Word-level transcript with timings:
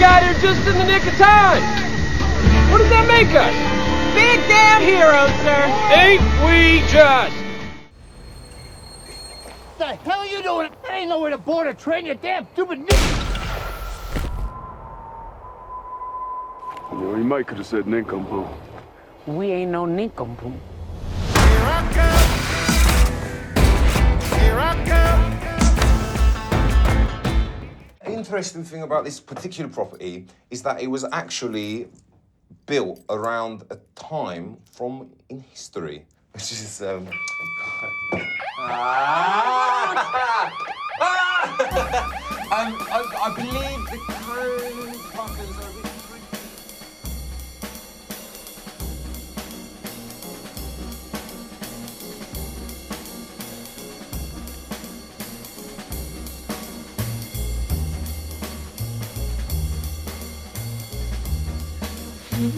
got 0.00 0.22
here 0.22 0.32
just 0.40 0.66
in 0.66 0.78
the 0.78 0.84
nick 0.84 1.06
of 1.06 1.12
time. 1.18 1.62
What 2.72 2.78
does 2.78 2.88
that 2.88 3.06
make 3.06 3.28
us? 3.36 3.52
Big 4.16 4.40
damn 4.48 4.80
heroes, 4.80 5.30
sir. 5.44 5.60
Ain't 5.92 6.24
we 6.42 6.80
just? 6.88 7.36
the 9.76 10.10
hell 10.10 10.20
are 10.20 10.26
you 10.26 10.42
doing? 10.42 10.70
That 10.82 10.92
ain't 10.92 11.10
nowhere 11.10 11.30
to 11.30 11.38
board 11.38 11.66
a 11.66 11.74
train, 11.74 12.06
you 12.06 12.14
damn 12.14 12.46
stupid 12.54 12.78
nick. 12.78 13.00
You 16.92 16.98
know, 16.98 17.14
he 17.16 17.22
might 17.22 17.46
could 17.46 17.58
have 17.58 17.66
said 17.66 17.86
nincompoop. 17.86 18.48
We 19.26 19.50
ain't 19.52 19.70
no 19.70 19.84
nincompoop. 19.84 20.54
Interesting 28.14 28.64
thing 28.64 28.82
about 28.82 29.04
this 29.04 29.20
particular 29.20 29.70
property 29.70 30.26
is 30.50 30.62
that 30.62 30.80
it 30.80 30.88
was 30.88 31.04
actually 31.12 31.88
built 32.66 33.04
around 33.08 33.64
a 33.70 33.78
time 33.94 34.56
from 34.72 35.10
in 35.28 35.40
history, 35.40 36.04
which 36.32 36.52
is 36.52 36.82
um. 36.82 37.06
um, 42.52 42.76
I, 42.92 43.00
I 43.22 43.34
believe 43.36 43.90
the 43.90 43.98
buttons 45.16 45.59
Hello 62.40 62.52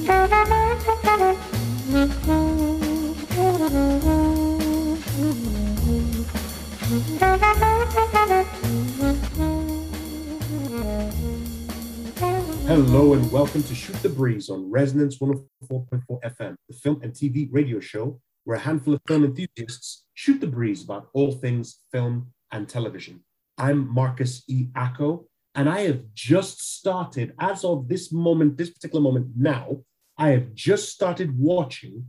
and 13.14 13.33
welcome 13.33 13.64
to 13.64 13.74
Shoot 13.74 13.97
the 14.02 14.08
Breeze 14.08 14.48
on 14.50 14.70
Resonance 14.70 15.19
104.4 15.19 16.00
FM, 16.22 16.55
the 16.69 16.74
film 16.77 17.00
and 17.02 17.12
TV 17.12 17.48
radio 17.50 17.80
show 17.80 18.20
where 18.44 18.58
a 18.58 18.61
handful 18.61 18.94
of 18.94 19.00
film 19.08 19.24
enthusiasts 19.24 20.05
shoot 20.14 20.41
the 20.41 20.46
breeze 20.46 20.84
about 20.84 21.08
all 21.12 21.33
things 21.33 21.80
film 21.91 22.28
and 22.52 22.69
television. 22.69 23.24
I'm 23.58 23.92
Marcus 23.92 24.44
E. 24.46 24.69
Acko, 24.77 25.24
and 25.55 25.69
I 25.69 25.81
have 25.83 26.03
just 26.14 26.77
started, 26.78 27.34
as 27.39 27.64
of 27.64 27.89
this 27.89 28.12
moment, 28.12 28.56
this 28.56 28.70
particular 28.70 29.03
moment 29.03 29.28
now, 29.36 29.78
I 30.17 30.28
have 30.31 30.55
just 30.55 30.91
started 30.91 31.39
watching 31.39 32.06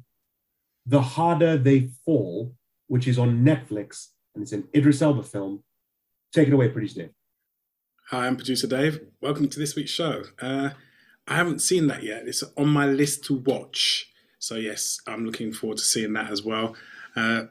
The 0.85 1.01
Harder 1.01 1.57
They 1.57 1.89
Fall, 2.05 2.53
which 2.87 3.07
is 3.07 3.19
on 3.19 3.43
Netflix, 3.43 4.07
and 4.33 4.43
it's 4.43 4.51
an 4.51 4.67
Idris 4.73 5.01
Elba 5.01 5.23
film. 5.23 5.63
Take 6.31 6.47
it 6.47 6.53
away, 6.53 6.69
Producer 6.69 7.01
Dave. 7.01 7.09
Hi, 8.09 8.27
I'm 8.27 8.35
producer 8.35 8.67
Dave. 8.67 8.99
Welcome 9.21 9.47
to 9.47 9.59
this 9.59 9.75
week's 9.75 9.91
show. 9.91 10.23
Uh, 10.41 10.71
I 11.27 11.35
haven't 11.35 11.61
seen 11.61 11.87
that 11.87 12.03
yet. 12.03 12.27
It's 12.27 12.43
on 12.57 12.67
my 12.67 12.85
list 12.85 13.23
to 13.25 13.35
watch. 13.35 14.11
So 14.39 14.55
yes, 14.55 14.99
I'm 15.07 15.25
looking 15.25 15.53
forward 15.53 15.77
to 15.77 15.83
seeing 15.83 16.13
that 16.13 16.29
as 16.29 16.43
well. 16.43 16.75
Uh, 17.15 17.45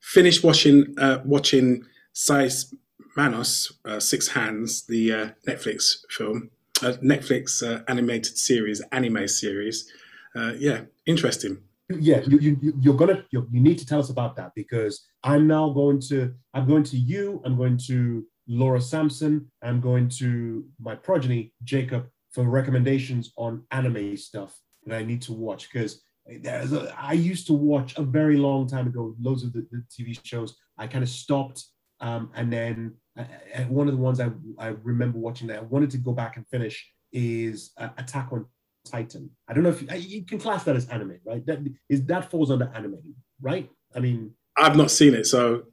finished 0.00 0.42
watching 0.42 0.94
uh, 0.98 1.18
watching 1.24 1.84
Seis 2.14 2.74
Manos, 3.16 3.72
uh, 3.84 4.00
Six 4.00 4.28
Hands, 4.28 4.86
the 4.86 5.12
uh, 5.12 5.28
Netflix 5.46 6.04
film, 6.10 6.50
uh, 6.82 6.94
Netflix 7.02 7.62
uh, 7.62 7.82
animated 7.88 8.36
series, 8.36 8.82
anime 8.92 9.28
series. 9.28 9.90
Uh, 10.36 10.52
yeah, 10.58 10.82
interesting. 11.06 11.58
yeah 11.90 12.20
you, 12.26 12.38
you 12.38 12.72
you're 12.80 12.96
gonna 12.96 13.24
you 13.30 13.46
you 13.52 13.60
need 13.60 13.78
to 13.78 13.84
tell 13.84 14.00
us 14.00 14.08
about 14.08 14.34
that 14.34 14.52
because 14.54 15.06
i'm 15.22 15.46
now 15.46 15.68
going 15.68 16.00
to 16.00 16.32
i'm 16.54 16.66
going 16.66 16.82
to 16.82 16.96
you 16.96 17.42
i'm 17.44 17.58
going 17.58 17.76
to 17.76 18.24
laura 18.48 18.80
sampson 18.80 19.46
i'm 19.62 19.82
going 19.82 20.08
to 20.08 20.64
my 20.80 20.94
progeny 20.94 21.52
jacob 21.62 22.06
for 22.30 22.44
recommendations 22.44 23.32
on 23.36 23.62
anime 23.70 24.16
stuff 24.16 24.58
that 24.86 24.96
i 24.96 25.04
need 25.04 25.20
to 25.20 25.34
watch 25.34 25.70
because 25.70 26.02
there's 26.40 26.72
a, 26.72 26.94
i 26.98 27.12
used 27.12 27.46
to 27.46 27.52
watch 27.52 27.96
a 27.98 28.02
very 28.02 28.38
long 28.38 28.66
time 28.66 28.86
ago 28.86 29.14
loads 29.20 29.44
of 29.44 29.52
the, 29.52 29.66
the 29.70 29.84
tv 29.90 30.18
shows 30.24 30.56
i 30.78 30.86
kind 30.86 31.04
of 31.04 31.10
stopped 31.10 31.66
um, 32.00 32.30
and 32.34 32.50
then 32.52 32.94
uh, 33.18 33.22
uh, 33.54 33.62
one 33.64 33.88
of 33.88 33.94
the 33.94 34.00
ones 34.00 34.20
I, 34.20 34.30
I 34.58 34.68
remember 34.82 35.18
watching 35.18 35.46
that 35.48 35.58
i 35.58 35.62
wanted 35.62 35.90
to 35.92 35.98
go 35.98 36.12
back 36.12 36.36
and 36.36 36.46
finish 36.48 36.84
is 37.12 37.72
uh, 37.78 37.90
attack 37.96 38.28
on 38.32 38.46
Titan. 38.84 39.30
I 39.48 39.54
don't 39.54 39.62
know 39.62 39.70
if 39.70 39.82
you, 39.82 39.88
you 39.96 40.26
can 40.26 40.38
class 40.38 40.64
that 40.64 40.76
as 40.76 40.88
anime, 40.88 41.18
right? 41.24 41.44
That 41.46 41.60
is 41.88 42.04
that 42.06 42.30
falls 42.30 42.50
under 42.50 42.70
anime, 42.74 43.14
right? 43.40 43.70
I 43.94 44.00
mean, 44.00 44.32
I've 44.56 44.76
not 44.76 44.90
seen 44.90 45.14
it, 45.14 45.26
so 45.26 45.64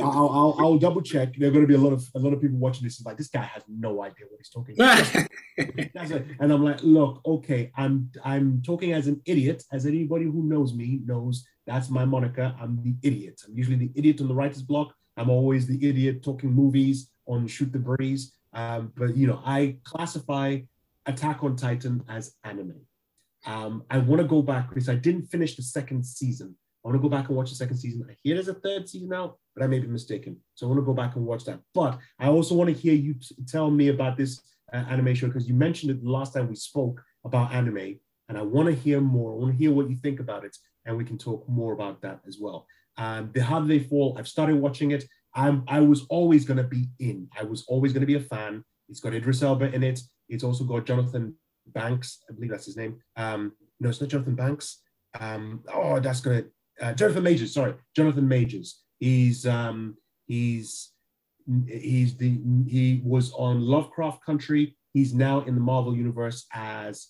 I'll, 0.00 0.28
I'll, 0.28 0.56
I'll 0.58 0.78
double 0.78 1.02
check. 1.02 1.34
There 1.36 1.48
are 1.48 1.52
going 1.52 1.64
to 1.64 1.68
be 1.68 1.74
a 1.74 1.78
lot 1.78 1.92
of 1.92 2.04
a 2.14 2.18
lot 2.18 2.32
of 2.32 2.40
people 2.40 2.58
watching 2.58 2.84
this. 2.84 2.98
Is 2.98 3.06
like 3.06 3.16
this 3.16 3.28
guy 3.28 3.42
has 3.42 3.62
no 3.68 4.02
idea 4.02 4.26
what 4.28 4.38
he's 4.38 4.50
talking. 4.50 4.74
about. 4.74 5.26
And 6.40 6.52
I'm 6.52 6.64
like, 6.64 6.82
look, 6.82 7.20
okay, 7.26 7.70
I'm 7.76 8.10
I'm 8.24 8.62
talking 8.62 8.92
as 8.92 9.06
an 9.06 9.20
idiot. 9.26 9.62
As 9.72 9.86
anybody 9.86 10.24
who 10.24 10.42
knows 10.44 10.72
me 10.72 11.00
knows, 11.04 11.46
that's 11.66 11.90
my 11.90 12.04
moniker. 12.04 12.54
I'm 12.60 12.82
the 12.82 12.94
idiot. 13.06 13.42
I'm 13.46 13.56
usually 13.56 13.76
the 13.76 13.90
idiot 13.94 14.20
on 14.20 14.28
the 14.28 14.34
writer's 14.34 14.62
block. 14.62 14.94
I'm 15.16 15.30
always 15.30 15.66
the 15.66 15.88
idiot 15.88 16.22
talking 16.22 16.52
movies 16.52 17.10
on 17.26 17.46
Shoot 17.46 17.72
the 17.72 17.78
Breeze. 17.78 18.32
Um, 18.52 18.92
but 18.96 19.16
you 19.16 19.26
know, 19.26 19.42
I 19.44 19.78
classify 19.84 20.60
Attack 21.06 21.42
on 21.42 21.56
Titan 21.56 22.02
as 22.08 22.34
anime. 22.44 22.80
Um, 23.44 23.84
I 23.90 23.98
want 23.98 24.22
to 24.22 24.28
go 24.28 24.42
back 24.42 24.68
because 24.68 24.88
I 24.88 24.94
didn't 24.94 25.26
finish 25.26 25.56
the 25.56 25.62
second 25.62 26.04
season. 26.04 26.54
I 26.84 26.88
want 26.88 27.00
to 27.00 27.02
go 27.02 27.08
back 27.08 27.28
and 27.28 27.36
watch 27.36 27.50
the 27.50 27.56
second 27.56 27.76
season. 27.76 28.06
I 28.08 28.16
hear 28.22 28.34
there's 28.34 28.48
a 28.48 28.54
third 28.54 28.88
season 28.88 29.12
out, 29.12 29.38
but 29.54 29.64
I 29.64 29.66
may 29.66 29.78
be 29.78 29.86
mistaken. 29.86 30.36
So 30.54 30.66
I 30.66 30.68
want 30.68 30.80
to 30.80 30.84
go 30.84 30.94
back 30.94 31.16
and 31.16 31.24
watch 31.24 31.44
that. 31.44 31.60
But 31.74 31.98
I 32.18 32.28
also 32.28 32.54
want 32.54 32.68
to 32.70 32.76
hear 32.76 32.94
you 32.94 33.14
t- 33.14 33.36
tell 33.46 33.70
me 33.70 33.88
about 33.88 34.16
this 34.16 34.40
uh, 34.72 34.84
anime 34.88 35.14
show 35.14 35.28
because 35.28 35.48
you 35.48 35.54
mentioned 35.54 35.90
it 35.90 36.02
the 36.02 36.10
last 36.10 36.34
time 36.34 36.48
we 36.48 36.56
spoke 36.56 37.02
about 37.24 37.52
anime, 37.52 37.98
and 38.28 38.38
I 38.38 38.42
want 38.42 38.68
to 38.68 38.74
hear 38.74 39.00
more. 39.00 39.32
I 39.32 39.36
want 39.36 39.52
to 39.52 39.58
hear 39.58 39.72
what 39.72 39.90
you 39.90 39.96
think 39.96 40.18
about 40.20 40.44
it, 40.44 40.56
and 40.84 40.96
we 40.96 41.04
can 41.04 41.18
talk 41.18 41.48
more 41.48 41.72
about 41.72 42.00
that 42.02 42.20
as 42.26 42.38
well. 42.40 42.66
Um, 42.96 43.30
the 43.32 43.40
Do 43.40 43.66
They 43.66 43.80
Fall? 43.80 44.16
I've 44.18 44.28
started 44.28 44.56
watching 44.56 44.90
it. 44.90 45.04
I'm, 45.34 45.64
I 45.66 45.80
was 45.80 46.04
always 46.10 46.44
going 46.44 46.58
to 46.58 46.64
be 46.64 46.88
in. 46.98 47.28
I 47.38 47.44
was 47.44 47.64
always 47.66 47.92
going 47.92 48.02
to 48.02 48.06
be 48.06 48.16
a 48.16 48.20
fan. 48.20 48.64
It's 48.88 49.00
got 49.00 49.14
Idris 49.14 49.42
Elba 49.42 49.72
in 49.74 49.82
it. 49.82 50.00
It's 50.28 50.44
also 50.44 50.64
got 50.64 50.86
Jonathan 50.86 51.34
Banks. 51.68 52.18
I 52.28 52.34
believe 52.34 52.50
that's 52.50 52.66
his 52.66 52.76
name. 52.76 53.00
Um, 53.16 53.52
no, 53.80 53.88
it's 53.88 54.00
not 54.00 54.10
Jonathan 54.10 54.34
Banks. 54.34 54.82
Um, 55.18 55.62
oh, 55.72 56.00
that's 56.00 56.20
gonna 56.20 56.44
uh, 56.80 56.94
Jonathan 56.94 57.22
Majors. 57.22 57.54
Sorry, 57.54 57.74
Jonathan 57.94 58.26
Majors. 58.26 58.82
He's 58.98 59.46
um, 59.46 59.96
he's 60.26 60.92
he's 61.66 62.16
the 62.16 62.40
he 62.66 63.02
was 63.04 63.32
on 63.32 63.60
Lovecraft 63.60 64.24
Country. 64.24 64.76
He's 64.94 65.14
now 65.14 65.40
in 65.40 65.54
the 65.54 65.60
Marvel 65.60 65.96
universe 65.96 66.46
as 66.52 67.08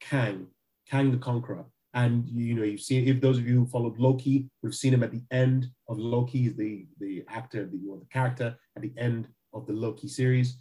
Kang, 0.00 0.46
Kang 0.88 1.10
the 1.10 1.18
Conqueror. 1.18 1.64
And 1.94 2.28
you 2.28 2.54
know, 2.54 2.64
you've 2.64 2.80
seen 2.80 3.06
if 3.08 3.20
those 3.20 3.38
of 3.38 3.46
you 3.46 3.60
who 3.60 3.66
followed 3.66 3.98
Loki, 3.98 4.50
we've 4.62 4.74
seen 4.74 4.92
him 4.92 5.04
at 5.04 5.12
the 5.12 5.22
end 5.30 5.68
of 5.88 5.98
Loki, 5.98 6.48
the 6.48 6.86
the 6.98 7.24
actor, 7.28 7.66
the 7.66 7.80
or 7.88 7.98
the 7.98 8.06
character 8.12 8.56
at 8.76 8.82
the 8.82 8.92
end 8.98 9.28
of 9.52 9.66
the 9.66 9.72
Loki 9.72 10.08
series. 10.08 10.58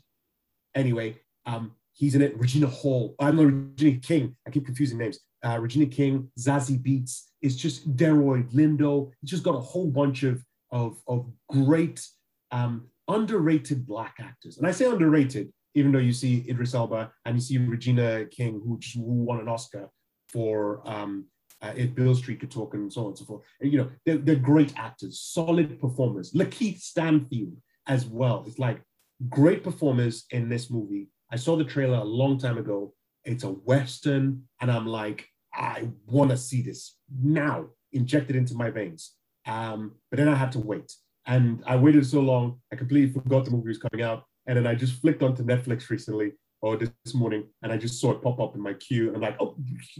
Anyway, 0.75 1.17
um, 1.45 1.71
he's 1.93 2.15
in 2.15 2.21
it. 2.21 2.37
Regina 2.37 2.67
Hall. 2.67 3.15
I'm 3.19 3.35
not 3.35 3.45
Regina 3.45 3.99
King. 3.99 4.35
I 4.47 4.51
keep 4.51 4.65
confusing 4.65 4.99
names. 4.99 5.19
Uh, 5.43 5.57
Regina 5.59 5.87
King, 5.87 6.31
Zazie 6.39 6.81
Beetz. 6.81 7.23
It's 7.41 7.55
just 7.55 7.97
Delroy 7.97 8.49
Lindo. 8.53 9.11
It's 9.21 9.31
just 9.31 9.43
got 9.43 9.55
a 9.55 9.59
whole 9.59 9.89
bunch 9.89 10.23
of 10.23 10.43
of, 10.71 10.97
of 11.07 11.29
great 11.49 12.05
um, 12.51 12.87
underrated 13.07 13.85
black 13.85 14.17
actors. 14.19 14.57
And 14.57 14.67
I 14.67 14.71
say 14.71 14.85
underrated, 14.85 15.51
even 15.75 15.91
though 15.91 15.99
you 15.99 16.13
see 16.13 16.45
Idris 16.49 16.73
Elba 16.73 17.11
and 17.25 17.35
you 17.35 17.41
see 17.41 17.57
Regina 17.57 18.25
King, 18.25 18.61
who, 18.65 18.79
just, 18.79 18.95
who 18.95 19.03
won 19.03 19.39
an 19.39 19.47
Oscar 19.47 19.89
for 20.33 20.81
um, 20.85 21.25
uh, 21.61 21.73
If 21.77 21.95
Beale 21.95 22.15
Street 22.15 22.39
Could 22.39 22.51
Talk 22.51 22.73
and 22.73 22.91
so 22.91 23.01
on 23.01 23.07
and 23.07 23.17
so 23.17 23.25
forth. 23.25 23.43
And, 23.61 23.71
you 23.71 23.77
know, 23.77 23.89
they're, 24.05 24.17
they're 24.17 24.35
great 24.35 24.73
actors, 24.75 25.21
solid 25.21 25.79
performers. 25.79 26.33
LaKeith 26.33 26.81
Stanfield 26.81 27.55
as 27.87 28.05
well. 28.05 28.43
It's 28.47 28.59
like 28.59 28.81
great 29.29 29.63
performers 29.63 30.25
in 30.31 30.49
this 30.49 30.69
movie. 30.69 31.07
I 31.31 31.37
saw 31.37 31.55
the 31.55 31.63
trailer 31.63 31.99
a 31.99 32.03
long 32.03 32.37
time 32.37 32.57
ago. 32.57 32.93
It's 33.23 33.45
a 33.45 33.49
Western, 33.49 34.43
and 34.59 34.69
I'm 34.69 34.87
like, 34.87 35.25
I 35.53 35.87
want 36.07 36.31
to 36.31 36.37
see 36.37 36.61
this 36.61 36.97
now, 37.21 37.67
injected 37.93 38.35
into 38.35 38.55
my 38.55 38.69
veins. 38.69 39.13
Um, 39.45 39.95
but 40.09 40.17
then 40.17 40.27
I 40.27 40.35
had 40.35 40.51
to 40.53 40.59
wait. 40.59 40.91
And 41.25 41.63
I 41.65 41.75
waited 41.77 42.05
so 42.05 42.19
long, 42.19 42.59
I 42.71 42.75
completely 42.75 43.13
forgot 43.13 43.45
the 43.45 43.51
movie 43.51 43.69
was 43.69 43.77
coming 43.77 44.03
out. 44.03 44.23
And 44.45 44.57
then 44.57 44.67
I 44.67 44.75
just 44.75 44.99
flicked 44.99 45.23
onto 45.23 45.43
Netflix 45.43 45.89
recently 45.89 46.33
or 46.63 46.77
this, 46.77 46.89
this 47.03 47.13
morning, 47.13 47.43
and 47.61 47.73
I 47.73 47.77
just 47.77 47.99
saw 47.99 48.11
it 48.11 48.21
pop 48.21 48.39
up 48.39 48.55
in 48.55 48.61
my 48.61 48.73
queue. 48.73 49.07
And 49.07 49.17
I'm 49.17 49.21
like, 49.21 49.35
oh, 49.41 49.57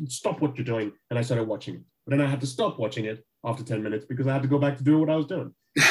stop 0.08 0.40
what 0.40 0.58
you're 0.58 0.64
doing. 0.64 0.94
And 1.10 1.20
I 1.20 1.22
started 1.22 1.44
watching 1.44 1.76
it. 1.76 1.82
But 2.06 2.12
then 2.12 2.22
I 2.26 2.30
had 2.30 2.40
to 2.40 2.48
stop 2.48 2.80
watching 2.80 3.04
it 3.04 3.22
after 3.44 3.64
10 3.64 3.84
minutes 3.84 4.06
because 4.06 4.28
I 4.28 4.34
had 4.34 4.44
to 4.44 4.48
go 4.48 4.58
back 4.58 4.78
to 4.78 4.84
doing 4.84 5.02
what 5.02 5.10
I 5.10 5.18
was 5.18 5.26
doing. 5.26 5.54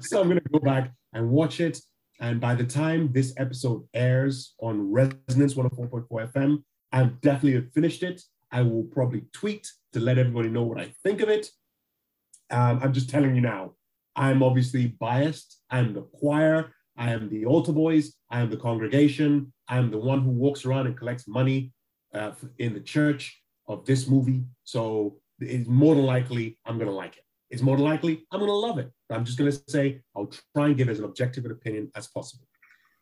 so 0.00 0.20
I'm 0.20 0.28
going 0.28 0.40
to 0.40 0.48
go 0.52 0.58
back 0.58 0.90
and 1.12 1.30
watch 1.30 1.60
it. 1.60 1.78
And 2.20 2.40
by 2.40 2.56
the 2.56 2.64
time 2.64 3.12
this 3.12 3.32
episode 3.36 3.86
airs 3.94 4.54
on 4.60 4.90
Resonance 4.90 5.54
104.4 5.54 6.32
FM, 6.32 6.64
I've 6.90 7.20
definitely 7.20 7.68
finished 7.74 8.02
it. 8.02 8.22
I 8.50 8.62
will 8.62 8.84
probably 8.84 9.22
tweet 9.32 9.70
to 9.92 10.00
let 10.00 10.18
everybody 10.18 10.48
know 10.48 10.64
what 10.64 10.80
I 10.80 10.92
think 11.04 11.20
of 11.20 11.28
it. 11.28 11.48
Um, 12.50 12.80
I'm 12.82 12.92
just 12.92 13.08
telling 13.08 13.36
you 13.36 13.40
now, 13.40 13.74
I'm 14.16 14.42
obviously 14.42 14.86
biased. 14.86 15.60
I'm 15.70 15.94
the 15.94 16.02
choir. 16.02 16.72
I 16.96 17.10
am 17.12 17.28
the 17.28 17.44
altar 17.46 17.72
boys. 17.72 18.14
I 18.30 18.40
am 18.40 18.50
the 18.50 18.56
congregation. 18.56 19.52
I 19.68 19.78
am 19.78 19.90
the 19.90 19.98
one 19.98 20.20
who 20.20 20.30
walks 20.30 20.64
around 20.64 20.86
and 20.86 20.96
collects 20.96 21.26
money 21.26 21.72
uh, 22.14 22.32
in 22.58 22.74
the 22.74 22.80
church 22.80 23.40
of 23.66 23.84
this 23.84 24.06
movie. 24.08 24.44
So 24.64 25.16
it's 25.40 25.68
more 25.68 25.94
than 25.94 26.04
likely 26.04 26.58
I'm 26.64 26.78
going 26.78 26.90
to 26.90 26.94
like 26.94 27.16
it. 27.16 27.24
It's 27.50 27.62
more 27.62 27.76
than 27.76 27.84
likely 27.84 28.26
I'm 28.30 28.40
going 28.40 28.50
to 28.50 28.54
love 28.54 28.78
it. 28.78 28.90
I'm 29.10 29.24
just 29.24 29.38
going 29.38 29.50
to 29.50 29.58
say 29.68 30.00
I'll 30.16 30.30
try 30.54 30.66
and 30.66 30.76
give 30.76 30.88
as 30.88 30.98
an 30.98 31.04
objective 31.04 31.44
an 31.44 31.52
opinion 31.52 31.90
as 31.94 32.08
possible. 32.08 32.46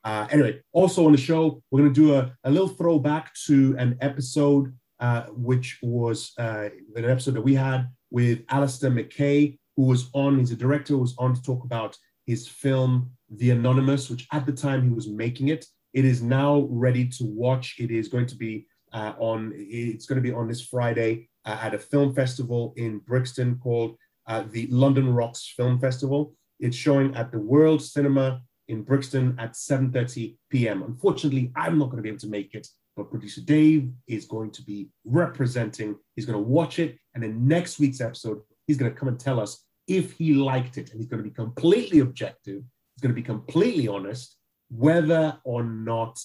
Uh, 0.05 0.27
anyway, 0.31 0.61
also 0.73 1.06
on 1.06 1.12
the 1.12 1.19
show, 1.19 1.62
we're 1.71 1.81
going 1.81 1.94
to 1.94 2.00
do 2.00 2.15
a, 2.15 2.33
a 2.44 2.50
little 2.50 2.69
throwback 2.69 3.33
to 3.47 3.77
an 3.79 3.97
episode 4.00 4.73
uh, 5.03 5.25
which 5.31 5.79
was 5.83 6.33
uh, 6.39 6.69
an 6.94 7.05
episode 7.05 7.35
that 7.35 7.43
we 7.43 7.55
had 7.55 7.89
with 8.11 8.47
Alasdair 8.47 8.93
McKay, 8.93 9.59
who 9.77 9.87
was 9.87 10.09
on, 10.12 10.39
he's 10.39 10.53
a 10.53 10.56
director 10.56 10.94
who 10.94 11.00
was 11.00 11.17
on 11.19 11.35
to 11.35 11.43
talk 11.43 11.65
about 11.65 11.97
his 12.25 12.47
film, 12.47 13.11
The 13.37 13.50
Anonymous, 13.50 14.11
which 14.11 14.26
at 14.32 14.46
the 14.46 14.52
time 14.52 14.82
he 14.82 14.90
was 14.90 15.08
making 15.08 15.49
it. 15.49 15.67
It 15.93 16.05
is 16.05 16.23
now 16.23 16.67
ready 16.70 17.06
to 17.06 17.25
watch. 17.25 17.76
It 17.79 17.90
is 17.90 18.08
going 18.08 18.26
to 18.26 18.37
be 18.37 18.67
uh, 18.93 19.12
on, 19.19 19.52
it's 19.55 20.06
going 20.06 20.17
to 20.17 20.23
be 20.23 20.34
on 20.34 20.49
this 20.49 20.62
Friday 20.62 21.29
uh, 21.44 21.58
at 21.61 21.75
a 21.75 21.79
film 21.79 22.14
festival 22.14 22.75
in 22.76 22.99
Brixton 22.99 23.58
called 23.58 23.96
uh, 24.26 24.44
the 24.50 24.67
London 24.69 25.12
Rocks 25.12 25.52
Film 25.56 25.79
Festival. 25.81 26.34
It's 26.61 26.76
showing 26.76 27.14
at 27.17 27.32
the 27.32 27.38
Whirled 27.38 27.82
Cinema 27.82 28.43
in 28.69 28.82
Brixton 28.82 29.37
at 29.38 29.52
7.30 29.52 30.37
p.m. 30.50 30.82
Unfortunately, 30.82 31.52
I'm 31.56 31.79
not 31.79 31.87
going 31.87 31.96
to 31.96 32.02
be 32.02 32.08
able 32.08 32.20
to 32.20 32.29
make 32.29 32.55
it, 32.55 32.67
but 32.96 33.11
producer 33.11 33.40
Dave 33.40 33.90
is 34.06 34.26
going 34.26 34.50
to 34.52 34.62
be 34.62 34.88
representing. 35.05 35.96
He's 36.14 36.26
going 36.26 36.38
to 36.38 36.49
watch 36.49 36.79
it, 36.79 36.99
and 37.14 37.25
in 37.25 37.46
next 37.46 37.79
week's 37.79 38.00
episode, 38.00 38.40
he's 38.67 38.76
going 38.76 38.93
to 38.93 38.99
come 38.99 39.08
and 39.08 39.19
tell 39.19 39.40
us 39.40 39.64
if 39.88 40.12
he 40.12 40.34
liked 40.34 40.79
it, 40.79 40.90
and 40.90 41.00
he's 41.00 41.08
going 41.08 41.23
to 41.23 41.29
be 41.29 41.34
completely 41.34 41.99
objective. 42.00 42.62
Going 43.03 43.15
to 43.15 43.21
be 43.21 43.23
completely 43.23 43.89
honest, 43.89 44.37
whether 44.71 45.37
or 45.45 45.65
not 45.65 46.19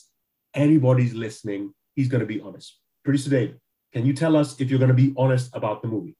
anybody's 0.53 1.13
listening. 1.13 1.73
He's 1.95 2.07
going 2.07 2.21
to 2.21 2.27
be 2.27 2.39
honest. 2.39 2.79
Producer 3.03 3.29
Dave, 3.31 3.55
can 3.93 4.05
you 4.05 4.13
tell 4.13 4.37
us 4.37 4.61
if 4.61 4.69
you're 4.69 4.79
going 4.79 4.89
to 4.89 4.93
be 4.93 5.13
honest 5.17 5.49
about 5.55 5.81
the 5.81 5.87
movie? 5.87 6.15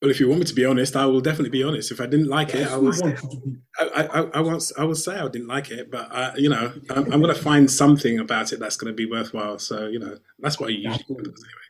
Well, 0.00 0.10
if 0.10 0.20
you 0.20 0.28
want 0.28 0.40
me 0.40 0.46
to 0.46 0.54
be 0.54 0.64
honest, 0.64 0.94
I 0.94 1.06
will 1.06 1.20
definitely 1.20 1.50
be 1.50 1.62
honest. 1.62 1.90
If 1.90 2.00
I 2.00 2.06
didn't 2.06 2.28
like 2.28 2.52
Yes, 2.52 2.70
it, 2.70 2.74
I 2.74 2.76
will. 2.76 2.94
you 2.94 3.40
be. 3.44 3.56
I, 3.78 3.84
I, 3.84 4.20
I, 4.34 4.40
won't, 4.40 4.72
I 4.78 4.84
will 4.84 4.94
say 4.94 5.18
I 5.18 5.28
didn't 5.28 5.48
like 5.48 5.70
it, 5.70 5.90
but 5.90 6.10
I, 6.12 6.34
you 6.36 6.48
know, 6.48 6.72
I'm, 6.90 7.12
I'm 7.12 7.20
going 7.22 7.34
to 7.34 7.40
find 7.40 7.70
something 7.70 8.18
about 8.18 8.52
it 8.52 8.60
that's 8.60 8.76
going 8.76 8.92
to 8.92 8.96
be 8.96 9.06
worthwhile. 9.06 9.58
So 9.58 9.86
you 9.86 9.98
know, 9.98 10.18
that's 10.38 10.60
what 10.60 10.68
I 10.68 10.72
usually 10.72 10.96
do 10.96 11.14
Absolutely. 11.14 11.32
anyway. 11.32 11.66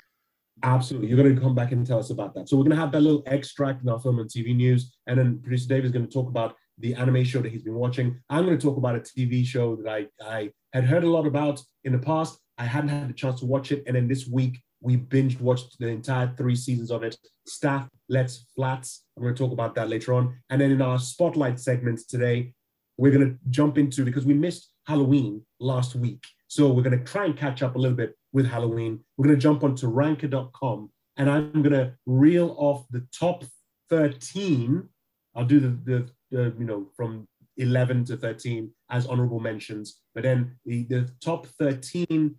Absolutely. 0.62 1.08
You're 1.08 1.22
going 1.22 1.34
to 1.34 1.40
come 1.40 1.54
back 1.54 1.72
and 1.72 1.86
tell 1.86 1.98
us 1.98 2.10
about 2.10 2.34
that. 2.34 2.48
So 2.48 2.56
we're 2.56 2.64
going 2.64 2.76
to 2.76 2.80
have 2.80 2.92
that 2.92 3.00
little 3.00 3.22
extract 3.26 3.82
in 3.82 3.88
our 3.88 4.00
film 4.00 4.18
and 4.18 4.28
TV 4.28 4.56
news. 4.56 4.96
And 5.06 5.18
then 5.18 5.38
producer 5.40 5.68
Dave 5.68 5.84
is 5.84 5.92
going 5.92 6.06
to 6.06 6.12
talk 6.12 6.28
about 6.28 6.56
the 6.78 6.94
anime 6.94 7.24
show 7.24 7.40
that 7.40 7.52
he's 7.52 7.62
been 7.62 7.74
watching. 7.74 8.20
I'm 8.28 8.44
going 8.44 8.58
to 8.58 8.64
talk 8.64 8.76
about 8.76 8.96
a 8.96 9.00
TV 9.00 9.44
show 9.44 9.76
that 9.76 9.88
I, 9.88 10.06
I 10.20 10.50
had 10.72 10.84
heard 10.84 11.04
a 11.04 11.10
lot 11.10 11.26
about 11.26 11.60
in 11.84 11.92
the 11.92 11.98
past. 11.98 12.38
I 12.58 12.64
hadn't 12.64 12.90
had 12.90 13.08
the 13.08 13.14
chance 13.14 13.40
to 13.40 13.46
watch 13.46 13.72
it. 13.72 13.82
And 13.86 13.96
then 13.96 14.08
this 14.08 14.26
week, 14.26 14.60
we 14.80 14.96
binged 14.96 15.40
watched 15.40 15.78
the 15.78 15.88
entire 15.88 16.32
three 16.36 16.54
seasons 16.54 16.90
of 16.90 17.02
it. 17.02 17.16
Stath 17.46 17.88
Lets 18.08 18.46
Flats. 18.54 19.04
I'm 19.16 19.22
going 19.22 19.34
to 19.34 19.42
talk 19.42 19.52
about 19.52 19.74
that 19.74 19.88
later 19.88 20.12
on. 20.14 20.36
And 20.50 20.60
then 20.60 20.70
in 20.70 20.82
our 20.82 20.98
spotlight 20.98 21.58
segments 21.58 22.04
today, 22.04 22.52
we're 22.98 23.12
going 23.12 23.28
to 23.28 23.38
jump 23.50 23.78
into 23.78 24.04
because 24.04 24.24
we 24.24 24.34
missed 24.34 24.72
Halloween 24.86 25.42
last 25.60 25.94
week. 25.94 26.24
So 26.48 26.70
we're 26.72 26.82
going 26.82 26.98
to 26.98 27.04
try 27.04 27.24
and 27.24 27.36
catch 27.36 27.62
up 27.62 27.76
a 27.76 27.78
little 27.78 27.96
bit 27.96 28.16
with 28.32 28.46
Halloween. 28.46 29.00
We're 29.16 29.26
going 29.26 29.36
to 29.36 29.42
jump 29.42 29.64
onto 29.64 29.88
ranker.com 29.88 30.90
and 31.16 31.30
I'm 31.30 31.62
going 31.62 31.72
to 31.72 31.94
reel 32.06 32.54
off 32.58 32.86
the 32.90 33.06
top 33.18 33.44
13. 33.90 34.88
I'll 35.34 35.44
do 35.44 35.60
the, 35.60 35.78
the, 35.84 36.10
the 36.30 36.54
you 36.58 36.64
know, 36.64 36.86
from 36.96 37.26
11 37.56 38.04
to 38.06 38.16
13 38.16 38.70
as 38.90 39.06
honorable 39.06 39.40
mentions, 39.40 40.00
but 40.14 40.22
then 40.22 40.56
the, 40.64 40.84
the 40.84 41.08
top 41.20 41.46
13 41.58 42.34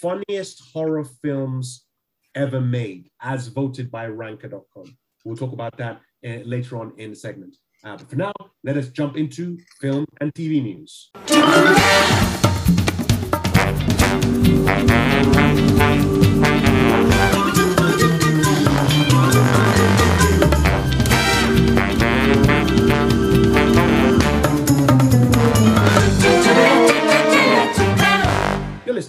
funniest 0.00 0.62
horror 0.72 1.04
films 1.22 1.86
ever 2.34 2.60
made 2.60 3.10
as 3.20 3.48
voted 3.48 3.90
by 3.90 4.06
ranker.com. 4.06 4.96
We'll 5.24 5.36
talk 5.36 5.52
about 5.52 5.76
that 5.78 6.00
uh, 6.24 6.42
later 6.44 6.76
on 6.78 6.92
in 6.96 7.10
the 7.10 7.16
segment. 7.16 7.56
Uh, 7.82 7.96
but 7.96 8.10
for 8.10 8.16
now, 8.16 8.32
let 8.62 8.76
us 8.76 8.88
jump 8.88 9.16
into 9.16 9.58
film 9.80 10.04
and 10.20 10.32
TV 10.34 10.62
news. 10.62 11.10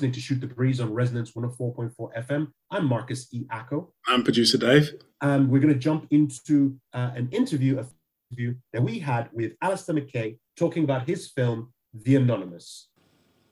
Listening 0.01 0.13
to 0.13 0.19
Shoot 0.19 0.41
the 0.41 0.47
Breeze 0.47 0.79
on 0.79 0.91
Resonance 0.91 1.33
104.4 1.33 1.91
FM. 2.25 2.47
I'm 2.71 2.87
Marcus 2.87 3.31
E. 3.35 3.45
Acko. 3.51 3.89
I'm 4.07 4.23
producer 4.23 4.57
Dave. 4.57 4.93
and 5.21 5.47
we're 5.47 5.59
going 5.59 5.71
to 5.71 5.79
jump 5.79 6.07
into 6.09 6.75
uh, 6.91 7.11
an 7.15 7.29
interview, 7.31 7.77
a 7.77 7.85
interview 8.31 8.55
that 8.73 8.81
we 8.81 8.97
had 8.97 9.29
with 9.31 9.51
Alasdair 9.63 9.99
McKay 10.01 10.39
talking 10.57 10.83
about 10.85 11.07
his 11.07 11.29
film, 11.29 11.71
The 11.93 12.15
Anonymous. 12.15 12.87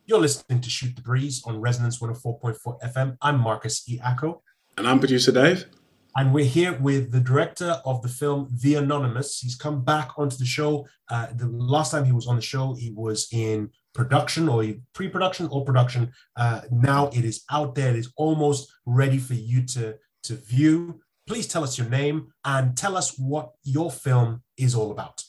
You're 0.08 0.18
listening 0.22 0.60
to 0.62 0.72
Shoot 0.72 0.96
the 0.96 1.04
Breeze 1.04 1.44
on 1.46 1.62
Resonance 1.62 2.00
104.4 2.00 2.82
FM. 2.96 3.16
I'm 3.22 3.40
Marcus 3.40 3.88
E. 3.88 4.00
Acko, 4.04 4.42
And 4.76 4.88
I'm 4.88 4.98
producer 4.98 5.32
Dave. 5.32 5.66
and 6.16 6.34
we're 6.34 6.46
here 6.46 6.74
with 6.82 7.12
the 7.12 7.20
director 7.20 7.80
of 7.86 8.02
the 8.02 8.08
film, 8.10 8.50
The 8.64 8.74
Anonymous. 8.74 9.38
He's 9.40 9.56
come 9.56 9.84
back 9.84 10.18
onto 10.18 10.38
the 10.38 10.46
show. 10.46 10.88
Uh, 11.12 11.28
the 11.36 11.46
last 11.48 11.92
time 11.92 12.06
he 12.06 12.12
was 12.12 12.26
on 12.26 12.38
the 12.38 12.42
show, 12.42 12.74
he 12.74 12.90
was 12.96 13.28
in 13.32 13.70
production 13.94 14.48
or 14.50 14.64
pre-production 14.94 15.48
or 15.52 15.64
production. 15.66 16.12
Uh, 16.36 16.62
now 16.72 17.08
it 17.08 17.26
is 17.26 17.44
out 17.52 17.76
there. 17.76 17.90
It 17.90 17.98
is 17.98 18.14
almost 18.16 18.72
ready 18.86 19.18
for 19.18 19.34
you 19.34 19.66
to, 19.68 19.96
to 20.24 20.36
view. 20.36 21.02
Please 21.28 21.48
tell 21.48 21.64
us 21.64 21.78
your 21.78 21.90
name 21.90 22.28
and 22.46 22.76
tell 22.76 22.98
us 22.98 23.18
what 23.18 23.52
your 23.64 23.92
film 23.92 24.42
is 24.58 24.76
all 24.76 24.92
about. 24.92 25.24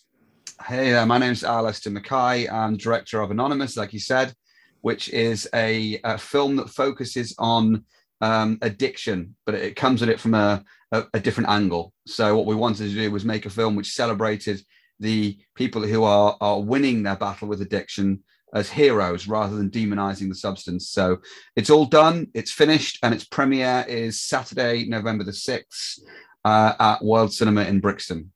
Hey 0.67 0.91
there, 0.91 1.07
my 1.07 1.19
name's 1.19 1.43
Alasdair 1.43 1.93
Mackay. 1.93 2.49
I'm 2.49 2.77
director 2.77 3.21
of 3.21 3.31
Anonymous, 3.31 3.77
like 3.77 3.93
you 3.93 4.01
said, 4.01 4.35
which 4.83 5.09
is 5.09 5.49
a, 5.55 5.99
a 6.05 6.19
film 6.19 6.57
that 6.57 6.69
focuses 6.69 7.35
on 7.39 7.85
um, 8.21 8.59
addiction, 8.61 9.37
but 9.47 9.55
it 9.55 9.77
comes 9.77 10.03
at 10.03 10.11
it 10.11 10.21
from 10.21 10.35
a, 10.35 10.63
a, 10.93 11.05
a 11.15 11.21
different 11.21 11.49
angle. 11.49 11.95
So, 12.07 12.37
what 12.37 12.45
we 12.45 12.55
wanted 12.55 12.91
to 12.91 12.95
do 12.95 13.11
was 13.11 13.25
make 13.25 13.47
a 13.47 13.51
film 13.51 13.75
which 13.75 13.95
celebrated 13.95 14.61
the 14.99 15.39
people 15.55 15.83
who 15.83 16.05
are, 16.05 16.37
are 16.43 16.61
winning 16.61 17.03
their 17.03 17.17
battle 17.17 17.49
with 17.49 17.63
addiction 17.63 18.23
as 18.55 18.71
heroes 18.71 19.29
rather 19.29 19.57
than 19.57 19.71
demonizing 19.71 20.29
the 20.29 20.35
substance. 20.35 20.89
So, 20.89 21.19
it's 21.57 21.71
all 21.71 21.87
done, 21.87 22.29
it's 22.35 22.53
finished, 22.53 22.99
and 23.03 23.15
its 23.15 23.25
premiere 23.25 23.85
is 23.89 24.21
Saturday, 24.21 24.87
November 24.87 25.25
the 25.25 25.33
6th 25.33 26.01
uh, 26.45 26.73
at 26.79 27.05
Whirled 27.05 27.33
Cinema 27.33 27.63
in 27.63 27.81
Brixton. 27.81 28.33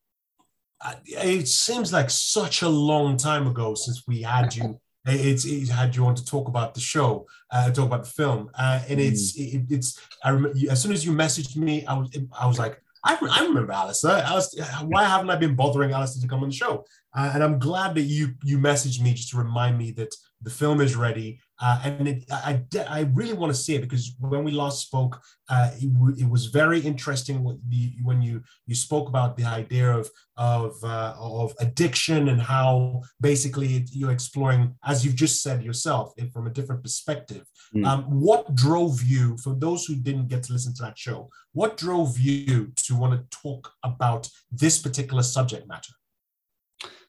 Uh, 0.80 0.94
it 1.04 1.48
seems 1.48 1.92
like 1.92 2.10
such 2.10 2.62
a 2.62 2.68
long 2.68 3.16
time 3.16 3.46
ago 3.46 3.74
since 3.74 4.04
we 4.06 4.22
had 4.22 4.54
you. 4.54 4.80
It's 5.06 5.44
it 5.44 5.68
had 5.68 5.94
you 5.94 6.06
on 6.06 6.14
to 6.14 6.24
talk 6.24 6.48
about 6.48 6.72
the 6.72 6.80
show, 6.80 7.26
uh, 7.50 7.70
talk 7.70 7.84
about 7.84 8.04
the 8.04 8.10
film, 8.10 8.48
uh, 8.58 8.80
and 8.88 8.98
it's 8.98 9.36
it, 9.36 9.66
it's. 9.68 10.00
I 10.24 10.30
remember 10.30 10.56
as 10.70 10.82
soon 10.82 10.92
as 10.92 11.04
you 11.04 11.12
messaged 11.12 11.58
me, 11.58 11.84
I 11.84 11.92
was 11.92 12.08
I 12.40 12.46
was 12.46 12.58
like, 12.58 12.80
I, 13.04 13.18
I 13.30 13.44
remember 13.44 13.70
Alasdair. 13.70 14.24
Alasdair. 14.24 14.82
Why 14.84 15.04
haven't 15.04 15.28
I 15.28 15.36
been 15.36 15.54
bothering 15.54 15.90
Alasdair 15.90 16.22
to 16.22 16.26
come 16.26 16.42
on 16.42 16.48
the 16.48 16.54
show? 16.54 16.86
Uh, 17.16 17.30
and 17.34 17.42
I'm 17.42 17.58
glad 17.58 17.94
that 17.94 18.02
you 18.02 18.34
you 18.42 18.58
messaged 18.58 19.00
me 19.00 19.14
just 19.14 19.30
to 19.30 19.38
remind 19.38 19.78
me 19.78 19.92
that 19.92 20.14
the 20.44 20.50
film 20.50 20.80
is 20.80 20.94
ready. 20.94 21.40
Uh, 21.60 21.80
and 21.84 22.08
it, 22.08 22.24
I, 22.30 22.62
I, 22.88 23.08
really 23.14 23.32
want 23.32 23.54
to 23.54 23.58
see 23.58 23.76
it 23.76 23.80
because 23.80 24.14
when 24.18 24.42
we 24.44 24.50
last 24.50 24.82
spoke, 24.82 25.20
uh, 25.48 25.70
it, 25.80 25.94
w- 25.94 26.16
it 26.18 26.28
was 26.28 26.46
very 26.46 26.80
interesting 26.80 27.44
when, 27.44 27.60
the, 27.68 27.94
when 28.02 28.20
you 28.20 28.42
you 28.66 28.74
spoke 28.74 29.08
about 29.08 29.36
the 29.36 29.44
idea 29.44 29.96
of 29.96 30.10
of 30.36 30.74
uh, 30.82 31.14
of 31.16 31.54
addiction 31.60 32.28
and 32.28 32.42
how 32.42 33.02
basically 33.20 33.86
you're 33.92 34.10
exploring, 34.10 34.74
as 34.84 35.04
you've 35.04 35.14
just 35.14 35.42
said 35.42 35.62
yourself, 35.62 36.12
it 36.16 36.32
from 36.32 36.46
a 36.46 36.50
different 36.50 36.82
perspective. 36.82 37.44
Mm. 37.74 37.86
Um, 37.86 38.02
what 38.20 38.54
drove 38.54 39.02
you, 39.02 39.36
for 39.38 39.54
those 39.54 39.86
who 39.86 39.94
didn't 39.94 40.28
get 40.28 40.42
to 40.44 40.52
listen 40.52 40.74
to 40.74 40.82
that 40.82 40.98
show, 40.98 41.30
what 41.52 41.76
drove 41.76 42.18
you 42.18 42.72
to 42.84 42.96
want 42.96 43.12
to 43.14 43.38
talk 43.38 43.72
about 43.84 44.28
this 44.50 44.78
particular 44.78 45.22
subject 45.22 45.68
matter? 45.68 45.94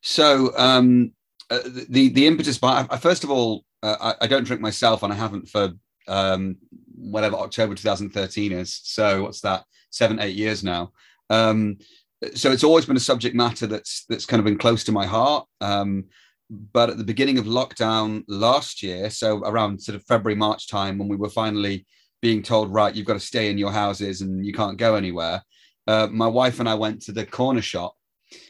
So 0.02 0.52
um, 0.58 1.12
uh, 1.50 1.60
the 1.90 2.10
the 2.10 2.28
impetus 2.28 2.58
behind 2.58 2.88
I, 2.92 2.98
first 2.98 3.24
of 3.24 3.32
all, 3.32 3.64
uh, 3.84 4.14
I, 4.22 4.26
I 4.26 4.28
don't 4.28 4.46
drink 4.46 4.62
myself, 4.62 5.04
and 5.04 5.12
I 5.12 5.16
haven't 5.16 5.50
for 5.50 5.72
um, 6.08 6.58
whatever 6.96 7.36
October 7.36 7.76
2013 7.76 8.52
is. 8.52 8.80
So 8.84 9.24
what's 9.24 9.42
that? 9.42 9.64
Seven, 9.90 10.20
eight 10.20 10.36
years 10.36 10.64
now. 10.64 10.92
Um, 11.30 11.78
so 12.34 12.52
it's 12.52 12.64
always 12.64 12.86
been 12.86 12.98
a 12.98 13.02
subject 13.02 13.36
matter 13.36 13.68
that's 13.68 14.06
that's 14.10 14.26
kind 14.26 14.40
of 14.40 14.46
been 14.46 14.58
close 14.58 14.84
to 14.86 14.92
my 14.92 15.06
heart. 15.06 15.48
Um, 15.62 16.06
but 16.50 16.90
at 16.90 16.98
the 16.98 17.04
beginning 17.04 17.38
of 17.38 17.46
lockdown 17.46 18.24
last 18.28 18.84
year, 18.84 19.10
so 19.10 19.40
around 19.40 19.82
sort 19.82 19.96
of 19.96 20.06
February, 20.06 20.36
March 20.36 20.68
time, 20.68 20.98
when 20.98 21.08
we 21.08 21.16
were 21.16 21.30
finally 21.30 21.86
being 22.22 22.44
told, 22.44 22.74
right, 22.74 22.94
you've 22.94 23.08
got 23.08 23.14
to 23.14 23.20
stay 23.20 23.50
in 23.50 23.58
your 23.58 23.72
houses 23.72 24.22
and 24.22 24.46
you 24.46 24.54
can't 24.54 24.78
go 24.78 24.96
anywhere, 24.96 25.42
uh, 25.88 26.08
my 26.12 26.28
wife 26.28 26.60
and 26.60 26.70
I 26.70 26.76
went 26.76 27.02
to 27.04 27.12
the 27.12 27.26
corner 27.26 27.62
shop. 27.62 27.96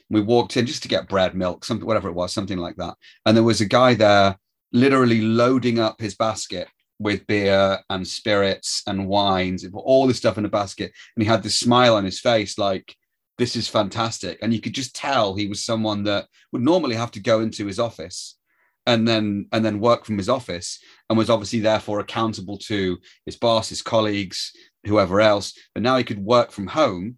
We 0.10 0.22
walked 0.22 0.56
in 0.58 0.66
just 0.66 0.84
to 0.84 0.90
get 0.90 1.10
bread, 1.10 1.36
milk, 1.36 1.66
something, 1.66 1.86
whatever 1.86 2.10
it 2.10 2.16
was, 2.16 2.34
something 2.34 2.58
like 2.58 2.76
that. 2.78 2.96
And 3.26 3.36
there 3.36 3.44
was 3.44 3.62
a 3.62 3.66
guy 3.66 3.96
there 3.96 4.38
literally 4.72 5.22
loading 5.22 5.80
up 5.80 6.00
his 6.00 6.16
basket 6.16 6.68
with 7.00 7.28
beer 7.28 7.80
and 7.90 8.08
spirits 8.08 8.84
and 8.88 9.08
wines, 9.08 9.66
all 9.74 10.08
this 10.08 10.18
stuff 10.18 10.38
in 10.38 10.46
a 10.46 10.50
basket. 10.50 10.92
And 11.16 11.24
he 11.24 11.30
had 11.30 11.44
this 11.44 11.60
smile 11.60 11.96
on 11.96 12.06
his 12.06 12.20
face, 12.20 12.58
like, 12.58 12.96
this 13.38 13.56
is 13.56 13.68
fantastic. 13.68 14.40
And 14.42 14.54
you 14.54 14.62
could 14.62 14.74
just 14.74 14.96
tell 14.96 15.36
he 15.36 15.48
was 15.48 15.64
someone 15.64 16.04
that 16.04 16.28
would 16.52 16.62
normally 16.62 16.96
have 16.96 17.12
to 17.12 17.20
go 17.20 17.42
into 17.42 17.66
his 17.66 17.80
office 17.80 18.38
and 18.86 19.08
then 19.08 19.48
and 19.52 19.66
then 19.66 19.80
work 19.80 20.06
from 20.06 20.18
his 20.18 20.30
office 20.30 20.80
and 21.10 21.18
was 21.18 21.30
obviously 21.30 21.60
therefore 21.60 22.00
accountable 22.00 22.58
to 22.60 22.98
his 23.26 23.36
boss, 23.36 23.70
his 23.70 23.82
colleagues, 23.82 24.54
whoever 24.86 25.20
else. 25.20 25.54
But 25.74 25.84
now 25.84 25.98
he 25.98 26.04
could 26.04 26.20
work 26.20 26.52
from 26.52 26.68
home. 26.68 27.18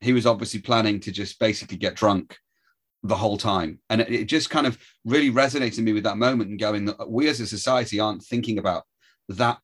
He 0.00 0.12
was 0.12 0.26
obviously 0.26 0.60
planning 0.60 1.00
to 1.00 1.12
just 1.12 1.38
basically 1.38 1.76
get 1.76 1.94
drunk 1.94 2.36
the 3.02 3.16
whole 3.16 3.38
time. 3.38 3.78
And 3.88 4.00
it, 4.00 4.12
it 4.12 4.24
just 4.24 4.50
kind 4.50 4.66
of 4.66 4.78
really 5.04 5.30
resonated 5.30 5.80
me 5.80 5.92
with 5.92 6.04
that 6.04 6.18
moment 6.18 6.50
and 6.50 6.58
going 6.58 6.86
that 6.86 7.10
we 7.10 7.28
as 7.28 7.40
a 7.40 7.46
society 7.46 8.00
aren't 8.00 8.22
thinking 8.22 8.58
about 8.58 8.84
that 9.28 9.58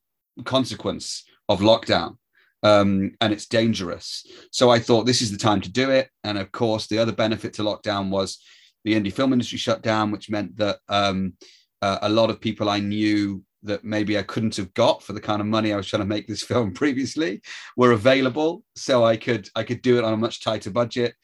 consequence 0.45 1.23
of 1.49 1.59
lockdown 1.59 2.17
um, 2.63 3.11
and 3.21 3.33
it's 3.33 3.45
dangerous. 3.45 4.25
So 4.51 4.69
I 4.69 4.79
thought 4.79 5.05
this 5.05 5.21
is 5.21 5.31
the 5.31 5.37
time 5.37 5.61
to 5.61 5.71
do 5.71 5.89
it. 5.91 6.09
And 6.23 6.37
of 6.37 6.51
course, 6.51 6.87
the 6.87 6.99
other 6.99 7.11
benefit 7.11 7.53
to 7.53 7.63
lockdown 7.63 8.09
was 8.09 8.39
the 8.83 8.93
indie 8.93 9.13
film 9.13 9.33
industry 9.33 9.57
shut 9.57 9.81
down, 9.81 10.11
which 10.11 10.29
meant 10.29 10.57
that 10.57 10.79
um, 10.89 11.33
uh, 11.81 11.99
a 12.01 12.09
lot 12.09 12.29
of 12.29 12.41
people 12.41 12.69
I 12.69 12.79
knew 12.79 13.43
that 13.63 13.83
maybe 13.83 14.17
I 14.17 14.23
couldn't 14.23 14.55
have 14.57 14.73
got 14.73 15.03
for 15.03 15.13
the 15.13 15.21
kind 15.21 15.41
of 15.41 15.47
money 15.47 15.73
I 15.73 15.77
was 15.77 15.87
trying 15.87 16.01
to 16.01 16.07
make 16.07 16.27
this 16.27 16.43
film 16.51 16.73
previously 16.73 17.41
were 17.75 17.91
available. 17.91 18.63
So 18.75 19.03
I 19.03 19.17
could 19.17 19.49
I 19.55 19.63
could 19.63 19.81
do 19.81 19.97
it 19.97 20.03
on 20.03 20.13
a 20.13 20.17
much 20.17 20.43
tighter 20.43 20.71
budget. 20.71 21.15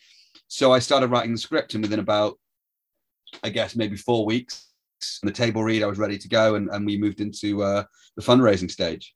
So 0.48 0.72
I 0.72 0.80
started 0.80 1.10
writing 1.10 1.32
the 1.32 1.40
script, 1.40 1.74
and 1.74 1.84
within 1.84 2.00
about, 2.00 2.38
I 3.44 3.50
guess 3.50 3.76
maybe 3.76 3.96
four 3.96 4.26
weeks, 4.26 4.70
the 5.24 5.32
table 5.32 5.64
read, 5.64 5.82
I 5.84 5.88
was 5.88 5.98
ready 5.98 6.18
to 6.18 6.28
go, 6.28 6.56
and, 6.56 6.70
and 6.70 6.86
we 6.86 6.98
moved 6.98 7.22
into 7.22 7.64
uh, 7.64 7.84
the 8.16 8.22
fundraising 8.22 8.70
stage 8.70 9.16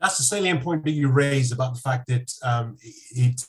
that's 0.00 0.16
the 0.16 0.24
salient 0.24 0.62
point 0.62 0.84
that 0.84 0.92
you 0.92 1.08
raise 1.08 1.52
about 1.52 1.74
the 1.74 1.80
fact 1.80 2.08
that 2.08 2.32
um, 2.42 2.76
it 3.10 3.42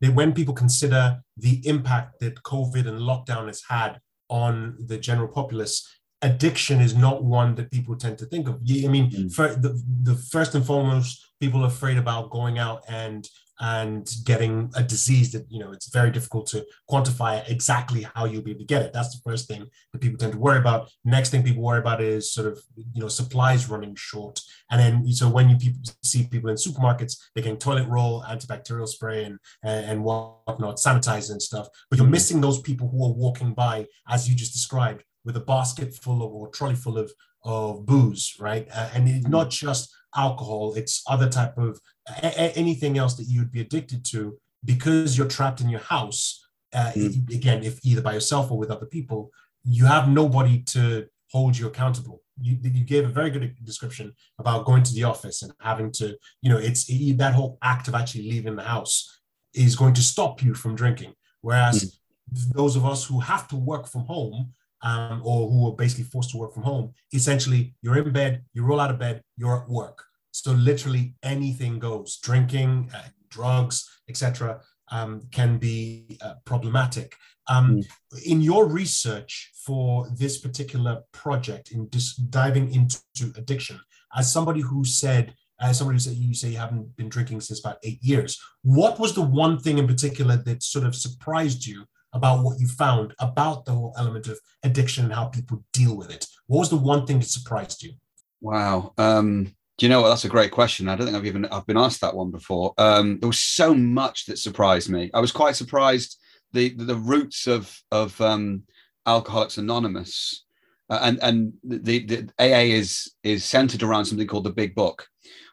that 0.00 0.14
when 0.14 0.32
people 0.32 0.54
consider 0.54 1.20
the 1.36 1.66
impact 1.66 2.20
that 2.20 2.42
COVID 2.42 2.88
and 2.88 3.00
lockdown 3.00 3.46
has 3.46 3.62
had 3.68 4.00
on 4.28 4.76
the 4.86 4.96
general 4.96 5.28
populace, 5.28 5.86
addiction 6.22 6.80
is 6.80 6.94
not 6.94 7.24
one 7.24 7.54
that 7.54 7.70
people 7.70 7.96
tend 7.96 8.18
to 8.18 8.26
think 8.26 8.48
of. 8.48 8.56
I 8.56 8.88
mean, 8.88 9.10
mm. 9.10 9.32
for 9.32 9.48
the, 9.48 9.80
the 10.02 10.14
first 10.14 10.54
and 10.54 10.64
foremost, 10.64 11.26
people 11.40 11.62
are 11.62 11.68
afraid 11.68 11.98
about 11.98 12.30
going 12.30 12.58
out 12.58 12.82
and 12.88 13.28
and 13.62 14.10
getting 14.24 14.70
a 14.74 14.82
disease 14.82 15.32
that 15.32 15.44
you 15.50 15.58
know 15.58 15.70
it's 15.70 15.90
very 15.90 16.10
difficult 16.10 16.46
to 16.46 16.64
quantify 16.90 17.46
exactly 17.48 18.06
how 18.14 18.24
you'll 18.24 18.42
be 18.42 18.52
able 18.52 18.60
to 18.60 18.66
get 18.66 18.82
it 18.82 18.92
that's 18.92 19.14
the 19.14 19.30
first 19.30 19.46
thing 19.46 19.66
that 19.92 20.00
people 20.00 20.18
tend 20.18 20.32
to 20.32 20.38
worry 20.38 20.58
about 20.58 20.90
next 21.04 21.28
thing 21.28 21.42
people 21.42 21.62
worry 21.62 21.78
about 21.78 22.00
is 22.00 22.32
sort 22.32 22.46
of 22.46 22.58
you 22.76 23.00
know 23.00 23.08
supplies 23.08 23.68
running 23.68 23.94
short 23.94 24.40
and 24.70 24.80
then 24.80 25.06
so 25.12 25.28
when 25.28 25.50
you 25.50 25.56
people 25.56 25.80
see 26.02 26.26
people 26.26 26.48
in 26.48 26.56
supermarkets 26.56 27.18
they're 27.34 27.44
getting 27.44 27.58
toilet 27.58 27.86
roll 27.86 28.22
antibacterial 28.22 28.88
spray 28.88 29.24
and 29.24 29.38
and 29.62 30.02
whatnot 30.02 30.76
sanitizer 30.76 31.32
and 31.32 31.42
stuff 31.42 31.68
but 31.90 31.98
you're 31.98 32.04
mm-hmm. 32.04 32.12
missing 32.12 32.40
those 32.40 32.60
people 32.62 32.88
who 32.88 33.04
are 33.04 33.12
walking 33.12 33.52
by 33.52 33.86
as 34.08 34.28
you 34.28 34.34
just 34.34 34.54
described 34.54 35.04
with 35.24 35.36
a 35.36 35.40
basket 35.40 35.94
full 35.94 36.22
of 36.22 36.32
or 36.32 36.48
trolley 36.48 36.74
full 36.74 36.98
of 36.98 37.12
of 37.44 37.86
booze 37.86 38.36
right 38.38 38.68
uh, 38.74 38.90
and 38.94 39.08
it's 39.08 39.26
not 39.26 39.50
just 39.50 39.94
alcohol 40.16 40.74
it's 40.76 41.02
other 41.06 41.28
type 41.28 41.56
of 41.56 41.80
a- 42.22 42.58
anything 42.58 42.98
else 42.98 43.14
that 43.14 43.24
you'd 43.24 43.52
be 43.52 43.60
addicted 43.60 44.04
to 44.04 44.38
because 44.64 45.16
you're 45.16 45.28
trapped 45.28 45.60
in 45.60 45.68
your 45.68 45.80
house 45.80 46.46
uh, 46.74 46.92
mm. 46.94 47.34
again 47.34 47.62
if 47.62 47.78
either 47.84 48.02
by 48.02 48.12
yourself 48.12 48.50
or 48.50 48.58
with 48.58 48.70
other 48.70 48.86
people 48.86 49.30
you 49.64 49.86
have 49.86 50.08
nobody 50.08 50.62
to 50.62 51.06
hold 51.30 51.56
you 51.56 51.66
accountable 51.66 52.22
you, 52.42 52.58
you 52.62 52.84
gave 52.84 53.04
a 53.04 53.08
very 53.08 53.30
good 53.30 53.54
description 53.64 54.12
about 54.38 54.64
going 54.64 54.82
to 54.82 54.94
the 54.94 55.04
office 55.04 55.42
and 55.42 55.52
having 55.60 55.90
to 55.92 56.16
you 56.42 56.50
know 56.50 56.58
it's 56.58 56.88
it, 56.88 57.16
that 57.18 57.34
whole 57.34 57.58
act 57.62 57.88
of 57.88 57.94
actually 57.94 58.28
leaving 58.28 58.56
the 58.56 58.62
house 58.62 59.20
is 59.54 59.76
going 59.76 59.94
to 59.94 60.02
stop 60.02 60.42
you 60.42 60.54
from 60.54 60.74
drinking 60.74 61.14
whereas 61.40 61.84
mm. 61.84 62.52
those 62.52 62.76
of 62.76 62.84
us 62.84 63.04
who 63.04 63.20
have 63.20 63.48
to 63.48 63.56
work 63.56 63.86
from 63.86 64.02
home 64.02 64.52
um, 64.82 65.20
or 65.24 65.48
who 65.50 65.68
are 65.68 65.76
basically 65.76 66.04
forced 66.04 66.30
to 66.30 66.38
work 66.38 66.54
from 66.54 66.62
home 66.62 66.92
essentially 67.12 67.74
you're 67.82 67.98
in 67.98 68.12
bed 68.12 68.42
you 68.54 68.64
roll 68.64 68.80
out 68.80 68.90
of 68.90 68.98
bed 68.98 69.22
you're 69.36 69.62
at 69.62 69.68
work 69.68 70.04
so 70.32 70.52
literally 70.52 71.14
anything 71.22 71.78
goes. 71.78 72.18
Drinking, 72.18 72.90
uh, 72.94 73.02
drugs, 73.28 73.88
etc., 74.08 74.60
um, 74.90 75.22
can 75.30 75.58
be 75.58 76.18
uh, 76.20 76.34
problematic. 76.44 77.14
Um, 77.48 77.78
mm. 77.78 78.26
In 78.26 78.40
your 78.40 78.66
research 78.66 79.52
for 79.64 80.08
this 80.16 80.38
particular 80.38 81.02
project, 81.12 81.72
in 81.72 81.88
dis- 81.88 82.16
diving 82.16 82.72
into 82.74 82.98
addiction, 83.36 83.80
as 84.16 84.32
somebody 84.32 84.60
who 84.60 84.84
said, 84.84 85.34
as 85.60 85.78
somebody 85.78 85.96
who 85.96 86.00
said 86.00 86.14
you 86.14 86.34
say 86.34 86.48
you 86.48 86.56
haven't 86.56 86.96
been 86.96 87.08
drinking 87.08 87.40
since 87.40 87.60
about 87.60 87.78
eight 87.84 88.02
years, 88.02 88.40
what 88.62 88.98
was 88.98 89.14
the 89.14 89.22
one 89.22 89.58
thing 89.58 89.78
in 89.78 89.86
particular 89.86 90.36
that 90.36 90.62
sort 90.62 90.84
of 90.84 90.94
surprised 90.94 91.66
you 91.66 91.84
about 92.12 92.42
what 92.42 92.58
you 92.58 92.66
found 92.66 93.14
about 93.18 93.64
the 93.64 93.72
whole 93.72 93.94
element 93.98 94.26
of 94.28 94.38
addiction 94.62 95.04
and 95.04 95.14
how 95.14 95.26
people 95.26 95.62
deal 95.72 95.96
with 95.96 96.10
it? 96.10 96.26
What 96.46 96.60
was 96.60 96.70
the 96.70 96.76
one 96.76 97.06
thing 97.06 97.20
that 97.20 97.28
surprised 97.28 97.82
you? 97.82 97.92
Wow. 98.40 98.92
Um, 98.98 99.54
do 99.78 99.86
you 99.86 99.90
know 99.90 100.02
what? 100.02 100.10
That's 100.10 100.26
a 100.26 100.28
great 100.28 100.50
question. 100.50 100.88
I 100.88 100.96
don't 100.96 101.06
think 101.06 101.16
I've 101.16 101.26
even 101.26 101.46
I've 101.46 101.66
been 101.66 101.78
asked 101.78 102.02
that 102.02 102.14
one 102.14 102.30
before. 102.30 102.74
Um, 102.76 103.18
there 103.18 103.28
was 103.28 103.40
so 103.40 103.72
much 103.74 104.26
that 104.26 104.38
surprised 104.38 104.90
me. 104.90 105.10
I 105.14 105.20
was 105.20 105.32
quite 105.32 105.56
surprised 105.56 106.18
the 106.52 106.74
the, 106.74 106.84
the 106.84 106.96
roots 106.96 107.46
of 107.46 107.74
of 107.90 108.20
um, 108.20 108.64
Alcoholics 109.06 109.56
Anonymous, 109.56 110.44
uh, 110.90 110.98
and 111.02 111.18
and 111.22 111.52
the, 111.64 112.04
the 112.04 112.30
AA 112.38 112.76
is 112.76 113.12
is 113.22 113.44
centered 113.44 113.82
around 113.82 114.04
something 114.04 114.26
called 114.26 114.44
the 114.44 114.50
Big 114.50 114.74
Book, 114.74 115.06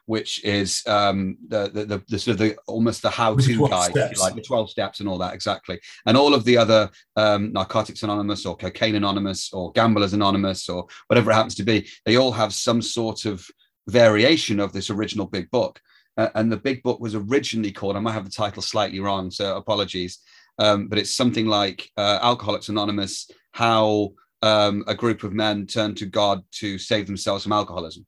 which 0.08 0.42
is 0.42 0.82
um, 0.86 1.36
the, 1.48 1.68
the, 1.68 1.84
the 1.84 2.02
the 2.08 2.18
sort 2.18 2.32
of 2.32 2.38
the 2.38 2.56
almost 2.66 3.02
the 3.02 3.10
how 3.10 3.36
to 3.36 3.68
guide, 3.68 3.94
like 4.18 4.34
the 4.34 4.40
twelve 4.40 4.70
steps 4.70 5.00
and 5.00 5.08
all 5.08 5.18
that 5.18 5.34
exactly, 5.34 5.78
and 6.06 6.16
all 6.16 6.32
of 6.32 6.44
the 6.44 6.56
other 6.56 6.90
um, 7.16 7.52
Narcotics 7.52 8.02
Anonymous 8.02 8.46
or 8.46 8.56
Cocaine 8.56 8.94
Anonymous 8.94 9.52
or 9.52 9.70
Gamblers 9.72 10.14
Anonymous 10.14 10.70
or 10.70 10.86
whatever 11.08 11.30
it 11.30 11.34
happens 11.34 11.56
to 11.56 11.62
be, 11.62 11.86
they 12.06 12.16
all 12.16 12.32
have 12.32 12.54
some 12.54 12.80
sort 12.80 13.26
of 13.26 13.46
variation 13.86 14.60
of 14.60 14.72
this 14.72 14.88
original 14.88 15.26
big 15.26 15.50
book. 15.50 15.78
Uh, 16.16 16.30
and 16.34 16.50
the 16.50 16.56
big 16.56 16.82
book 16.82 17.00
was 17.00 17.14
originally 17.14 17.70
called, 17.70 17.94
I 17.94 18.00
might 18.00 18.12
have 18.12 18.24
the 18.24 18.30
title 18.30 18.62
slightly 18.62 19.00
wrong, 19.00 19.30
so 19.30 19.56
apologies, 19.56 20.20
um, 20.58 20.88
but 20.88 20.98
it's 20.98 21.14
something 21.14 21.46
like 21.46 21.90
uh, 21.98 22.18
Alcoholics 22.22 22.70
Anonymous 22.70 23.30
How 23.52 24.12
um, 24.40 24.84
a 24.86 24.94
Group 24.94 25.22
of 25.22 25.32
Men 25.32 25.66
Turned 25.66 25.98
to 25.98 26.06
God 26.06 26.42
to 26.52 26.78
Save 26.78 27.06
Themselves 27.06 27.42
from 27.42 27.52
Alcoholism. 27.52 28.06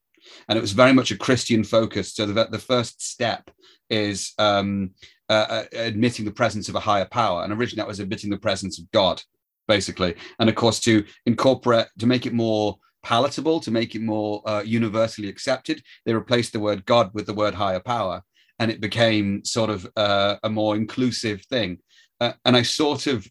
And 0.48 0.58
it 0.58 0.60
was 0.60 0.72
very 0.72 0.92
much 0.92 1.10
a 1.10 1.18
Christian 1.18 1.64
focus. 1.64 2.14
So 2.14 2.26
the, 2.26 2.46
the 2.46 2.58
first 2.58 3.02
step 3.02 3.50
is 3.88 4.32
um, 4.38 4.90
uh, 5.28 5.32
uh, 5.32 5.64
admitting 5.72 6.24
the 6.24 6.30
presence 6.30 6.68
of 6.68 6.74
a 6.74 6.80
higher 6.80 7.06
power. 7.06 7.42
And 7.44 7.52
originally 7.52 7.82
that 7.82 7.88
was 7.88 8.00
admitting 8.00 8.30
the 8.30 8.38
presence 8.38 8.78
of 8.78 8.90
God, 8.90 9.22
basically. 9.68 10.14
And 10.38 10.48
of 10.48 10.54
course, 10.54 10.80
to 10.80 11.04
incorporate, 11.26 11.86
to 11.98 12.06
make 12.06 12.26
it 12.26 12.32
more 12.32 12.76
palatable, 13.02 13.60
to 13.60 13.70
make 13.70 13.94
it 13.94 14.02
more 14.02 14.42
uh, 14.48 14.62
universally 14.62 15.28
accepted, 15.28 15.82
they 16.04 16.14
replaced 16.14 16.52
the 16.52 16.60
word 16.60 16.84
God 16.84 17.10
with 17.14 17.26
the 17.26 17.34
word 17.34 17.54
higher 17.54 17.80
power, 17.80 18.22
and 18.58 18.70
it 18.70 18.80
became 18.80 19.44
sort 19.44 19.70
of 19.70 19.88
uh, 19.96 20.36
a 20.42 20.50
more 20.50 20.76
inclusive 20.76 21.42
thing. 21.46 21.78
Uh, 22.20 22.32
and 22.44 22.56
I 22.56 22.62
sort 22.62 23.06
of 23.06 23.26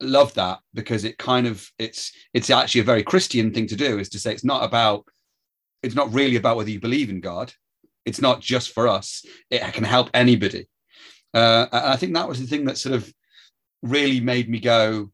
love 0.00 0.34
that 0.34 0.58
because 0.74 1.04
it 1.04 1.18
kind 1.18 1.46
of 1.46 1.68
it's 1.78 2.12
it's 2.34 2.50
actually 2.50 2.80
a 2.80 2.84
very 2.84 3.02
Christian 3.02 3.52
thing 3.52 3.66
to 3.68 3.76
do 3.76 3.98
is 3.98 4.08
to 4.10 4.18
say 4.18 4.32
it's 4.32 4.44
not 4.44 4.64
about 4.64 5.04
it's 5.82 5.94
not 5.94 6.12
really 6.12 6.36
about 6.36 6.56
whether 6.56 6.70
you 6.70 6.80
believe 6.80 7.10
in 7.10 7.20
God. 7.20 7.52
It's 8.04 8.20
not 8.20 8.40
just 8.40 8.70
for 8.70 8.88
us. 8.88 9.24
It 9.50 9.60
can 9.72 9.84
help 9.84 10.10
anybody. 10.14 10.68
Uh, 11.34 11.66
and 11.72 11.86
I 11.86 11.96
think 11.96 12.14
that 12.14 12.28
was 12.28 12.40
the 12.40 12.46
thing 12.46 12.64
that 12.66 12.78
sort 12.78 12.94
of 12.94 13.12
really 13.82 14.20
made 14.20 14.48
me 14.48 14.60
go, 14.60 15.10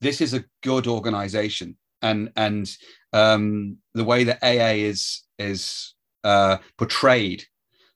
this 0.00 0.20
is 0.20 0.34
a 0.34 0.44
good 0.62 0.86
organization 0.86 1.76
and 2.04 2.30
and 2.36 2.76
um, 3.12 3.78
the 3.94 4.04
way 4.04 4.24
that 4.24 4.42
AA 4.42 4.74
is 4.84 5.22
is 5.38 5.94
uh, 6.22 6.58
portrayed 6.78 7.44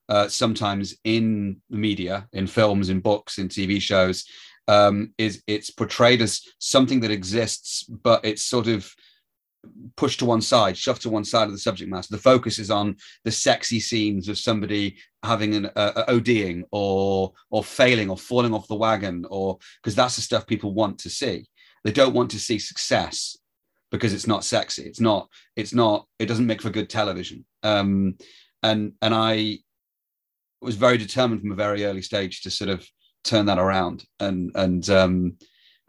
uh, 0.08 0.28
sometimes 0.28 0.96
in 1.04 1.60
the 1.70 1.76
media, 1.76 2.26
in 2.32 2.46
films, 2.46 2.88
in 2.88 3.00
books, 3.00 3.38
in 3.38 3.48
TV 3.48 3.80
shows, 3.80 4.24
um, 4.66 5.12
is 5.18 5.42
it's 5.46 5.70
portrayed 5.70 6.22
as 6.22 6.42
something 6.58 7.00
that 7.00 7.10
exists, 7.10 7.84
but 7.84 8.24
it's 8.24 8.42
sort 8.42 8.66
of 8.66 8.90
pushed 9.96 10.18
to 10.20 10.24
one 10.24 10.40
side, 10.40 10.76
shoved 10.76 11.02
to 11.02 11.10
one 11.10 11.24
side 11.24 11.46
of 11.46 11.52
the 11.52 11.58
subject 11.58 11.90
matter. 11.90 12.08
The 12.10 12.18
focus 12.18 12.58
is 12.58 12.70
on 12.70 12.96
the 13.24 13.30
sexy 13.30 13.80
scenes 13.80 14.28
of 14.28 14.38
somebody 14.38 14.96
having 15.22 15.54
an 15.54 15.70
uh, 15.76 16.04
ODing 16.08 16.64
or 16.70 17.32
or 17.50 17.64
failing 17.64 18.10
or 18.10 18.16
falling 18.16 18.54
off 18.54 18.68
the 18.68 18.74
wagon, 18.74 19.24
or 19.28 19.58
because 19.82 19.94
that's 19.94 20.16
the 20.16 20.22
stuff 20.22 20.46
people 20.46 20.74
want 20.74 20.98
to 21.00 21.10
see. 21.10 21.46
they 21.84 21.92
don't 21.92 22.14
want 22.14 22.30
to 22.32 22.38
see 22.38 22.58
success 22.58 23.36
because 23.90 24.12
it's 24.12 24.26
not 24.26 24.44
sexy. 24.44 24.82
It's 24.82 25.00
not. 25.00 25.28
It's 25.56 25.74
not. 25.74 26.06
It 26.18 26.26
doesn't 26.26 26.46
make 26.46 26.62
for 26.62 26.70
good 26.70 26.90
television. 26.90 27.44
Um, 27.62 28.16
and 28.62 28.92
and 29.02 29.14
I 29.14 29.58
was 30.60 30.76
very 30.76 30.98
determined 30.98 31.40
from 31.40 31.52
a 31.52 31.56
very 31.56 31.84
early 31.84 32.02
stage 32.02 32.42
to 32.42 32.50
sort 32.50 32.70
of 32.70 32.86
turn 33.24 33.46
that 33.46 33.58
around 33.58 34.04
and 34.20 34.50
and 34.54 34.88
um, 34.90 35.36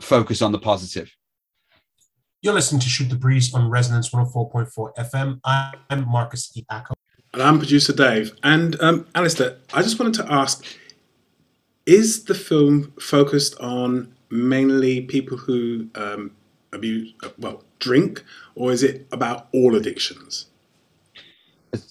focus 0.02 0.42
on 0.42 0.52
the 0.52 0.60
positive. 0.60 1.12
You're 2.42 2.54
listening 2.54 2.80
to 2.80 2.88
Shoot 2.88 3.10
the 3.10 3.18
Breeze 3.18 3.54
on 3.54 3.70
Resonance 3.70 4.12
104.4 4.12 4.96
FM. 4.96 5.42
I'm 5.44 6.10
Marcus 6.10 6.50
E. 6.56 6.64
Acko. 6.72 6.94
And 7.34 7.44
I'm 7.44 7.58
producer 7.58 7.92
Dave. 7.92 8.32
And 8.44 8.80
um, 8.82 9.04
Alasdair, 9.14 9.58
I 9.74 9.82
just 9.82 10.00
wanted 10.00 10.14
to 10.24 10.32
ask 10.32 10.64
is 11.86 12.24
the 12.24 12.34
film 12.34 12.94
focused 12.98 13.60
on 13.60 14.16
mainly 14.30 15.02
people 15.02 15.36
who 15.36 15.90
um, 15.96 16.32
abuse, 16.72 17.14
uh, 17.24 17.30
well, 17.40 17.62
drink, 17.80 18.24
or 18.56 18.72
is 18.72 18.84
it 18.84 19.06
about 19.12 19.50
all 19.54 19.76
addictions? 19.76 20.46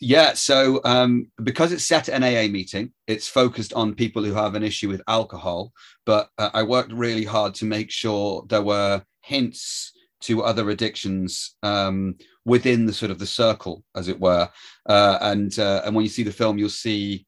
Yeah, 0.01 0.33
so 0.33 0.81
um, 0.85 1.31
because 1.43 1.73
it's 1.73 1.85
set 1.85 2.09
at 2.09 2.23
an 2.23 2.25
AA 2.25 2.51
meeting, 2.51 2.95
it's 3.07 3.29
focused 3.29 3.75
on 3.75 3.95
people 3.95 4.25
who 4.25 4.33
have 4.33 4.55
an 4.55 4.63
issue 4.63 4.89
with 4.89 5.03
alcohol. 5.09 5.75
But 6.07 6.31
uh, 6.39 6.49
I 6.55 6.63
worked 6.63 6.93
really 6.93 7.25
hard 7.25 7.55
to 7.57 7.67
make 7.67 7.91
sure 7.91 8.47
there 8.49 8.63
were 8.63 9.03
hints 9.21 9.93
to 10.21 10.43
other 10.43 10.71
addictions 10.71 11.57
um, 11.63 12.17
within 12.45 12.87
the 12.87 12.93
sort 12.93 13.11
of 13.11 13.19
the 13.19 13.27
circle, 13.27 13.85
as 13.95 14.09
it 14.09 14.19
were. 14.19 14.49
Uh, 14.89 15.19
and 15.21 15.59
uh, 15.59 15.83
and 15.85 15.95
when 15.95 16.05
you 16.05 16.09
see 16.11 16.23
the 16.23 16.33
film, 16.33 16.59
you'll 16.59 16.69
see, 16.69 17.27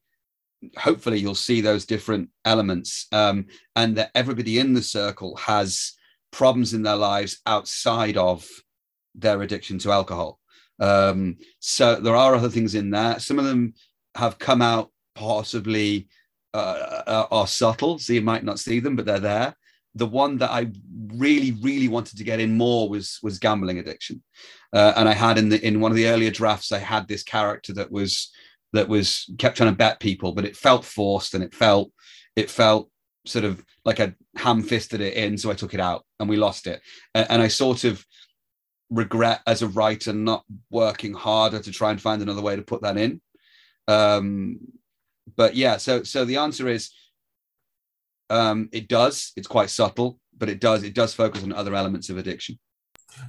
hopefully, 0.77 1.19
you'll 1.19 1.35
see 1.35 1.61
those 1.61 1.85
different 1.85 2.29
elements, 2.45 3.07
um, 3.11 3.45
and 3.75 3.95
that 3.97 4.11
everybody 4.15 4.59
in 4.59 4.73
the 4.73 4.81
circle 4.81 5.35
has 5.37 5.93
problems 6.31 6.73
in 6.73 6.83
their 6.83 6.95
lives 6.95 7.39
outside 7.45 8.17
of 8.17 8.47
their 9.15 9.41
addiction 9.41 9.77
to 9.79 9.91
alcohol. 9.91 10.39
Um, 10.79 11.37
so 11.59 11.95
there 11.95 12.15
are 12.15 12.35
other 12.35 12.49
things 12.49 12.75
in 12.75 12.89
there. 12.89 13.19
Some 13.19 13.39
of 13.39 13.45
them 13.45 13.73
have 14.15 14.39
come 14.39 14.61
out 14.61 14.91
possibly 15.15 16.07
uh, 16.53 17.03
uh, 17.07 17.27
are 17.31 17.47
subtle, 17.47 17.99
so 17.99 18.13
you 18.13 18.21
might 18.21 18.43
not 18.43 18.59
see 18.59 18.79
them, 18.79 18.95
but 18.95 19.05
they're 19.05 19.19
there. 19.19 19.55
The 19.95 20.05
one 20.05 20.37
that 20.37 20.51
I 20.51 20.71
really, 21.13 21.51
really 21.61 21.87
wanted 21.87 22.17
to 22.17 22.23
get 22.23 22.39
in 22.39 22.57
more 22.57 22.89
was 22.89 23.19
was 23.21 23.39
gambling 23.39 23.79
addiction, 23.79 24.23
uh, 24.73 24.93
and 24.95 25.09
I 25.09 25.13
had 25.13 25.37
in 25.37 25.49
the 25.49 25.65
in 25.65 25.81
one 25.81 25.91
of 25.91 25.97
the 25.97 26.07
earlier 26.07 26.31
drafts, 26.31 26.71
I 26.71 26.79
had 26.79 27.07
this 27.07 27.23
character 27.23 27.73
that 27.73 27.91
was 27.91 28.31
that 28.73 28.87
was 28.87 29.29
kept 29.37 29.57
trying 29.57 29.71
to 29.71 29.75
bet 29.75 29.99
people, 29.99 30.31
but 30.31 30.45
it 30.45 30.55
felt 30.55 30.85
forced 30.85 31.33
and 31.33 31.43
it 31.43 31.53
felt 31.53 31.91
it 32.35 32.49
felt 32.49 32.89
sort 33.25 33.45
of 33.45 33.63
like 33.83 33.99
I 33.99 34.13
ham 34.35 34.63
fisted 34.63 35.01
it 35.01 35.15
in, 35.15 35.37
so 35.37 35.51
I 35.51 35.55
took 35.55 35.73
it 35.73 35.79
out 35.79 36.05
and 36.19 36.29
we 36.29 36.37
lost 36.37 36.67
it, 36.67 36.81
and, 37.13 37.27
and 37.29 37.41
I 37.41 37.49
sort 37.49 37.83
of 37.83 38.05
regret 38.89 39.41
as 39.47 39.61
a 39.61 39.67
writer 39.67 40.13
not 40.13 40.43
working 40.69 41.13
harder 41.13 41.59
to 41.59 41.71
try 41.71 41.91
and 41.91 42.01
find 42.01 42.21
another 42.21 42.41
way 42.41 42.55
to 42.55 42.61
put 42.61 42.81
that 42.81 42.97
in. 42.97 43.21
Um, 43.87 44.59
but 45.35 45.55
yeah, 45.55 45.77
so 45.77 46.03
so 46.03 46.25
the 46.25 46.37
answer 46.37 46.67
is 46.67 46.91
um, 48.31 48.69
it 48.71 48.87
does. 48.87 49.33
It's 49.35 49.47
quite 49.47 49.69
subtle, 49.69 50.19
but 50.37 50.49
it 50.49 50.59
does 50.59 50.83
it 50.83 50.95
does 50.95 51.13
focus 51.13 51.43
on 51.43 51.53
other 51.53 51.75
elements 51.75 52.09
of 52.09 52.17
addiction. 52.17 52.57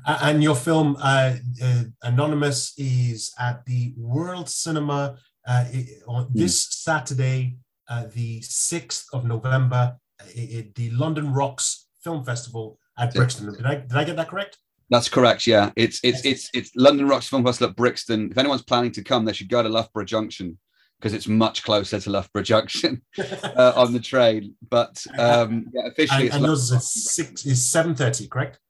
And 0.06 0.42
your 0.42 0.54
film 0.54 0.96
uh, 1.02 1.34
uh, 1.62 1.82
Anonymous 2.02 2.72
is 2.78 3.32
at 3.38 3.64
the 3.66 3.92
Whirled 3.96 4.48
Cinema 4.48 5.16
uh, 5.46 5.64
on 6.06 6.24
hmm. 6.26 6.38
this 6.38 6.62
Saturday, 6.70 7.56
uh, 7.88 8.06
the 8.14 8.40
sixth 8.42 9.06
of 9.12 9.24
November, 9.24 9.96
at 10.20 10.74
the 10.76 10.90
London 10.90 11.32
Rocks 11.32 11.88
Film 12.04 12.24
Festival 12.24 12.78
at 12.98 13.12
Brixton. 13.12 13.52
Did 13.52 13.66
I 13.66 13.74
did 13.76 13.94
I 13.94 14.04
get 14.04 14.16
that 14.16 14.28
correct? 14.28 14.58
That's 14.88 15.08
correct. 15.08 15.46
Yeah, 15.46 15.70
it's 15.74 16.00
it's 16.04 16.24
it's 16.24 16.48
it's 16.54 16.70
London 16.76 17.08
Rocks 17.08 17.28
Film 17.28 17.44
Festival 17.44 17.70
at 17.70 17.76
Brixton. 17.76 18.30
If 18.30 18.38
anyone's 18.38 18.62
planning 18.62 18.92
to 18.92 19.02
come, 19.02 19.24
they 19.24 19.32
should 19.32 19.48
go 19.48 19.62
to 19.62 19.68
Loughborough 19.68 20.04
Junction 20.04 20.58
because 21.02 21.14
it's 21.14 21.26
much 21.26 21.64
closer 21.64 21.98
to 21.98 22.10
Loughborough 22.10 22.44
Junction 22.44 23.02
uh, 23.18 23.72
on 23.74 23.92
the 23.92 23.98
train. 23.98 24.54
But 24.70 25.04
um, 25.18 25.66
yeah, 25.74 25.88
officially, 25.88 26.26
and, 26.26 26.36
and 26.36 26.44
yours 26.44 26.70
is 26.70 26.92
six 26.92 27.44
is 27.44 27.68
seven 27.68 27.96
thirty, 27.96 28.28
correct? 28.28 28.60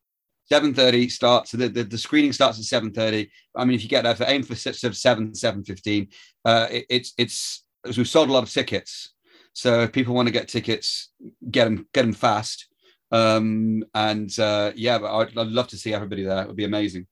Seven 0.46 0.72
thirty 0.72 1.10
starts. 1.10 1.50
The, 1.50 1.68
the, 1.68 1.84
the 1.84 1.98
screening 1.98 2.32
starts 2.32 2.58
at 2.58 2.64
seven 2.64 2.90
thirty. 2.90 3.30
I 3.54 3.66
mean, 3.66 3.74
if 3.74 3.82
you 3.82 3.88
get 3.90 4.04
there 4.04 4.14
for 4.14 4.24
aim 4.26 4.44
for 4.44 4.54
seven 4.54 5.34
seven 5.34 5.62
fifteen, 5.62 6.08
uh, 6.46 6.68
it, 6.70 6.86
it's 6.88 7.12
it's 7.18 7.64
we've 7.84 8.08
sold 8.08 8.30
a 8.30 8.32
lot 8.32 8.44
of 8.44 8.50
tickets. 8.50 9.12
So 9.52 9.82
if 9.82 9.92
people 9.92 10.14
want 10.14 10.28
to 10.28 10.32
get 10.32 10.48
tickets, 10.48 11.10
get 11.50 11.64
them 11.64 11.86
get 11.92 12.02
them 12.02 12.14
fast. 12.14 12.66
Um, 13.10 13.84
and 13.94 14.36
uh, 14.38 14.72
yeah, 14.74 14.98
but 14.98 15.14
I'd, 15.14 15.36
I'd 15.36 15.48
love 15.48 15.68
to 15.68 15.76
see 15.76 15.92
everybody 15.92 16.22
there. 16.22 16.40
It 16.42 16.46
would 16.46 16.56
be 16.56 16.64
amazing. 16.64 17.06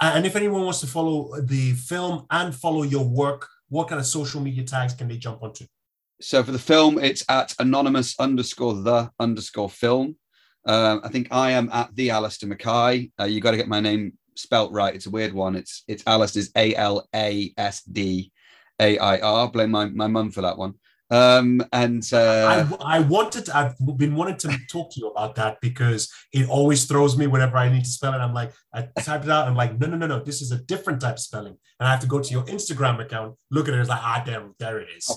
And 0.00 0.26
if 0.26 0.36
anyone 0.36 0.62
wants 0.62 0.80
to 0.80 0.86
follow 0.86 1.40
the 1.40 1.72
film 1.72 2.26
and 2.30 2.54
follow 2.54 2.82
your 2.82 3.08
work, 3.08 3.48
what 3.68 3.88
kind 3.88 4.00
of 4.00 4.06
social 4.06 4.40
media 4.40 4.64
tags 4.64 4.94
can 4.94 5.08
they 5.08 5.16
jump 5.16 5.42
onto? 5.42 5.66
So 6.20 6.42
for 6.42 6.52
the 6.52 6.58
film, 6.58 6.98
it's 6.98 7.24
at 7.28 7.54
anonymous 7.58 8.18
underscore 8.18 8.74
the 8.74 9.10
underscore 9.20 9.70
film. 9.70 10.16
Um, 10.66 11.00
I 11.04 11.08
think 11.08 11.28
I 11.30 11.52
am 11.52 11.70
at 11.72 11.94
the 11.94 12.08
Alasdair 12.08 12.48
Mackay. 12.48 13.12
Uh, 13.20 13.24
you 13.24 13.40
got 13.40 13.52
to 13.52 13.56
get 13.56 13.68
my 13.68 13.80
name 13.80 14.14
spelt 14.36 14.72
right. 14.72 14.94
It's 14.94 15.06
a 15.06 15.10
weird 15.10 15.32
one. 15.32 15.54
It's 15.56 15.84
it's 15.86 16.02
Alasdair's 16.04 16.50
A 16.56 16.74
L 16.74 17.06
A 17.14 17.52
S 17.56 17.82
D 17.82 18.32
A 18.80 18.98
I 18.98 19.20
R. 19.20 19.50
Blame 19.50 19.70
my 19.70 19.86
my 19.86 20.08
mum 20.08 20.30
for 20.30 20.42
that 20.42 20.58
one. 20.58 20.74
Um, 21.10 21.64
and 21.72 22.06
uh, 22.12 22.68
I, 22.80 22.98
I 22.98 23.00
wanted, 23.00 23.48
I've 23.48 23.74
been 23.96 24.14
wanting 24.14 24.36
to 24.38 24.58
talk 24.70 24.92
to 24.92 25.00
you 25.00 25.08
about 25.08 25.36
that 25.36 25.58
because 25.62 26.12
it 26.32 26.48
always 26.48 26.84
throws 26.84 27.16
me 27.16 27.26
whenever 27.26 27.56
I 27.56 27.70
need 27.70 27.84
to 27.84 27.90
spell 27.90 28.12
it. 28.12 28.18
I'm 28.18 28.34
like, 28.34 28.52
I 28.74 28.82
type 29.00 29.24
it 29.24 29.30
out. 29.30 29.48
I'm 29.48 29.56
like, 29.56 29.78
no, 29.78 29.86
no, 29.86 29.96
no, 29.96 30.06
no, 30.06 30.22
this 30.22 30.42
is 30.42 30.52
a 30.52 30.58
different 30.58 31.00
type 31.00 31.14
of 31.14 31.20
spelling. 31.20 31.56
And 31.80 31.88
I 31.88 31.90
have 31.90 32.00
to 32.00 32.06
go 32.06 32.20
to 32.20 32.30
your 32.30 32.44
Instagram 32.44 33.00
account, 33.00 33.36
look 33.50 33.68
at 33.68 33.74
it. 33.74 33.80
It's 33.80 33.88
like, 33.88 34.02
ah, 34.02 34.22
there, 34.26 34.44
there 34.58 34.80
it 34.80 34.88
is. 34.96 35.06
So, 35.06 35.16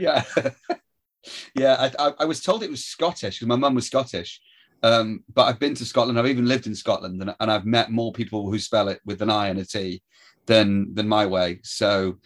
yeah. 0.00 0.24
yeah. 1.54 1.90
I, 1.98 2.08
I, 2.08 2.12
I, 2.20 2.24
was 2.24 2.40
told 2.40 2.62
it 2.62 2.70
was 2.70 2.84
Scottish 2.84 3.36
because 3.36 3.48
my 3.48 3.56
mum 3.56 3.74
was 3.74 3.86
Scottish. 3.86 4.40
Um, 4.82 5.24
but 5.34 5.42
I've 5.42 5.58
been 5.58 5.74
to 5.74 5.84
Scotland. 5.84 6.18
I've 6.18 6.26
even 6.26 6.46
lived 6.46 6.66
in 6.66 6.74
Scotland 6.74 7.20
and, 7.20 7.34
and 7.38 7.50
I've 7.50 7.66
met 7.66 7.90
more 7.90 8.12
people 8.12 8.48
who 8.48 8.58
spell 8.58 8.88
it 8.88 9.00
with 9.04 9.20
an 9.20 9.30
I 9.30 9.48
and 9.48 9.58
a 9.58 9.66
T 9.66 10.02
than, 10.46 10.94
than 10.94 11.06
my 11.06 11.26
way. 11.26 11.60
So, 11.64 12.16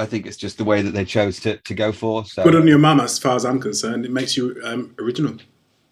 I 0.00 0.06
think 0.06 0.26
it's 0.26 0.38
just 0.38 0.56
the 0.56 0.64
way 0.64 0.80
that 0.80 0.92
they 0.92 1.04
chose 1.04 1.40
to, 1.40 1.58
to 1.58 1.74
go 1.74 1.92
for. 1.92 2.24
So. 2.24 2.42
Good 2.42 2.56
on 2.56 2.66
your 2.66 2.78
mum, 2.78 3.00
as 3.00 3.18
far 3.18 3.36
as 3.36 3.44
I'm 3.44 3.60
concerned. 3.60 4.06
It 4.06 4.10
makes 4.10 4.34
you 4.34 4.58
um, 4.64 4.94
original. 4.98 5.36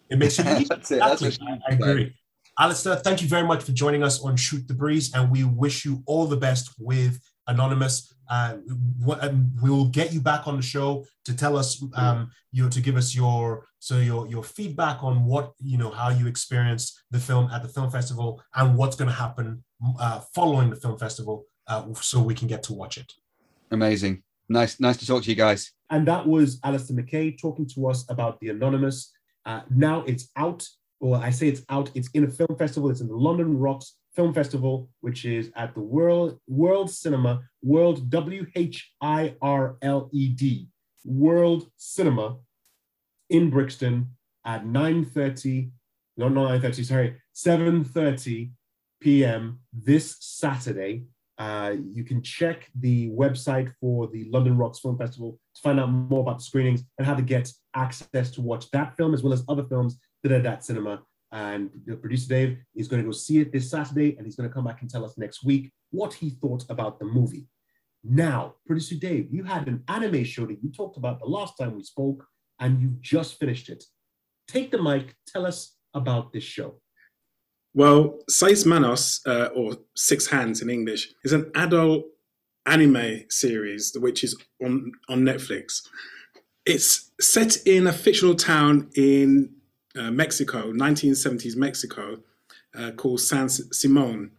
It 0.09 0.17
makes 0.17 0.39
you 0.39 0.45
unique. 0.49 0.67
That's 0.67 0.89
it. 0.89 0.99
That's 0.99 1.39
I, 1.39 1.59
I 1.69 1.73
agree. 1.73 2.15
Alasdair, 2.59 3.01
thank 3.01 3.21
you 3.21 3.27
very 3.27 3.45
much 3.45 3.63
for 3.63 3.71
joining 3.71 4.01
us 4.03 4.21
on 4.21 4.35
Shoot 4.35 4.67
the 4.67 4.73
Breeze, 4.73 5.13
and 5.13 5.29
we 5.29 5.43
wish 5.43 5.85
you 5.85 6.01
all 6.07 6.25
the 6.25 6.35
best 6.35 6.73
with 6.79 7.21
Anonymous. 7.47 8.13
Uh, 8.27 8.57
we 9.61 9.69
will 9.69 9.87
get 9.89 10.11
you 10.11 10.21
back 10.21 10.47
on 10.47 10.57
the 10.57 10.61
show 10.61 11.05
to 11.25 11.35
tell 11.35 11.55
us, 11.55 11.83
um, 11.95 12.31
you 12.51 12.63
know, 12.63 12.69
to 12.69 12.81
give 12.81 12.97
us 12.97 13.15
your 13.15 13.67
so 13.77 13.97
your 13.97 14.27
your 14.27 14.43
feedback 14.43 15.03
on 15.03 15.23
what 15.23 15.53
you 15.59 15.77
know 15.77 15.89
how 15.89 16.09
you 16.09 16.27
experienced 16.27 17.01
the 17.11 17.19
film 17.19 17.49
at 17.51 17.61
the 17.61 17.69
film 17.69 17.89
festival 17.89 18.43
and 18.55 18.75
what's 18.75 18.95
going 18.95 19.09
to 19.09 19.15
happen 19.15 19.63
uh, 19.99 20.19
following 20.35 20.69
the 20.69 20.75
film 20.75 20.97
festival, 20.97 21.45
uh, 21.67 21.85
so 22.01 22.19
we 22.19 22.33
can 22.33 22.47
get 22.47 22.63
to 22.63 22.73
watch 22.73 22.97
it. 22.97 23.13
Amazing. 23.71 24.23
Nice, 24.47 24.79
nice 24.79 24.97
to 24.97 25.05
talk 25.05 25.23
to 25.23 25.29
you 25.29 25.35
guys. 25.35 25.71
And 25.89 26.07
that 26.07 26.27
was 26.27 26.59
Alasdair 26.61 26.99
McKay 26.99 27.39
talking 27.39 27.67
to 27.75 27.87
us 27.87 28.05
about 28.09 28.39
The 28.39 28.49
Anonymous. 28.49 29.11
Uh, 29.45 29.61
now 29.69 30.03
it's 30.03 30.29
out, 30.35 30.67
or 30.99 31.17
I 31.17 31.29
say 31.29 31.47
it's 31.47 31.61
out, 31.69 31.91
it's 31.93 32.09
in 32.13 32.23
a 32.23 32.29
film 32.29 32.55
festival. 32.57 32.89
It's 32.89 33.01
in 33.01 33.07
the 33.07 33.15
London 33.15 33.57
Rocks 33.57 33.95
Film 34.15 34.33
Festival, 34.33 34.89
which 35.01 35.23
is 35.23 35.51
at 35.55 35.73
the 35.75 35.81
Whirled 35.81 36.39
Whirled 36.47 36.89
Cinema, 36.89 37.41
Whirled 37.61 38.09
W 38.09 38.45
H 38.55 38.91
I 39.01 39.35
R 39.41 39.77
L 39.81 40.09
E 40.11 40.29
D, 40.29 40.67
Whirled 41.05 41.69
Cinema 41.77 42.37
in 43.29 43.49
Brixton 43.49 44.09
at 44.45 44.65
9:30, 44.65 45.71
no, 46.17 46.27
not 46.27 46.51
9:30, 46.61 46.85
sorry, 46.85 47.15
7:30 47.35 48.51
p.m. 48.99 49.59
this 49.71 50.17
Saturday. 50.19 51.05
Uh, 51.39 51.75
you 51.89 52.03
can 52.03 52.21
check 52.21 52.69
the 52.79 53.09
website 53.11 53.71
for 53.79 54.07
the 54.07 54.29
London 54.29 54.57
Rocks 54.57 54.79
Film 54.79 54.97
Festival 54.97 55.39
to 55.55 55.61
find 55.61 55.79
out 55.79 55.89
more 55.89 56.19
about 56.19 56.39
the 56.39 56.43
screenings 56.43 56.83
and 56.97 57.07
how 57.07 57.15
to 57.15 57.21
get 57.21 57.49
access 57.75 58.29
to 58.31 58.41
watch 58.41 58.69
that 58.71 58.97
film 58.97 59.13
as 59.13 59.23
well 59.23 59.31
as 59.31 59.43
other 59.47 59.63
films 59.63 59.97
that 60.21 60.33
are 60.33 60.35
at 60.35 60.43
that 60.43 60.65
cinema. 60.65 61.01
And 61.31 61.69
the 61.85 61.95
producer 61.95 62.27
Dave 62.27 62.57
is 62.75 62.89
going 62.89 63.01
to 63.01 63.07
go 63.07 63.13
see 63.13 63.39
it 63.39 63.53
this 63.53 63.71
Saturday 63.71 64.17
and 64.17 64.25
he's 64.25 64.35
going 64.35 64.49
to 64.49 64.53
come 64.53 64.65
back 64.65 64.81
and 64.81 64.89
tell 64.89 65.05
us 65.05 65.17
next 65.17 65.45
week 65.45 65.71
what 65.91 66.13
he 66.13 66.31
thought 66.31 66.65
about 66.69 66.99
the 66.99 67.05
movie. 67.05 67.47
Now, 68.03 68.55
producer 68.65 68.95
Dave, 68.95 69.29
you 69.31 69.43
had 69.43 69.67
an 69.67 69.83
anime 69.87 70.25
show 70.25 70.45
that 70.45 70.61
you 70.61 70.71
talked 70.71 70.97
about 70.97 71.19
the 71.19 71.25
last 71.25 71.57
time 71.57 71.75
we 71.75 71.83
spoke 71.83 72.25
and 72.59 72.81
you 72.81 72.95
just 72.99 73.39
finished 73.39 73.69
it. 73.69 73.85
Take 74.47 74.71
the 74.71 74.81
mic, 74.81 75.15
tell 75.25 75.45
us 75.45 75.75
about 75.93 76.33
this 76.33 76.43
show. 76.43 76.81
Well, 77.73 78.19
Seis 78.27 78.65
Manos, 78.65 79.21
uh, 79.25 79.49
or 79.55 79.77
Six 79.95 80.27
Hands 80.27 80.59
in 80.61 80.69
English, 80.69 81.13
is 81.23 81.33
an 81.33 81.51
adult 81.55 82.05
anime 82.65 83.23
series 83.29 83.95
which 83.99 84.23
is 84.23 84.35
on, 84.63 84.91
on 85.07 85.21
Netflix. 85.21 85.87
It's 86.65 87.11
set 87.21 87.57
in 87.65 87.87
a 87.87 87.93
fictional 87.93 88.35
town 88.35 88.89
in 88.95 89.53
uh, 89.97 90.11
Mexico, 90.11 90.71
1970s 90.71 91.55
Mexico, 91.55 92.19
uh, 92.77 92.91
called 92.91 93.21
San 93.21 93.49
Simon. 93.49 94.31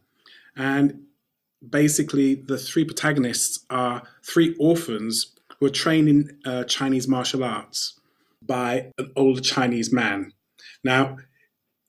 And 0.57 1.03
basically, 1.69 2.35
the 2.35 2.59
three 2.59 2.85
protagonists 2.85 3.64
are 3.71 4.03
three 4.25 4.57
orphans 4.59 5.35
who 5.59 5.66
are 5.66 5.71
trained 5.71 6.09
in 6.09 6.38
uh, 6.45 6.64
Chinese 6.64 7.07
martial 7.07 7.45
arts 7.45 8.01
by 8.43 8.93
an 8.99 9.12
old 9.16 9.45
Chinese 9.45 9.93
man. 9.93 10.33
Now, 10.83 11.19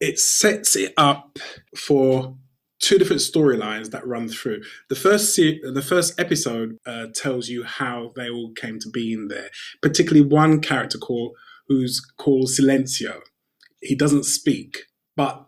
it 0.01 0.19
sets 0.19 0.75
it 0.75 0.93
up 0.97 1.39
for 1.77 2.35
two 2.79 2.97
different 2.97 3.21
storylines 3.21 3.91
that 3.91 4.05
run 4.05 4.27
through. 4.27 4.63
The 4.89 4.95
first 4.95 5.33
se- 5.35 5.61
the 5.63 5.83
first 5.83 6.19
episode 6.19 6.77
uh, 6.85 7.07
tells 7.13 7.47
you 7.47 7.63
how 7.63 8.11
they 8.15 8.29
all 8.29 8.51
came 8.53 8.79
to 8.79 8.89
be 8.89 9.13
in 9.13 9.29
there. 9.29 9.49
Particularly 9.81 10.27
one 10.27 10.59
character 10.59 10.97
called 10.97 11.35
who's 11.67 12.01
called 12.17 12.47
Silencio. 12.47 13.21
He 13.79 13.95
doesn't 13.95 14.25
speak, 14.25 14.87
but 15.15 15.45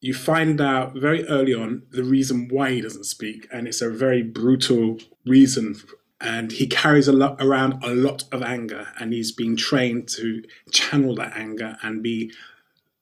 you 0.00 0.12
find 0.12 0.60
out 0.60 0.94
very 0.94 1.26
early 1.28 1.54
on 1.54 1.84
the 1.90 2.04
reason 2.04 2.48
why 2.50 2.72
he 2.72 2.80
doesn't 2.82 3.04
speak, 3.04 3.46
and 3.50 3.66
it's 3.66 3.80
a 3.80 3.88
very 3.88 4.22
brutal 4.22 4.98
reason. 5.24 5.76
And 6.20 6.52
he 6.52 6.66
carries 6.66 7.08
a 7.08 7.12
lot 7.12 7.36
around 7.38 7.82
a 7.82 7.94
lot 7.94 8.24
of 8.32 8.42
anger, 8.42 8.88
and 8.98 9.12
he's 9.12 9.32
being 9.32 9.56
trained 9.56 10.08
to 10.10 10.42
channel 10.72 11.14
that 11.16 11.36
anger 11.36 11.76
and 11.82 12.02
be 12.02 12.32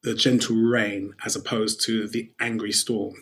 the 0.03 0.15
gentle 0.15 0.57
rain 0.57 1.15
as 1.25 1.37
opposed 1.37 1.85
to 1.85 2.09
the 2.09 2.31
angry 2.41 2.73
storm. 2.73 3.15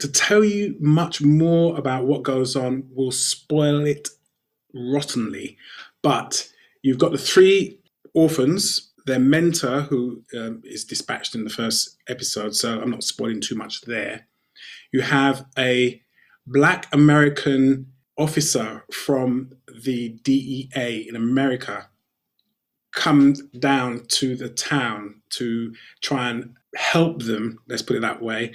To 0.00 0.08
tell 0.08 0.44
you 0.44 0.76
much 0.78 1.20
more 1.20 1.76
about 1.76 2.06
what 2.06 2.22
goes 2.22 2.54
on 2.56 2.84
will 2.94 3.10
spoil 3.10 3.84
it 3.84 4.08
rottenly, 4.74 5.56
but 6.02 6.48
you've 6.82 6.98
got 6.98 7.12
the 7.12 7.18
three 7.18 7.80
orphans, 8.14 8.92
their 9.06 9.18
mentor, 9.18 9.80
who 9.82 10.22
um, 10.36 10.62
is 10.64 10.84
dispatched 10.84 11.34
in 11.34 11.44
the 11.44 11.50
first 11.50 11.96
episode, 12.08 12.54
so 12.54 12.80
I'm 12.80 12.90
not 12.90 13.02
spoiling 13.02 13.40
too 13.40 13.56
much 13.56 13.82
there. 13.82 14.26
You 14.92 15.00
have 15.02 15.46
a 15.58 16.00
black 16.46 16.86
American 16.92 17.86
officer 18.16 18.84
from 18.92 19.50
the 19.84 20.10
DEA 20.22 21.06
in 21.08 21.16
America 21.16 21.88
come 22.98 23.34
down 23.60 24.04
to 24.08 24.34
the 24.34 24.48
town 24.48 25.22
to 25.30 25.72
try 26.00 26.30
and 26.30 26.56
help 26.74 27.22
them, 27.22 27.60
let's 27.68 27.80
put 27.80 27.96
it 27.96 28.02
that 28.02 28.20
way, 28.20 28.52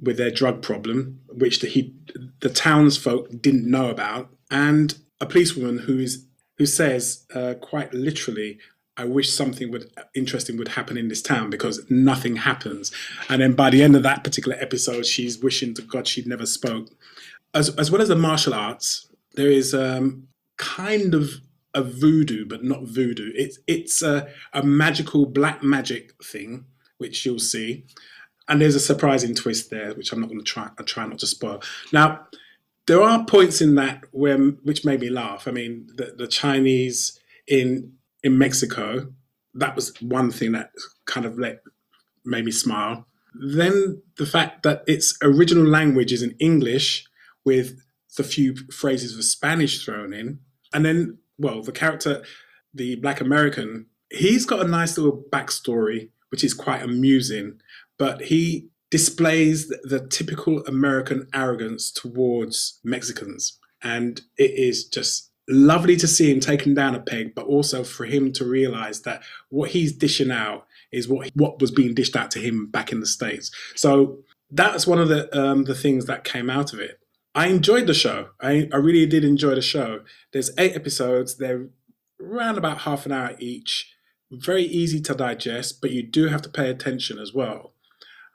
with 0.00 0.16
their 0.16 0.30
drug 0.30 0.62
problem, 0.62 1.20
which 1.28 1.60
the, 1.60 1.68
he, 1.68 1.94
the 2.40 2.48
townsfolk 2.48 3.28
didn't 3.42 3.70
know 3.70 3.90
about, 3.90 4.30
and 4.50 4.96
a 5.20 5.26
policewoman 5.26 5.78
who 5.78 5.98
is 5.98 6.26
who 6.58 6.66
says 6.66 7.24
uh, 7.34 7.54
quite 7.60 7.92
literally, 7.92 8.58
"I 8.96 9.04
wish 9.04 9.30
something 9.30 9.70
would 9.70 9.90
interesting 10.14 10.56
would 10.56 10.68
happen 10.68 10.96
in 10.96 11.08
this 11.08 11.22
town 11.22 11.50
because 11.50 11.84
nothing 11.90 12.36
happens." 12.36 12.90
And 13.28 13.42
then 13.42 13.52
by 13.52 13.68
the 13.70 13.82
end 13.82 13.94
of 13.94 14.02
that 14.02 14.24
particular 14.24 14.56
episode, 14.58 15.04
she's 15.06 15.38
wishing 15.38 15.74
to 15.74 15.82
God 15.82 16.08
she'd 16.08 16.26
never 16.26 16.46
spoke. 16.46 16.88
As 17.54 17.68
as 17.76 17.90
well 17.90 18.02
as 18.02 18.08
the 18.08 18.16
martial 18.16 18.54
arts, 18.54 19.08
there 19.34 19.50
is 19.50 19.74
um, 19.74 20.28
kind 20.56 21.14
of 21.14 21.40
a 21.74 21.82
voodoo, 21.82 22.44
but 22.46 22.64
not 22.64 22.82
voodoo. 22.82 23.32
It's 23.34 23.58
it's 23.66 24.02
a, 24.02 24.28
a 24.52 24.62
magical 24.62 25.26
black 25.26 25.62
magic 25.62 26.12
thing, 26.22 26.66
which 26.98 27.24
you'll 27.24 27.38
see, 27.38 27.84
and 28.48 28.60
there's 28.60 28.74
a 28.74 28.80
surprising 28.80 29.34
twist 29.34 29.70
there, 29.70 29.94
which 29.94 30.12
I'm 30.12 30.20
not 30.20 30.28
going 30.28 30.40
to 30.40 30.44
try. 30.44 30.70
I 30.78 30.82
try 30.82 31.06
not 31.06 31.18
to 31.20 31.26
spoil. 31.26 31.62
Now, 31.92 32.26
there 32.86 33.02
are 33.02 33.24
points 33.24 33.60
in 33.60 33.74
that 33.76 34.04
where 34.10 34.38
which 34.38 34.84
made 34.84 35.00
me 35.00 35.10
laugh. 35.10 35.46
I 35.46 35.52
mean, 35.52 35.88
the, 35.94 36.14
the 36.16 36.26
Chinese 36.26 37.18
in 37.46 37.94
in 38.22 38.38
Mexico, 38.38 39.12
that 39.54 39.74
was 39.76 40.00
one 40.00 40.30
thing 40.30 40.52
that 40.52 40.70
kind 41.06 41.26
of 41.26 41.38
let 41.38 41.62
made 42.24 42.44
me 42.44 42.52
smile. 42.52 43.06
Then 43.34 44.02
the 44.18 44.26
fact 44.26 44.62
that 44.62 44.82
its 44.86 45.16
original 45.22 45.66
language 45.66 46.12
is 46.12 46.22
in 46.22 46.36
English 46.38 47.06
with 47.44 47.80
the 48.16 48.24
few 48.24 48.54
phrases 48.70 49.16
of 49.16 49.24
Spanish 49.24 49.84
thrown 49.84 50.12
in, 50.12 50.40
and 50.74 50.84
then 50.84 51.18
well, 51.42 51.62
the 51.62 51.72
character, 51.72 52.22
the 52.72 52.96
Black 52.96 53.20
American, 53.20 53.86
he's 54.10 54.46
got 54.46 54.64
a 54.64 54.68
nice 54.68 54.96
little 54.96 55.24
backstory, 55.30 56.10
which 56.30 56.44
is 56.44 56.54
quite 56.54 56.82
amusing, 56.82 57.60
but 57.98 58.22
he 58.22 58.68
displays 58.90 59.68
the, 59.68 59.78
the 59.84 60.06
typical 60.08 60.64
American 60.66 61.26
arrogance 61.34 61.90
towards 61.90 62.78
Mexicans. 62.84 63.58
And 63.82 64.20
it 64.36 64.52
is 64.52 64.84
just 64.84 65.30
lovely 65.48 65.96
to 65.96 66.06
see 66.06 66.30
him 66.30 66.40
taken 66.40 66.74
down 66.74 66.94
a 66.94 67.00
peg, 67.00 67.34
but 67.34 67.46
also 67.46 67.84
for 67.84 68.04
him 68.04 68.32
to 68.34 68.44
realize 68.44 69.02
that 69.02 69.22
what 69.48 69.70
he's 69.70 69.92
dishing 69.92 70.30
out 70.30 70.66
is 70.92 71.08
what 71.08 71.30
what 71.34 71.60
was 71.60 71.70
being 71.70 71.94
dished 71.94 72.16
out 72.16 72.30
to 72.32 72.38
him 72.38 72.66
back 72.66 72.92
in 72.92 73.00
the 73.00 73.06
states. 73.06 73.50
So 73.74 74.18
that's 74.50 74.86
one 74.86 74.98
of 74.98 75.08
the 75.08 75.34
um, 75.38 75.64
the 75.64 75.74
things 75.74 76.06
that 76.06 76.24
came 76.24 76.50
out 76.50 76.72
of 76.72 76.78
it. 76.78 77.00
I 77.34 77.46
enjoyed 77.48 77.86
the 77.86 77.94
show. 77.94 78.28
I, 78.40 78.68
I 78.72 78.76
really 78.76 79.06
did 79.06 79.24
enjoy 79.24 79.54
the 79.54 79.62
show. 79.62 80.00
There's 80.32 80.50
eight 80.58 80.76
episodes. 80.76 81.38
They're 81.38 81.68
around 82.20 82.58
about 82.58 82.78
half 82.78 83.06
an 83.06 83.12
hour 83.12 83.34
each. 83.38 83.94
Very 84.30 84.64
easy 84.64 85.00
to 85.02 85.14
digest, 85.14 85.80
but 85.80 85.90
you 85.90 86.02
do 86.02 86.28
have 86.28 86.42
to 86.42 86.48
pay 86.48 86.70
attention 86.70 87.18
as 87.18 87.32
well. 87.34 87.74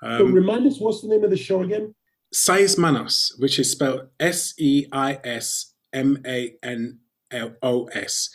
Um, 0.02 0.18
so 0.18 0.26
remind 0.26 0.68
us, 0.68 0.80
what's 0.80 1.02
the 1.02 1.08
name 1.08 1.24
of 1.24 1.30
the 1.30 1.38
show 1.38 1.62
again? 1.64 1.96
Seis 2.32 2.78
Manos, 2.78 3.36
which 3.40 3.58
is 3.58 3.72
spelled 3.72 4.10
S 4.20 4.54
E 4.60 4.86
I 4.92 5.20
S 5.24 5.74
M 5.94 6.22
A 6.26 6.56
N 6.62 7.00
L 7.32 7.54
O 7.64 7.86
S. 7.86 8.30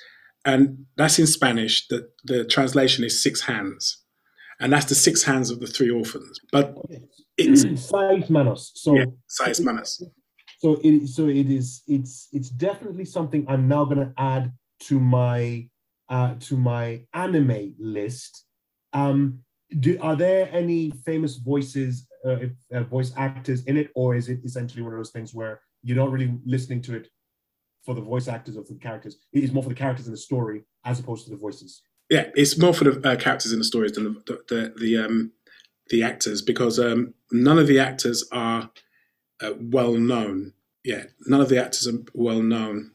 And 0.44 0.87
that's 0.96 1.18
in 1.18 1.29
Spanish. 1.29 1.87
The, 1.87 2.09
the 2.25 2.44
translation 2.44 3.05
is 3.05 3.22
six 3.22 3.42
hands. 3.42 3.98
And 4.59 4.72
that's 4.72 4.87
the 4.87 4.94
six 4.94 5.22
hands 5.25 5.51
of 5.51 5.61
the 5.61 5.66
three 5.66 5.90
orphans. 5.90 6.40
But 6.51 6.77
it's 7.37 7.62
Seis 7.90 8.31
Manos. 8.31 8.72
So 8.75 8.96
yeah, 8.96 9.07
Seis 9.29 9.61
Manos 9.61 10.03
so 10.62 10.79
it 10.85 11.09
so 11.09 11.27
it 11.27 11.51
is 11.51 11.83
it's 11.88 12.29
it's 12.33 12.48
definitely 12.48 13.05
something 13.05 13.44
I'm 13.48 13.66
now 13.66 13.85
going 13.85 13.98
to 13.98 14.12
add 14.16 14.53
to 14.85 15.01
my 15.01 15.68
uh, 16.09 16.35
to 16.40 16.57
my 16.57 17.05
anime 17.14 17.75
list. 17.81 18.44
Um, 18.92 19.40
do 19.81 19.98
are 20.01 20.14
there 20.14 20.48
any 20.53 20.92
famous 21.05 21.37
voices, 21.37 22.07
uh, 22.25 22.37
uh, 22.72 22.85
voice 22.85 23.12
actors 23.16 23.64
in 23.64 23.77
it, 23.77 23.90
or 23.96 24.14
is 24.14 24.29
it 24.29 24.38
essentially 24.44 24.83
one 24.83 24.92
of 24.92 24.98
those 25.01 25.11
things 25.11 25.35
where 25.35 25.61
you're 25.83 25.96
not 25.96 26.12
really 26.12 26.33
listening 26.44 26.81
to 26.83 26.94
it 26.94 27.09
for 27.85 27.96
the 27.96 28.01
voice 28.01 28.29
actors 28.29 28.57
or 28.57 28.64
for 28.64 28.75
the 28.75 28.79
characters? 28.79 29.16
It 29.33 29.42
is 29.42 29.51
more 29.51 29.64
for 29.64 29.70
the 29.70 29.75
characters 29.75 30.07
in 30.07 30.12
the 30.12 30.25
story 30.31 30.62
as 30.85 31.01
opposed 31.01 31.25
to 31.25 31.31
the 31.33 31.38
voices. 31.38 31.83
Yeah, 32.09 32.27
it's 32.37 32.57
more 32.57 32.72
for 32.72 32.85
the 32.85 33.09
uh, 33.09 33.16
characters 33.16 33.53
in 33.53 33.59
the 33.59 33.64
stories 33.64 33.92
than 33.92 34.05
the 34.05 34.22
the 34.27 34.42
the, 34.48 34.75
the 34.79 35.05
um 35.05 35.33
the 35.88 36.05
actors 36.05 36.40
because 36.40 36.79
um, 36.79 37.14
none 37.33 37.59
of 37.59 37.66
the 37.66 37.81
actors 37.81 38.25
are 38.31 38.70
uh, 39.42 39.55
well 39.61 39.94
known. 39.94 40.52
Yeah, 40.85 41.05
none 41.26 41.40
of 41.40 41.48
the 41.48 41.62
actors 41.62 41.87
are 41.87 41.98
well 42.14 42.42
known. 42.42 42.92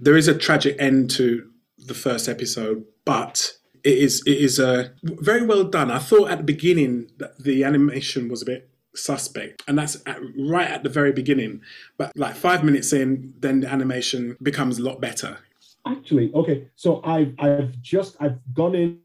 There 0.00 0.16
is 0.16 0.28
a 0.28 0.36
tragic 0.36 0.76
end 0.78 1.10
to 1.12 1.48
the 1.78 1.94
first 1.94 2.28
episode, 2.28 2.84
but 3.04 3.52
it 3.84 3.98
is 3.98 4.22
it 4.26 4.38
is 4.38 4.58
uh, 4.58 4.88
very 5.02 5.46
well 5.46 5.64
done. 5.64 5.90
I 5.90 5.98
thought 5.98 6.30
at 6.30 6.38
the 6.38 6.44
beginning 6.44 7.10
that 7.18 7.38
the 7.38 7.64
animation 7.64 8.28
was 8.28 8.42
a 8.42 8.46
bit 8.46 8.70
suspect, 8.96 9.62
and 9.68 9.78
that's 9.78 9.96
at, 10.06 10.18
right 10.38 10.68
at 10.68 10.82
the 10.82 10.88
very 10.88 11.12
beginning. 11.12 11.60
But 11.98 12.12
like 12.16 12.34
five 12.34 12.64
minutes 12.64 12.92
in, 12.92 13.34
then 13.38 13.60
the 13.60 13.70
animation 13.70 14.36
becomes 14.42 14.78
a 14.78 14.82
lot 14.82 15.00
better. 15.00 15.38
Actually, 15.86 16.32
okay. 16.34 16.68
So 16.74 17.02
I've 17.04 17.34
I've 17.38 17.80
just 17.80 18.16
I've 18.20 18.38
gone 18.52 18.74
in 18.74 18.98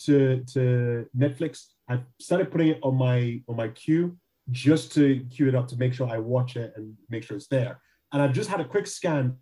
to 0.00 0.44
to 0.52 1.06
Netflix. 1.16 1.68
I've 1.88 2.04
started 2.20 2.50
putting 2.50 2.68
it 2.68 2.80
on 2.82 2.96
my 2.96 3.40
on 3.48 3.56
my 3.56 3.68
queue 3.68 4.16
just 4.50 4.92
to 4.94 5.24
queue 5.30 5.48
it 5.48 5.54
up 5.54 5.68
to 5.68 5.76
make 5.76 5.92
sure 5.92 6.08
I 6.08 6.18
watch 6.18 6.56
it 6.56 6.72
and 6.76 6.94
make 7.10 7.24
sure 7.24 7.36
it's 7.36 7.48
there. 7.48 7.80
And 8.12 8.22
I've 8.22 8.32
just 8.32 8.48
had 8.48 8.60
a 8.60 8.64
quick 8.64 8.86
scan 8.86 9.36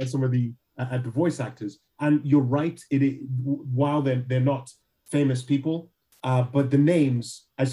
at 0.00 0.08
some 0.08 0.22
of 0.22 0.30
the 0.30 0.52
at 0.78 1.02
the 1.02 1.10
voice 1.10 1.40
actors, 1.40 1.78
and 2.00 2.20
you're 2.24 2.40
right. 2.40 2.80
It, 2.90 3.02
it 3.02 3.18
while 3.44 4.02
they're 4.02 4.24
they're 4.26 4.40
not 4.40 4.70
famous 5.10 5.42
people, 5.42 5.90
uh, 6.24 6.42
but 6.42 6.70
the 6.70 6.78
names 6.78 7.46
I 7.58 7.66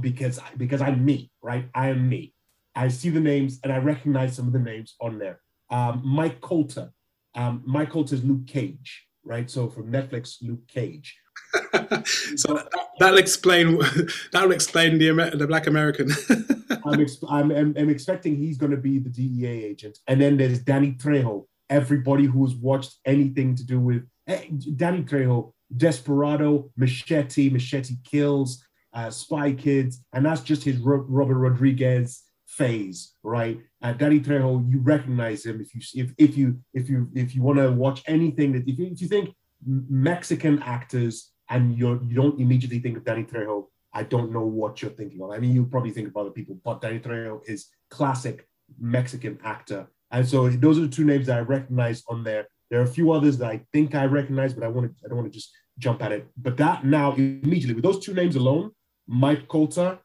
because 0.00 0.40
because 0.56 0.80
I'm 0.80 1.04
me, 1.04 1.30
right? 1.42 1.68
I 1.74 1.88
am 1.88 2.08
me. 2.08 2.34
I 2.74 2.88
see 2.88 3.10
the 3.10 3.20
names 3.20 3.60
and 3.62 3.72
I 3.72 3.78
recognize 3.78 4.34
some 4.34 4.46
of 4.46 4.52
the 4.52 4.58
names 4.58 4.94
on 5.00 5.18
there. 5.18 5.40
Um, 5.70 6.02
Mike 6.04 6.40
Colter, 6.40 6.90
um, 7.34 7.62
Mike 7.66 7.90
Colter 7.90 8.14
is 8.14 8.24
Luke 8.24 8.46
Cage, 8.46 9.06
right? 9.24 9.50
So 9.50 9.68
from 9.68 9.92
Netflix, 9.92 10.36
Luke 10.42 10.66
Cage. 10.68 11.18
so 12.36 12.62
that'll 12.98 13.18
explain 13.18 13.78
that'll 14.32 14.52
explain 14.52 14.98
the 14.98 15.32
the 15.34 15.46
black 15.46 15.66
American. 15.66 16.10
I'm, 16.84 17.00
ex- 17.00 17.18
I'm, 17.28 17.50
I'm, 17.52 17.74
I'm 17.76 17.90
expecting 17.90 18.36
he's 18.36 18.58
going 18.58 18.72
to 18.72 18.76
be 18.76 18.98
the 18.98 19.10
DEA 19.10 19.64
agent, 19.64 19.98
and 20.08 20.20
then 20.20 20.36
there's 20.36 20.60
Danny 20.60 20.92
Trejo. 20.92 21.46
Everybody 21.70 22.24
who's 22.24 22.54
watched 22.54 22.96
anything 23.06 23.54
to 23.54 23.64
do 23.64 23.80
with 23.80 24.06
eh, 24.26 24.44
Danny 24.76 25.02
Trejo, 25.02 25.52
Desperado, 25.74 26.70
Machete, 26.76 27.50
Machete 27.50 27.96
Kills, 28.04 28.64
uh, 28.92 29.10
Spy 29.10 29.52
Kids, 29.52 30.04
and 30.12 30.26
that's 30.26 30.42
just 30.42 30.64
his 30.64 30.78
Ro- 30.78 31.06
Robert 31.08 31.38
Rodriguez 31.38 32.22
phase, 32.46 33.14
right? 33.22 33.58
Uh, 33.80 33.92
Danny 33.94 34.20
Trejo, 34.20 34.70
you 34.70 34.80
recognize 34.80 35.46
him 35.46 35.60
if 35.60 35.74
you 35.74 35.80
if 36.02 36.12
if 36.18 36.36
you 36.36 36.58
if 36.74 36.88
you 36.88 37.08
if 37.14 37.34
you 37.34 37.42
want 37.42 37.58
to 37.58 37.70
watch 37.70 38.02
anything 38.06 38.52
that 38.52 38.68
if 38.68 38.78
you, 38.78 38.86
if 38.86 39.00
you 39.00 39.08
think 39.08 39.34
Mexican 39.64 40.62
actors 40.62 41.31
and 41.50 41.76
you're, 41.76 42.02
you 42.04 42.14
don't 42.14 42.40
immediately 42.40 42.78
think 42.78 42.96
of 42.96 43.04
Danny 43.04 43.24
Trejo, 43.24 43.66
I 43.92 44.04
don't 44.04 44.32
know 44.32 44.46
what 44.46 44.80
you're 44.80 44.90
thinking 44.90 45.20
of. 45.22 45.30
I 45.30 45.38
mean, 45.38 45.52
you 45.52 45.66
probably 45.66 45.90
think 45.90 46.08
of 46.08 46.16
other 46.16 46.30
people, 46.30 46.58
but 46.64 46.80
Danny 46.80 46.98
Trejo 46.98 47.40
is 47.46 47.68
classic 47.90 48.48
Mexican 48.80 49.38
actor. 49.44 49.88
And 50.10 50.26
so 50.28 50.48
those 50.48 50.78
are 50.78 50.82
the 50.82 50.88
two 50.88 51.04
names 51.04 51.26
that 51.26 51.38
I 51.38 51.40
recognize 51.40 52.02
on 52.08 52.24
there. 52.24 52.46
There 52.70 52.80
are 52.80 52.84
a 52.84 52.88
few 52.88 53.12
others 53.12 53.38
that 53.38 53.50
I 53.50 53.60
think 53.72 53.94
I 53.94 54.06
recognize, 54.06 54.54
but 54.54 54.64
I 54.64 54.68
want 54.68 54.86
to 54.88 55.04
I 55.04 55.08
don't 55.08 55.18
want 55.18 55.30
to 55.30 55.38
just 55.38 55.50
jump 55.78 56.02
at 56.02 56.12
it. 56.12 56.26
But 56.36 56.56
that 56.58 56.84
now 56.84 57.12
immediately 57.14 57.74
with 57.74 57.84
those 57.84 57.98
two 57.98 58.14
names 58.14 58.36
alone, 58.36 58.70
Mike 59.06 59.48
Colter, 59.48 59.98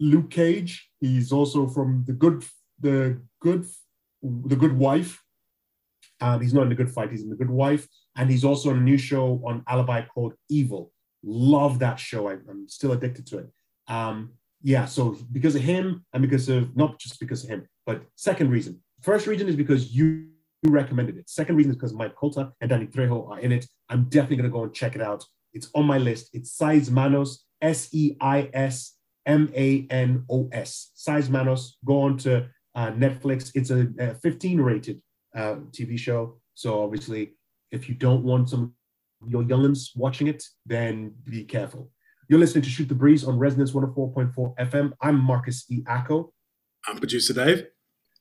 Luke 0.00 0.30
Cage, 0.30 0.90
he's 1.00 1.30
also 1.30 1.66
from 1.66 2.04
the 2.06 2.12
good 2.12 2.44
the 2.80 3.20
good 3.40 3.66
the 4.22 4.56
good 4.56 4.76
wife. 4.76 5.22
Um, 6.20 6.40
he's 6.40 6.52
not 6.52 6.64
in 6.64 6.68
the 6.68 6.74
good 6.74 6.90
fight, 6.90 7.10
he's 7.10 7.22
in 7.22 7.30
the 7.30 7.36
good 7.36 7.50
wife, 7.50 7.88
and 8.16 8.30
he's 8.30 8.44
also 8.44 8.70
on 8.70 8.78
a 8.78 8.80
new 8.80 8.98
show 8.98 9.40
on 9.44 9.62
Alibi 9.68 10.02
called 10.02 10.34
Evil. 10.48 10.92
Love 11.22 11.78
that 11.80 11.98
show. 11.98 12.28
I, 12.28 12.32
am 12.32 12.66
still 12.68 12.92
addicted 12.92 13.26
to 13.28 13.38
it. 13.38 13.48
Um, 13.88 14.32
yeah, 14.62 14.84
so 14.84 15.16
because 15.32 15.54
of 15.54 15.62
him 15.62 16.04
and 16.12 16.22
because 16.22 16.48
of 16.48 16.76
not 16.76 16.98
just 16.98 17.18
because 17.20 17.44
of 17.44 17.50
him, 17.50 17.66
but 17.86 18.02
second 18.16 18.50
reason. 18.50 18.80
First 19.00 19.26
reason 19.26 19.48
is 19.48 19.56
because 19.56 19.92
you 19.92 20.28
recommended 20.66 21.16
it. 21.16 21.30
Second 21.30 21.56
reason 21.56 21.70
is 21.70 21.76
because 21.76 21.94
Mike 21.94 22.14
Colter 22.14 22.50
and 22.60 22.68
Danny 22.68 22.86
Trejo 22.86 23.30
are 23.30 23.40
in 23.40 23.52
it. 23.52 23.66
I'm 23.88 24.04
definitely 24.04 24.36
gonna 24.36 24.50
go 24.50 24.64
and 24.64 24.74
check 24.74 24.94
it 24.94 25.00
out. 25.00 25.24
It's 25.52 25.70
on 25.74 25.86
my 25.86 25.98
list. 25.98 26.30
It's 26.32 26.52
Seis 26.52 26.90
Manos, 26.90 27.44
S 27.62 27.88
E 27.92 28.16
I 28.20 28.50
S 28.52 28.96
M 29.26 29.50
A 29.54 29.86
N 29.90 30.24
O 30.30 30.48
S. 30.52 30.90
Seis 30.94 31.28
Manos. 31.28 31.78
Go 31.84 32.02
on 32.02 32.18
to 32.18 32.48
uh, 32.74 32.90
Netflix. 32.92 33.50
It's 33.54 33.70
a, 33.70 33.88
a 33.98 34.14
15 34.14 34.60
rated 34.60 35.00
uh, 35.34 35.56
TV 35.72 35.98
show. 35.98 36.38
So 36.54 36.82
obviously, 36.84 37.32
if 37.70 37.88
you 37.88 37.94
don't 37.94 38.24
want 38.24 38.50
some 38.50 38.74
your 39.26 39.42
youngins 39.42 39.90
watching 39.94 40.28
it, 40.28 40.42
then 40.64 41.14
be 41.24 41.44
careful. 41.44 41.90
You're 42.28 42.38
listening 42.38 42.62
to 42.62 42.70
Shoot 42.70 42.88
the 42.88 42.94
Breeze 42.94 43.24
on 43.24 43.38
Resonance 43.38 43.72
104.4 43.72 44.56
FM. 44.56 44.92
I'm 45.02 45.18
Marcus 45.20 45.66
E. 45.68 45.82
Acko. 45.86 46.32
I'm 46.86 46.96
producer 46.98 47.34
Dave. 47.34 47.66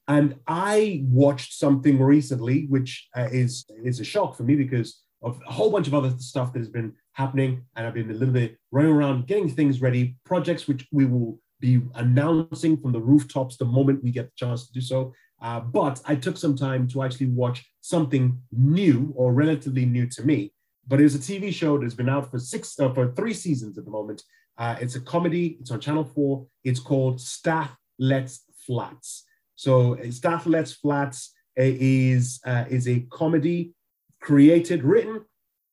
And 0.08 0.38
I 0.48 1.04
watched 1.06 1.54
something 1.54 2.02
recently, 2.02 2.66
which 2.66 3.08
uh, 3.16 3.30
is 3.32 3.66
is 3.84 4.00
a 4.00 4.04
shock 4.04 4.36
for 4.36 4.44
me 4.44 4.56
because 4.56 5.04
of 5.22 5.40
a 5.48 5.52
whole 5.52 5.70
bunch 5.70 5.88
of 5.88 5.94
other 5.94 6.14
stuff 6.18 6.52
that 6.54 6.60
has 6.60 6.70
been 6.70 6.94
happening, 7.14 7.64
and 7.76 7.86
I've 7.86 7.94
been 7.94 8.10
a 8.10 8.14
little 8.14 8.34
bit 8.34 8.58
running 8.72 8.92
around 8.92 9.28
getting 9.28 9.50
things 9.50 9.82
ready, 9.82 10.18
projects 10.26 10.68
which 10.68 10.88
we 10.92 11.06
will 11.06 11.40
be 11.60 11.82
announcing 11.96 12.78
from 12.78 12.92
the 12.92 13.00
rooftops 13.00 13.58
the 13.58 13.66
moment 13.66 14.04
we 14.04 14.12
get 14.12 14.26
the 14.26 14.46
chance 14.46 14.66
to 14.66 14.74
do 14.74 14.82
so. 14.82 15.14
Uh, 15.42 15.60
but 15.60 16.02
I 16.06 16.16
took 16.16 16.38
some 16.38 16.56
time 16.56 16.88
to 16.90 17.04
actually 17.04 17.28
watch 17.28 17.66
something 17.82 18.40
new 18.52 19.14
or 19.16 19.34
relatively 19.34 19.86
new 19.86 20.08
to 20.08 20.24
me, 20.24 20.54
but 20.88 21.00
it's 21.00 21.16
a 21.16 21.20
TV 21.20 21.54
show 21.54 21.78
that's 21.78 21.94
been 21.94 22.10
out 22.10 22.30
for 22.30 22.40
six 22.40 22.78
uh, 22.80 22.94
for 22.94 23.14
three 23.14 23.34
seasons 23.34 23.78
at 23.78 23.86
the 23.86 23.92
moment. 23.92 24.24
Uh, 24.58 24.76
it's 24.82 24.96
a 24.96 25.02
comedy. 25.02 25.58
It's 25.62 25.72
on 25.72 25.80
Channel 25.80 26.04
Four. 26.04 26.46
It's 26.66 26.80
called 26.80 27.22
Stath 27.22 27.74
Lets 27.98 28.44
Flats. 28.66 29.24
So 29.56 29.96
Staff 29.96 30.14
Stath 30.14 30.46
Lets 30.46 30.74
Flats 30.74 31.34
uh, 31.60 31.64
is 31.64 32.40
uh, 32.46 32.66
is 32.70 32.88
a 32.88 33.02
comedy 33.10 33.74
created, 34.22 34.84
written, 34.84 35.22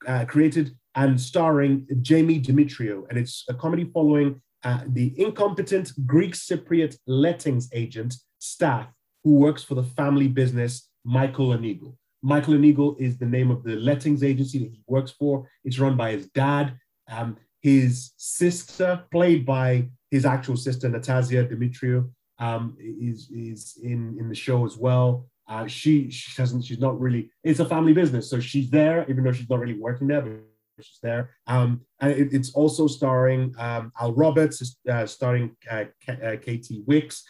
uh, 0.07 0.25
created, 0.25 0.77
and 0.95 1.21
starring 1.21 1.87
Jamie 2.03 2.41
Demetriou, 2.41 3.09
and 3.09 3.19
it's 3.19 3.45
a 3.49 3.55
comedy 3.55 3.85
following 3.93 4.41
the 4.89 5.15
incompetent 5.17 5.93
Greek 6.07 6.35
Cypriot 6.35 6.97
lettings 7.07 7.69
agent 7.73 8.17
Stath, 8.41 8.89
who 9.27 9.33
works 9.33 9.65
for 9.65 9.75
the 9.75 9.83
family 9.83 10.29
business 10.29 10.89
Michael 11.05 11.53
Eagle. 11.65 11.99
Michael 12.23 12.65
Eagle 12.65 12.95
is 13.01 13.19
the 13.19 13.27
name 13.27 13.51
of 13.51 13.65
the 13.65 13.75
lettings 13.75 14.23
agency 14.23 14.61
that 14.61 14.71
he 14.71 14.81
works 14.87 15.11
for. 15.11 15.51
It's 15.65 15.81
run 15.81 15.97
by 15.97 16.13
his 16.13 16.29
dad. 16.29 16.79
Um, 17.11 17.37
his 17.61 18.13
sister, 18.17 19.03
played 19.11 19.45
by 19.45 19.89
his 20.13 20.25
actual 20.25 20.57
sister, 20.57 20.89
Natasha 20.89 21.45
Demetriou, 21.45 22.09
um, 22.39 22.77
is, 22.79 23.29
is 23.33 23.77
in, 23.83 24.17
in 24.21 24.29
the 24.29 24.35
show 24.37 24.65
as 24.65 24.77
well. 24.77 25.27
Uh, 25.49 25.67
she, 25.67 26.09
she 26.09 26.31
doesn't, 26.41 26.63
she's 26.63 26.79
not 26.79 27.01
really, 27.01 27.29
it's 27.43 27.59
a 27.59 27.65
family 27.65 27.93
business. 27.93 28.31
So 28.31 28.39
she's 28.39 28.71
there, 28.71 29.05
even 29.11 29.25
though 29.25 29.33
she's 29.33 29.51
not 29.51 29.59
really 29.59 29.81
working 29.87 30.07
there, 30.07 30.21
but 30.21 30.85
she's 30.85 31.01
there. 31.03 31.31
Um, 31.49 31.81
and 32.01 32.13
it, 32.13 32.29
it's 32.33 32.53
also 32.53 32.87
starring 32.87 33.53
um, 33.59 33.91
Al 34.01 34.13
Roberts, 34.15 34.79
uh, 34.89 35.05
starring 35.05 35.57
uh, 35.69 35.87
K- 36.01 36.21
uh, 36.25 36.37
Katie 36.37 36.85
Wicks. 36.87 37.25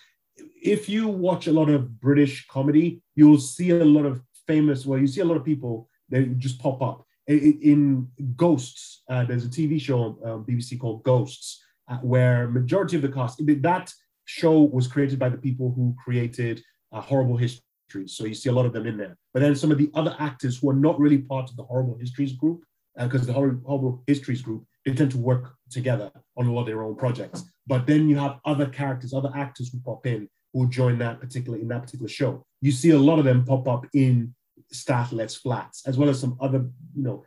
If 0.62 0.88
you 0.88 1.08
watch 1.08 1.46
a 1.46 1.52
lot 1.52 1.68
of 1.68 2.00
British 2.00 2.46
comedy, 2.48 3.02
you'll 3.14 3.38
see 3.38 3.70
a 3.70 3.84
lot 3.84 4.04
of 4.04 4.22
famous, 4.46 4.86
well, 4.86 4.98
you 4.98 5.06
see 5.06 5.20
a 5.20 5.24
lot 5.24 5.36
of 5.36 5.44
people 5.44 5.88
that 6.10 6.38
just 6.38 6.60
pop 6.60 6.82
up. 6.82 7.04
In, 7.26 8.08
Ghosts, 8.36 9.02
uh, 9.10 9.24
there's 9.24 9.44
a 9.44 9.48
TV 9.48 9.80
show 9.80 9.98
on 9.98 10.30
um, 10.30 10.44
BBC 10.44 10.78
called 10.78 11.02
Ghosts, 11.02 11.62
uh, 11.88 11.96
where 11.96 12.48
majority 12.48 12.96
of 12.96 13.02
the 13.02 13.08
cast, 13.08 13.42
that 13.44 13.92
show 14.26 14.60
was 14.60 14.86
created 14.86 15.18
by 15.18 15.28
the 15.28 15.36
people 15.38 15.72
who 15.74 15.94
created 16.02 16.62
uh, 16.92 17.00
Horrible 17.00 17.36
Histories. 17.36 18.16
So 18.16 18.24
you 18.26 18.34
see 18.34 18.48
a 18.48 18.52
lot 18.52 18.66
of 18.66 18.72
them 18.72 18.86
in 18.86 18.96
there. 18.96 19.16
But 19.34 19.40
then 19.40 19.56
some 19.56 19.72
of 19.72 19.78
the 19.78 19.90
other 19.94 20.14
actors 20.18 20.58
who 20.58 20.70
are 20.70 20.74
not 20.74 20.98
really 21.00 21.18
part 21.18 21.50
of 21.50 21.56
the 21.56 21.64
Horrible 21.64 21.96
Histories 21.98 22.32
group, 22.32 22.64
because 22.96 23.22
uh, 23.22 23.26
the 23.26 23.32
Horrible, 23.32 23.62
Horrible 23.66 24.04
Histories 24.06 24.42
group, 24.42 24.64
they 24.86 24.94
tend 24.94 25.10
to 25.10 25.18
work 25.18 25.52
together 25.68 26.10
on 26.38 26.46
a 26.46 26.52
lot 26.52 26.60
of 26.60 26.66
their 26.66 26.82
own 26.84 26.94
projects. 26.94 27.42
But 27.66 27.86
then 27.86 28.08
you 28.08 28.16
have 28.16 28.38
other 28.44 28.66
characters, 28.66 29.12
other 29.12 29.32
actors 29.34 29.70
who 29.70 29.80
pop 29.80 30.06
in 30.06 30.28
who 30.54 30.68
join 30.70 30.96
that 30.98 31.20
particular 31.20 31.58
in 31.58 31.68
that 31.68 31.82
particular 31.82 32.08
show. 32.08 32.46
You 32.62 32.72
see 32.72 32.90
a 32.90 32.98
lot 32.98 33.18
of 33.18 33.26
them 33.26 33.44
pop 33.44 33.68
up 33.68 33.84
in 33.92 34.34
Stath 34.72 35.12
Lets 35.12 35.34
Flats, 35.34 35.86
as 35.86 35.98
well 35.98 36.08
as 36.08 36.18
some 36.18 36.38
other, 36.40 36.70
you 36.94 37.02
know, 37.02 37.24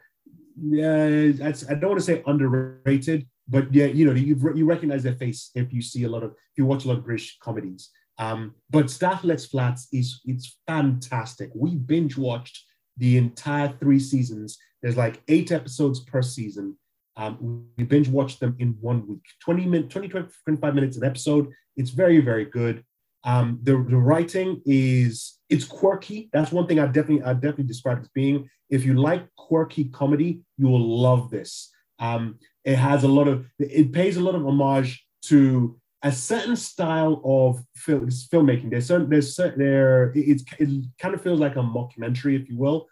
yeah, 0.62 1.32
I 1.44 1.74
don't 1.76 1.90
want 1.90 2.00
to 2.00 2.06
say 2.06 2.24
underrated, 2.26 3.28
but 3.48 3.72
yeah, 3.74 3.86
you 3.86 4.06
know, 4.06 4.14
you 4.14 4.36
you 4.56 4.66
recognize 4.66 5.04
their 5.04 5.14
face 5.14 5.52
if 5.54 5.72
you 5.72 5.82
see 5.82 6.06
a 6.06 6.10
lot 6.10 6.24
of 6.24 6.32
if 6.32 6.58
you 6.58 6.66
watch 6.66 6.86
a 6.86 6.88
lot 6.88 6.98
of 6.98 7.06
British 7.06 7.38
comedies. 7.40 7.90
Um, 8.18 8.56
but 8.70 8.90
Stath 8.90 9.24
Lets 9.24 9.46
Flats 9.46 9.88
is 9.94 10.22
it's 10.26 10.58
fantastic. 10.66 11.52
We 11.54 11.76
binge 11.76 12.18
watched 12.18 12.66
the 12.98 13.18
entire 13.18 13.70
three 13.80 14.00
seasons. 14.00 14.58
There's 14.82 14.98
like 14.98 15.22
eight 15.28 15.52
episodes 15.52 16.00
per 16.00 16.22
season. 16.22 16.78
Um, 17.20 17.66
we 17.78 17.84
binge 17.84 18.08
watched 18.08 18.40
them 18.40 18.56
in 18.60 18.78
one 18.80 19.06
week, 19.06 19.24
20 19.44 19.66
minutes, 19.66 19.94
20, 19.94 20.08
25 20.08 20.74
minutes 20.74 20.96
an 20.96 21.04
episode. 21.04 21.50
It's 21.76 21.90
very, 21.90 22.22
very 22.22 22.46
good. 22.46 22.86
Um, 23.26 23.60
the, 23.62 23.74
the 23.74 23.98
writing 23.98 24.62
is 24.66 25.38
it's 25.50 25.66
quirky. 25.66 26.30
That's 26.32 26.54
one 26.54 26.66
thing 26.66 26.80
I 26.80 26.86
definitely 26.86 27.24
I 27.24 27.34
definitely 27.34 27.66
describe 27.66 28.00
as 28.00 28.08
being. 28.16 28.50
If 28.70 28.86
you 28.86 28.94
like 28.94 29.28
quirky 29.36 29.90
comedy, 29.90 30.40
you 30.58 30.70
will 30.70 31.02
love 31.02 31.30
this. 31.30 31.70
Um, 32.00 32.40
it 32.64 32.78
has 32.78 33.04
a 33.04 33.10
lot 33.10 33.28
of 33.28 33.46
it 33.60 33.92
pays 33.92 34.16
a 34.16 34.22
lot 34.22 34.36
of 34.36 34.48
homage 34.48 35.06
to 35.24 35.78
a 36.02 36.14
certain 36.14 36.56
style 36.56 37.22
of 37.26 37.62
film, 37.76 38.08
filmmaking. 38.08 38.70
There's 38.70 38.88
certain 38.88 39.10
there's 39.10 39.36
certain 39.36 39.60
there 39.60 40.14
it's 40.16 40.46
it 40.58 40.70
kind 41.00 41.14
of 41.14 41.22
feels 41.22 41.42
like 41.42 41.58
a 41.58 41.60
mockumentary, 41.60 42.42
if 42.42 42.48
you 42.48 42.58
will, 42.58 42.88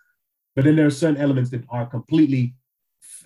but 0.54 0.66
then 0.66 0.76
there 0.76 0.88
are 0.88 0.92
certain 0.92 1.22
elements 1.22 1.50
that 1.52 1.64
are 1.70 1.86
completely 1.86 2.57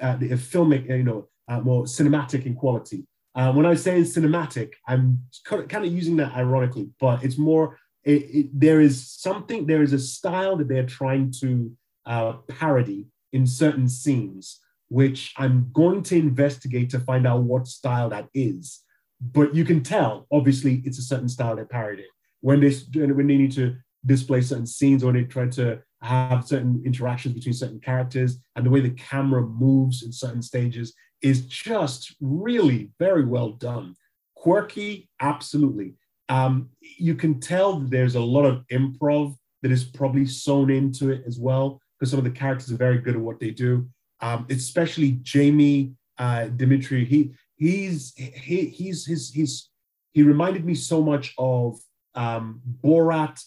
uh, 0.02 0.18
filmic, 0.18 0.90
you 0.90 1.04
know, 1.04 1.28
uh, 1.48 1.60
more 1.60 1.84
cinematic 1.84 2.46
in 2.46 2.56
quality. 2.56 3.06
Uh, 3.34 3.52
when 3.54 3.66
I 3.66 3.76
say 3.76 4.02
cinematic, 4.02 4.74
I'm 4.88 5.24
kind 5.46 5.86
of 5.86 5.92
using 5.92 6.18
that 6.18 6.34
ironically, 6.36 6.90
but 7.00 7.24
it's 7.24 7.38
more, 7.38 7.78
it, 8.04 8.24
it, 8.24 8.60
there 8.60 8.82
is 8.82 9.10
something, 9.10 9.66
there 9.66 9.82
is 9.82 9.94
a 9.94 10.00
style 10.00 10.58
that 10.58 10.68
they're 10.68 10.86
trying 10.86 11.32
to 11.40 11.72
uh, 12.06 12.34
parody 12.50 13.08
in 13.32 13.48
certain 13.48 13.88
scenes, 13.88 14.60
which 14.90 15.34
I'm 15.38 15.70
going 15.72 16.04
to 16.04 16.18
investigate 16.18 16.90
to 16.90 17.00
find 17.00 17.26
out 17.26 17.44
what 17.44 17.68
style 17.68 18.10
that 18.10 18.28
is. 18.34 18.82
But 19.22 19.56
you 19.56 19.64
can 19.64 19.84
tell, 19.84 20.28
obviously, 20.32 20.82
it's 20.84 21.00
a 21.00 21.04
certain 21.04 21.30
style 21.30 21.56
they're 21.56 21.66
parodying. 21.66 22.10
When 22.42 22.60
they, 22.60 22.72
when 22.96 23.28
they 23.28 23.38
need 23.38 23.54
to 23.54 23.76
display 24.06 24.42
certain 24.42 24.66
scenes 24.66 25.04
or 25.04 25.14
they 25.14 25.24
try 25.24 25.48
to 25.48 25.82
have 26.02 26.48
certain 26.48 26.82
interactions 26.86 27.34
between 27.34 27.54
certain 27.54 27.80
characters 27.80 28.38
and 28.56 28.66
the 28.66 28.70
way 28.70 28.80
the 28.80 28.92
camera 28.92 29.42
moves 29.42 30.04
in 30.04 30.12
certain 30.12 30.42
stages 30.42 30.94
is 31.22 31.46
just 31.48 32.16
really 32.20 32.90
very 33.00 33.24
well 33.24 33.52
done. 33.52 33.96
Quirky, 34.36 35.08
absolutely. 35.20 35.94
Um, 36.30 36.70
you 36.80 37.16
can 37.16 37.40
tell 37.40 37.80
there's 37.80 38.16
a 38.16 38.22
lot 38.22 38.46
of 38.46 38.66
improv 38.72 39.36
that 39.62 39.72
is 39.72 39.84
probably 39.84 40.26
sewn 40.26 40.72
into 40.72 41.12
it 41.12 41.24
as 41.28 41.38
well, 41.40 41.80
because 42.00 42.10
some 42.10 42.18
of 42.18 42.24
the 42.24 42.32
characters 42.32 42.72
are 42.72 42.78
very 42.78 42.98
good 42.98 43.16
at 43.16 43.22
what 43.22 43.40
they 43.40 43.52
do. 43.52 43.88
Um, 44.22 44.48
especially 44.50 45.20
Jamie 45.22 45.94
uh, 46.18 46.48
Demetriou. 46.56 47.06
He 47.06 47.34
he's 47.56 48.14
he, 48.16 48.66
he's 48.66 49.06
he's 49.06 49.30
he's 49.32 49.70
he 50.14 50.24
reminded 50.24 50.66
me 50.66 50.74
so 50.74 51.02
much 51.04 51.34
of 51.38 51.80
um, 52.16 52.62
Borat, 52.84 53.40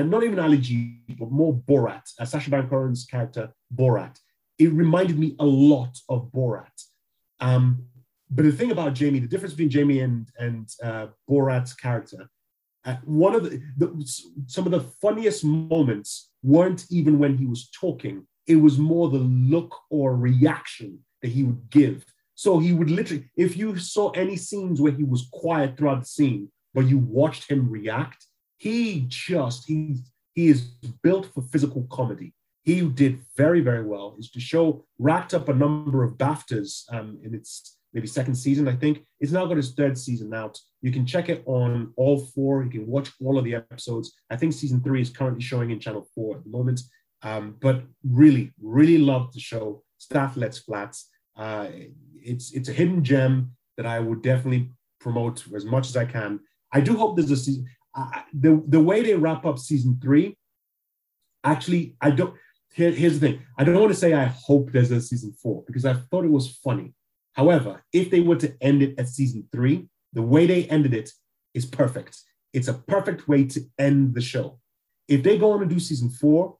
and 0.00 0.10
not 0.10 0.24
even 0.24 0.38
Ali 0.38 0.58
G, 0.58 1.00
but 1.18 1.30
more 1.30 1.54
Borat. 1.54 2.02
Uh, 2.18 2.24
Sacha 2.24 2.50
Baron 2.50 2.68
Cohen's 2.68 3.04
character 3.04 3.52
Borat. 3.74 4.16
It 4.58 4.72
reminded 4.72 5.18
me 5.18 5.36
a 5.38 5.46
lot 5.46 5.96
of 6.08 6.30
Borat. 6.32 6.76
Um, 7.40 7.84
but 8.30 8.44
the 8.44 8.52
thing 8.52 8.72
about 8.72 8.94
Jamie, 8.94 9.20
the 9.20 9.28
difference 9.28 9.54
between 9.54 9.70
Jamie 9.70 10.00
and 10.00 10.28
and 10.38 10.68
uh, 10.82 11.06
Borat's 11.28 11.74
character, 11.74 12.28
uh, 12.84 12.96
one 13.04 13.34
of 13.34 13.44
the, 13.44 13.62
the 13.76 13.88
some 14.46 14.66
of 14.66 14.72
the 14.72 14.86
funniest 15.00 15.44
moments 15.44 16.30
weren't 16.42 16.84
even 16.90 17.18
when 17.18 17.36
he 17.36 17.46
was 17.46 17.70
talking. 17.70 18.26
It 18.46 18.56
was 18.56 18.78
more 18.78 19.08
the 19.10 19.18
look 19.18 19.74
or 19.90 20.16
reaction 20.16 21.00
that 21.22 21.28
he 21.28 21.42
would 21.42 21.70
give. 21.70 22.04
So 22.34 22.60
he 22.60 22.72
would 22.72 22.90
literally, 22.90 23.28
if 23.36 23.56
you 23.56 23.76
saw 23.78 24.10
any 24.10 24.36
scenes 24.36 24.80
where 24.80 24.92
he 24.92 25.02
was 25.02 25.28
quiet 25.32 25.76
throughout 25.76 26.00
the 26.00 26.06
scene, 26.06 26.50
but 26.72 26.86
you 26.86 26.98
watched 26.98 27.50
him 27.50 27.68
react, 27.68 28.24
he 28.58 29.06
just 29.08 29.66
he 29.66 29.96
he 30.34 30.48
is 30.48 30.62
built 31.02 31.32
for 31.32 31.42
physical 31.42 31.86
comedy. 31.90 32.34
He 32.62 32.82
did 32.82 33.20
very 33.36 33.60
very 33.60 33.84
well. 33.84 34.16
Is 34.18 34.30
the 34.30 34.40
show 34.40 34.84
racked 34.98 35.34
up 35.34 35.48
a 35.48 35.54
number 35.54 36.04
of 36.04 36.18
BAFTAs 36.18 36.92
um, 36.92 37.18
in 37.24 37.34
its 37.34 37.78
maybe 37.92 38.06
second 38.06 38.34
season, 38.34 38.68
I 38.68 38.76
think. 38.76 39.04
It's 39.20 39.32
now 39.32 39.46
got 39.46 39.58
its 39.58 39.70
third 39.70 39.96
season 39.96 40.34
out. 40.34 40.58
You 40.82 40.92
can 40.92 41.06
check 41.06 41.28
it 41.28 41.42
on 41.46 41.92
all 41.96 42.26
four. 42.26 42.62
You 42.62 42.70
can 42.70 42.86
watch 42.86 43.10
all 43.24 43.38
of 43.38 43.44
the 43.44 43.54
episodes. 43.54 44.12
I 44.30 44.36
think 44.36 44.52
season 44.52 44.82
three 44.82 45.00
is 45.00 45.10
currently 45.10 45.42
showing 45.42 45.70
in 45.70 45.80
channel 45.80 46.06
four 46.14 46.36
at 46.36 46.44
the 46.44 46.50
moment. 46.50 46.80
Um, 47.22 47.56
but 47.60 47.82
really, 48.04 48.52
really 48.62 48.98
loved 48.98 49.34
the 49.34 49.40
show. 49.40 49.82
Stath 49.96 50.36
Lets 50.36 50.58
Flats. 50.58 51.08
Uh, 51.36 51.68
it's 52.14 52.52
it's 52.52 52.68
a 52.68 52.72
hidden 52.72 53.02
gem 53.02 53.52
that 53.76 53.86
I 53.86 53.98
would 54.00 54.22
definitely 54.22 54.70
promote 55.00 55.44
as 55.54 55.64
much 55.64 55.88
as 55.88 55.96
I 55.96 56.04
can. 56.04 56.40
I 56.72 56.80
do 56.80 56.96
hope 56.96 57.16
there's 57.16 57.30
a 57.30 57.36
season. 57.36 57.66
Uh, 57.94 58.22
the 58.32 58.62
the 58.68 58.80
way 58.80 59.02
they 59.02 59.14
wrap 59.14 59.44
up 59.44 59.58
season 59.58 59.98
three, 60.00 60.36
actually, 61.44 61.96
I 62.00 62.10
don't. 62.10 62.34
Here, 62.74 62.90
here's 62.90 63.18
the 63.18 63.28
thing. 63.28 63.42
I 63.58 63.64
don't 63.64 63.74
want 63.74 63.92
to 63.92 63.98
say 63.98 64.12
I 64.12 64.26
hope 64.26 64.70
there's 64.70 64.90
a 64.90 65.00
season 65.00 65.32
four 65.32 65.64
because 65.66 65.84
I 65.84 65.94
thought 65.94 66.24
it 66.24 66.30
was 66.30 66.58
funny. 66.62 66.92
However, 67.32 67.82
if 67.92 68.10
they 68.10 68.20
were 68.20 68.36
to 68.36 68.54
end 68.60 68.82
it 68.82 68.98
at 68.98 69.08
season 69.08 69.48
three, 69.52 69.88
the 70.12 70.22
way 70.22 70.46
they 70.46 70.64
ended 70.64 70.94
it 70.94 71.10
is 71.54 71.64
perfect. 71.64 72.18
It's 72.52 72.68
a 72.68 72.74
perfect 72.74 73.28
way 73.28 73.44
to 73.44 73.60
end 73.78 74.14
the 74.14 74.20
show. 74.20 74.58
If 75.06 75.22
they 75.22 75.38
go 75.38 75.52
on 75.52 75.60
to 75.60 75.66
do 75.66 75.80
season 75.80 76.10
four, 76.10 76.56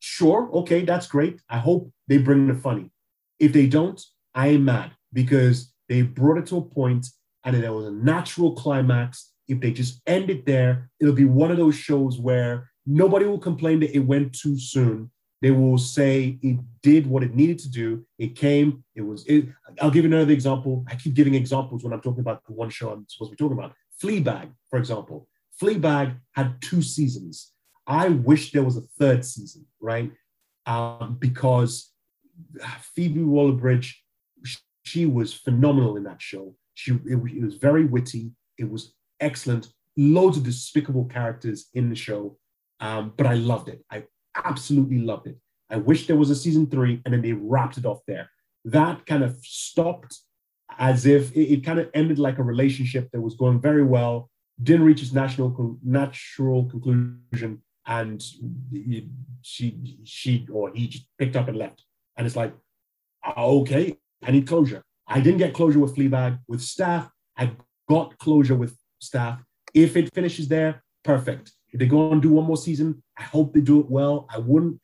sure, 0.00 0.50
okay, 0.52 0.84
that's 0.84 1.06
great. 1.06 1.40
I 1.48 1.58
hope 1.58 1.92
they 2.08 2.18
bring 2.18 2.46
the 2.46 2.54
funny. 2.54 2.90
If 3.38 3.52
they 3.52 3.66
don't, 3.66 4.00
I 4.34 4.48
am 4.48 4.64
mad 4.64 4.92
because 5.12 5.72
they 5.88 6.02
brought 6.02 6.38
it 6.38 6.46
to 6.46 6.58
a 6.58 6.62
point 6.62 7.06
and 7.44 7.62
there 7.62 7.72
was 7.72 7.86
a 7.86 7.90
natural 7.90 8.54
climax. 8.54 9.29
If 9.50 9.60
they 9.60 9.72
just 9.72 10.00
end 10.06 10.30
it 10.30 10.46
there, 10.46 10.90
it'll 11.00 11.14
be 11.14 11.24
one 11.24 11.50
of 11.50 11.56
those 11.56 11.74
shows 11.74 12.18
where 12.18 12.70
nobody 12.86 13.26
will 13.26 13.38
complain 13.38 13.80
that 13.80 13.94
it 13.94 14.00
went 14.00 14.32
too 14.32 14.58
soon. 14.58 15.10
They 15.42 15.50
will 15.50 15.78
say 15.78 16.38
it 16.42 16.58
did 16.82 17.06
what 17.06 17.22
it 17.22 17.34
needed 17.34 17.58
to 17.60 17.70
do. 17.70 18.04
It 18.18 18.36
came. 18.36 18.84
It 18.94 19.00
was. 19.02 19.26
It, 19.26 19.48
I'll 19.80 19.90
give 19.90 20.04
you 20.04 20.10
another 20.14 20.32
example. 20.32 20.84
I 20.88 20.94
keep 20.94 21.14
giving 21.14 21.34
examples 21.34 21.82
when 21.82 21.92
I'm 21.92 22.00
talking 22.00 22.20
about 22.20 22.44
the 22.46 22.52
one 22.52 22.70
show 22.70 22.90
I'm 22.90 23.06
supposed 23.08 23.30
to 23.30 23.36
be 23.36 23.42
talking 23.42 23.58
about. 23.58 23.74
Fleabag, 24.02 24.50
for 24.68 24.78
example. 24.78 25.28
Fleabag 25.60 26.16
had 26.32 26.60
two 26.60 26.82
seasons. 26.82 27.52
I 27.86 28.08
wish 28.08 28.52
there 28.52 28.62
was 28.62 28.76
a 28.76 28.82
third 28.98 29.24
season, 29.24 29.66
right? 29.80 30.12
Um, 30.66 31.16
because 31.18 31.90
Phoebe 32.94 33.22
Waller-Bridge, 33.22 34.02
she 34.84 35.06
was 35.06 35.34
phenomenal 35.34 35.96
in 35.96 36.04
that 36.04 36.22
show. 36.22 36.54
She 36.74 36.92
it, 36.92 37.18
it 37.36 37.42
was 37.42 37.56
very 37.56 37.84
witty. 37.84 38.30
It 38.58 38.70
was 38.70 38.94
excellent. 39.20 39.68
Loads 39.96 40.36
of 40.36 40.44
despicable 40.44 41.04
characters 41.04 41.68
in 41.74 41.90
the 41.90 41.96
show, 41.96 42.38
um, 42.80 43.12
but 43.16 43.26
I 43.26 43.34
loved 43.34 43.68
it. 43.68 43.84
I 43.90 44.04
absolutely 44.34 45.00
loved 45.00 45.26
it. 45.26 45.36
I 45.68 45.76
wish 45.76 46.06
there 46.06 46.16
was 46.16 46.30
a 46.30 46.34
season 46.34 46.66
three, 46.66 47.00
and 47.04 47.12
then 47.12 47.22
they 47.22 47.32
wrapped 47.32 47.78
it 47.78 47.86
off 47.86 48.00
there. 48.06 48.30
That 48.64 49.06
kind 49.06 49.22
of 49.22 49.36
stopped 49.42 50.18
as 50.78 51.06
if 51.06 51.34
it, 51.36 51.52
it 51.52 51.64
kind 51.64 51.78
of 51.78 51.90
ended 51.94 52.18
like 52.18 52.38
a 52.38 52.42
relationship 52.42 53.10
that 53.12 53.20
was 53.20 53.34
going 53.34 53.60
very 53.60 53.82
well, 53.82 54.30
didn't 54.62 54.86
reach 54.86 55.02
its 55.02 55.12
national 55.12 55.78
natural 55.84 56.64
conclusion, 56.66 57.62
and 57.86 58.22
she 59.42 59.98
she 60.04 60.46
or 60.52 60.72
he 60.74 60.86
just 60.86 61.06
picked 61.18 61.36
up 61.36 61.48
and 61.48 61.56
left. 61.56 61.84
And 62.16 62.26
it's 62.26 62.36
like, 62.36 62.54
okay, 63.36 63.96
I 64.22 64.30
need 64.30 64.46
closure. 64.46 64.82
I 65.06 65.20
didn't 65.20 65.38
get 65.38 65.54
closure 65.54 65.78
with 65.78 65.96
Fleabag. 65.96 66.38
With 66.46 66.60
Stath. 66.60 67.10
I 67.36 67.52
got 67.88 68.18
closure 68.18 68.54
with 68.54 68.76
Stath. 69.00 69.42
If 69.74 69.96
it 69.96 70.12
finishes 70.14 70.48
there, 70.48 70.82
perfect. 71.04 71.52
If 71.72 71.80
they 71.80 71.86
go 71.86 72.06
on 72.06 72.12
and 72.14 72.22
do 72.22 72.30
one 72.30 72.44
more 72.44 72.56
season, 72.56 73.02
I 73.18 73.22
hope 73.22 73.54
they 73.54 73.60
do 73.60 73.80
it 73.80 73.90
well. 73.90 74.26
I 74.30 74.38
wouldn't, 74.38 74.80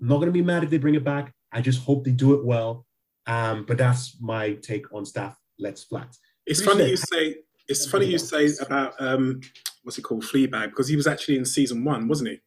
I'm 0.00 0.08
not 0.08 0.16
going 0.16 0.26
to 0.26 0.32
be 0.32 0.42
mad 0.42 0.64
if 0.64 0.70
they 0.70 0.78
bring 0.78 0.94
it 0.94 1.04
back. 1.04 1.32
I 1.52 1.60
just 1.60 1.82
hope 1.82 2.04
they 2.04 2.10
do 2.10 2.34
it 2.34 2.44
well. 2.44 2.84
Um, 3.26 3.64
but 3.66 3.78
that's 3.78 4.20
my 4.20 4.54
take 4.54 4.92
on 4.92 5.04
Stath. 5.04 5.36
Let's 5.58 5.84
Flat. 5.84 6.16
It's 6.46 6.62
funny 6.62 6.90
you 6.90 6.96
say. 6.96 7.36
It's 7.68 7.86
funny 7.86 8.06
you 8.06 8.18
say 8.18 8.50
about 8.60 8.94
um, 8.98 9.40
what's 9.82 9.96
it 9.96 10.02
called, 10.02 10.24
Fleabag, 10.24 10.70
because 10.70 10.88
he 10.88 10.96
was 10.96 11.06
actually 11.06 11.38
in 11.38 11.44
season 11.46 11.84
one, 11.84 12.08
wasn't 12.08 12.30
he? 12.30 12.40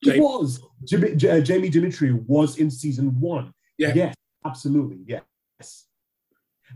He 0.00 0.18
was. 0.18 0.60
Jamie, 0.84 1.12
uh, 1.12 1.40
Jamie 1.40 1.70
Demetriou 1.70 2.24
was 2.26 2.58
in 2.58 2.70
season 2.70 3.20
one. 3.20 3.52
Yeah. 3.78 3.92
Yes, 3.94 4.14
absolutely. 4.44 5.00
Yes. 5.06 5.84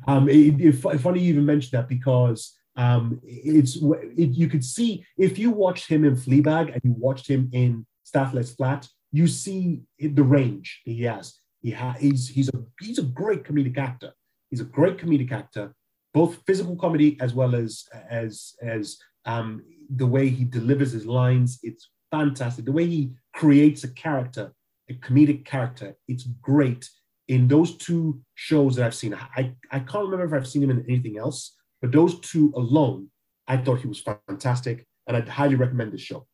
Um, 0.06 0.28
it, 0.28 0.60
it, 0.60 0.72
funny 0.72 1.20
you 1.20 1.30
even 1.30 1.44
mentioned 1.44 1.72
that 1.72 1.88
because 1.88 2.56
um, 2.80 3.20
it's 3.22 3.76
it, 3.76 4.30
you 4.30 4.48
could 4.48 4.64
see 4.64 5.04
if 5.18 5.38
you 5.38 5.50
watched 5.50 5.86
him 5.86 6.02
in 6.02 6.16
Fleabag 6.16 6.72
and 6.72 6.80
you 6.82 6.94
watched 6.96 7.28
him 7.28 7.50
in 7.52 7.86
Stath 8.04 8.32
Lets 8.32 8.52
Flat, 8.52 8.88
you 9.12 9.26
see 9.26 9.82
the 9.98 10.22
range 10.22 10.80
he 10.84 11.02
has. 11.02 11.34
He 11.60 11.72
ha- 11.72 11.96
he's 12.00 12.26
he's 12.26 12.48
a 12.48 12.58
he's 12.80 12.98
a 12.98 13.02
great 13.02 13.44
comedic 13.44 13.76
actor. 13.76 14.12
He's 14.48 14.62
a 14.62 14.64
great 14.78 14.96
comedic 14.96 15.30
actor, 15.30 15.74
both 16.14 16.42
physical 16.46 16.74
comedy 16.74 17.18
as 17.20 17.34
well 17.34 17.54
as 17.54 17.84
as 18.08 18.54
as 18.62 18.96
um, 19.26 19.62
the 19.94 20.06
way 20.06 20.30
he 20.30 20.44
delivers 20.44 20.92
his 20.92 21.04
lines. 21.04 21.58
It's 21.62 21.90
fantastic. 22.10 22.64
The 22.64 22.72
way 22.72 22.86
he 22.86 23.12
creates 23.34 23.84
a 23.84 23.92
character, 23.92 24.54
a 24.88 24.94
comedic 24.94 25.44
character, 25.44 25.96
it's 26.08 26.24
great. 26.40 26.88
In 27.28 27.46
those 27.46 27.76
two 27.76 28.22
shows 28.36 28.76
that 28.76 28.86
I've 28.86 28.94
seen, 28.94 29.14
I, 29.14 29.52
I 29.70 29.80
can't 29.80 30.08
remember 30.08 30.24
if 30.24 30.32
I've 30.32 30.48
seen 30.48 30.62
him 30.64 30.70
in 30.70 30.84
anything 30.88 31.18
else, 31.18 31.54
but 31.80 31.92
those 31.92 32.20
two 32.20 32.52
alone, 32.54 33.10
I 33.46 33.56
thought 33.56 33.80
he 33.80 33.88
was 33.88 34.00
fantastic, 34.28 34.86
and 35.06 35.16
I'd 35.16 35.28
highly 35.28 35.54
recommend 35.54 35.92
this 35.92 36.00
show. 36.00 36.26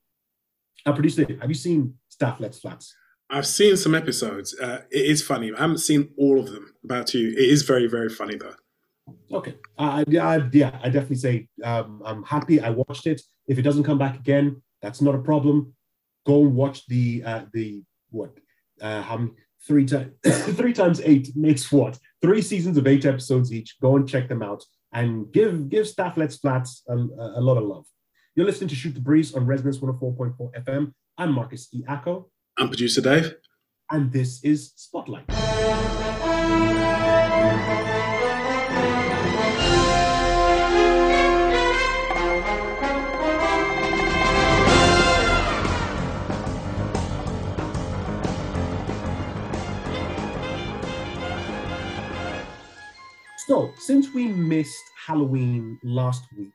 Now, 0.85 0.93
producer, 0.93 1.27
have 1.41 1.49
you 1.49 1.55
seen 1.55 1.95
Stath 2.09 2.41
Lets 2.41 2.59
Flats? 2.59 2.95
I've 3.29 3.47
seen 3.47 3.77
some 3.77 3.95
episodes. 3.95 4.59
Uh, 4.59 4.83
it 4.91 5.07
is 5.07 5.23
funny. 5.23 5.53
I 5.53 5.61
haven't 5.61 5.79
seen 5.79 6.11
all 6.17 6.39
of 6.39 6.53
them. 6.53 6.73
About 6.85 7.13
you, 7.15 7.31
it 7.31 7.39
is 7.39 7.63
very, 7.63 7.89
very 7.89 8.09
funny 8.09 8.37
though. 8.37 8.55
Okay, 9.33 9.57
uh, 9.79 9.83
I, 9.83 10.05
yeah, 10.09 10.79
I 10.83 10.89
definitely 10.89 11.17
say 11.17 11.49
um, 11.65 12.03
I'm 12.05 12.23
happy. 12.23 12.61
I 12.61 12.71
watched 12.71 13.07
it. 13.07 13.21
If 13.49 13.59
it 13.59 13.63
doesn't 13.63 13.85
come 13.85 13.99
back 13.99 14.17
again, 14.17 14.63
that's 14.83 15.01
not 15.01 15.15
a 15.15 15.19
problem. 15.19 15.75
Go 16.25 16.43
and 16.43 16.55
watch 16.55 16.87
the 16.87 17.23
uh, 17.25 17.45
the 17.53 17.83
what 18.11 18.37
uh, 18.81 19.03
how 19.03 19.29
three 19.67 19.87
times 19.87 20.13
three 20.57 20.73
times 20.73 21.01
eight 21.05 21.31
makes 21.35 21.71
what 21.73 21.99
three 22.23 22.43
seasons 22.43 22.77
of 22.77 22.87
eight 22.87 23.05
episodes 23.05 23.53
each. 23.53 23.77
Go 23.81 23.97
and 23.97 24.09
check 24.09 24.29
them 24.29 24.43
out 24.43 24.65
and 24.97 25.31
give 25.31 25.69
give 25.69 25.87
Stath 25.87 26.17
Lets 26.17 26.39
Flats 26.39 26.83
a, 26.89 26.95
a, 26.95 27.43
lot 27.49 27.59
of 27.59 27.65
love. 27.65 27.85
You're 28.35 28.47
listening 28.47 28.69
to 28.69 28.75
Shoot 28.75 28.95
the 28.95 29.01
Breeze 29.01 29.35
on 29.35 29.47
Resonance 29.47 29.79
104.4 29.79 30.65
FM. 30.65 30.93
I'm 31.19 31.33
Marcus 31.33 31.69
E. 31.73 31.85
Acko. 31.87 32.31
I'm 32.59 32.69
producer 32.69 33.03
Dave. 33.03 33.35
And 33.91 34.11
this 34.11 34.43
is 34.43 34.73
Spotlight. 34.75 35.27
So, 53.47 53.71
since 53.79 54.13
we 54.13 54.27
missed 54.27 54.83
Halloween 55.07 55.79
last 55.85 56.25
week, 56.37 56.51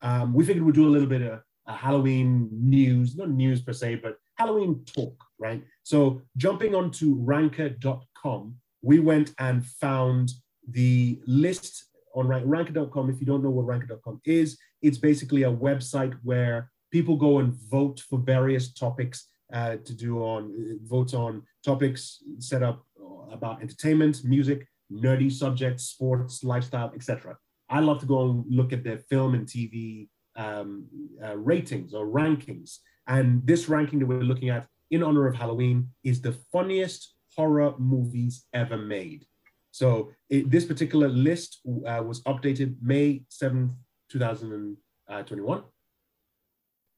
um, 0.00 0.32
we 0.32 0.46
figured 0.46 0.64
we'd 0.64 0.74
do 0.74 0.88
a 0.88 0.94
little 0.94 1.06
bit 1.06 1.20
of 1.20 1.42
Halloween 1.66 2.48
news, 2.50 3.14
not 3.16 3.28
news 3.28 3.60
per 3.60 3.74
se, 3.74 3.96
but 3.96 4.16
Halloween 4.36 4.82
talk, 4.86 5.14
right? 5.38 5.62
So, 5.82 6.22
jumping 6.38 6.74
onto 6.74 7.16
ranker.com, 7.16 8.54
we 8.80 8.98
went 8.98 9.34
and 9.40 9.66
found 9.66 10.32
the 10.66 11.20
list 11.26 11.84
on 12.14 12.28
ranker.com. 12.28 13.10
If 13.10 13.20
you 13.20 13.26
don't 13.26 13.42
know 13.42 13.50
what 13.50 13.66
ranker.com 13.66 14.22
is, 14.24 14.56
it's 14.80 14.96
basically 14.96 15.42
a 15.42 15.52
website 15.52 16.14
where 16.22 16.70
people 16.90 17.16
go 17.16 17.40
and 17.40 17.52
vote 17.70 18.00
for 18.08 18.18
various 18.18 18.72
topics 18.72 19.26
uh, 19.52 19.76
to 19.84 19.94
do 19.94 20.20
on 20.20 20.80
vote 20.84 21.12
on 21.12 21.42
topics 21.62 22.22
set 22.38 22.62
up 22.62 22.86
about 23.30 23.60
entertainment, 23.60 24.24
music, 24.24 24.66
nerdy 24.92 25.30
subjects, 25.30 25.84
sports, 25.84 26.44
lifestyle, 26.44 26.92
etc. 26.94 27.36
I 27.68 27.80
love 27.80 28.00
to 28.00 28.06
go 28.06 28.22
and 28.22 28.44
look 28.48 28.72
at 28.72 28.84
their 28.84 28.98
film 28.98 29.34
and 29.34 29.46
TV 29.46 30.08
um, 30.36 30.86
uh, 31.24 31.36
ratings 31.36 31.94
or 31.94 32.06
rankings. 32.06 32.78
And 33.06 33.46
this 33.46 33.68
ranking 33.68 33.98
that 34.00 34.06
we're 34.06 34.20
looking 34.20 34.50
at 34.50 34.66
in 34.90 35.02
honor 35.02 35.26
of 35.26 35.34
Halloween 35.34 35.88
is 36.04 36.20
the 36.20 36.32
funniest 36.52 37.14
horror 37.34 37.74
movies 37.78 38.44
ever 38.52 38.76
made. 38.76 39.26
So 39.70 40.12
it, 40.28 40.50
this 40.50 40.66
particular 40.66 41.08
list 41.08 41.60
uh, 41.86 42.02
was 42.06 42.22
updated 42.24 42.76
May 42.82 43.22
7th, 43.30 43.74
2021. 44.10 45.62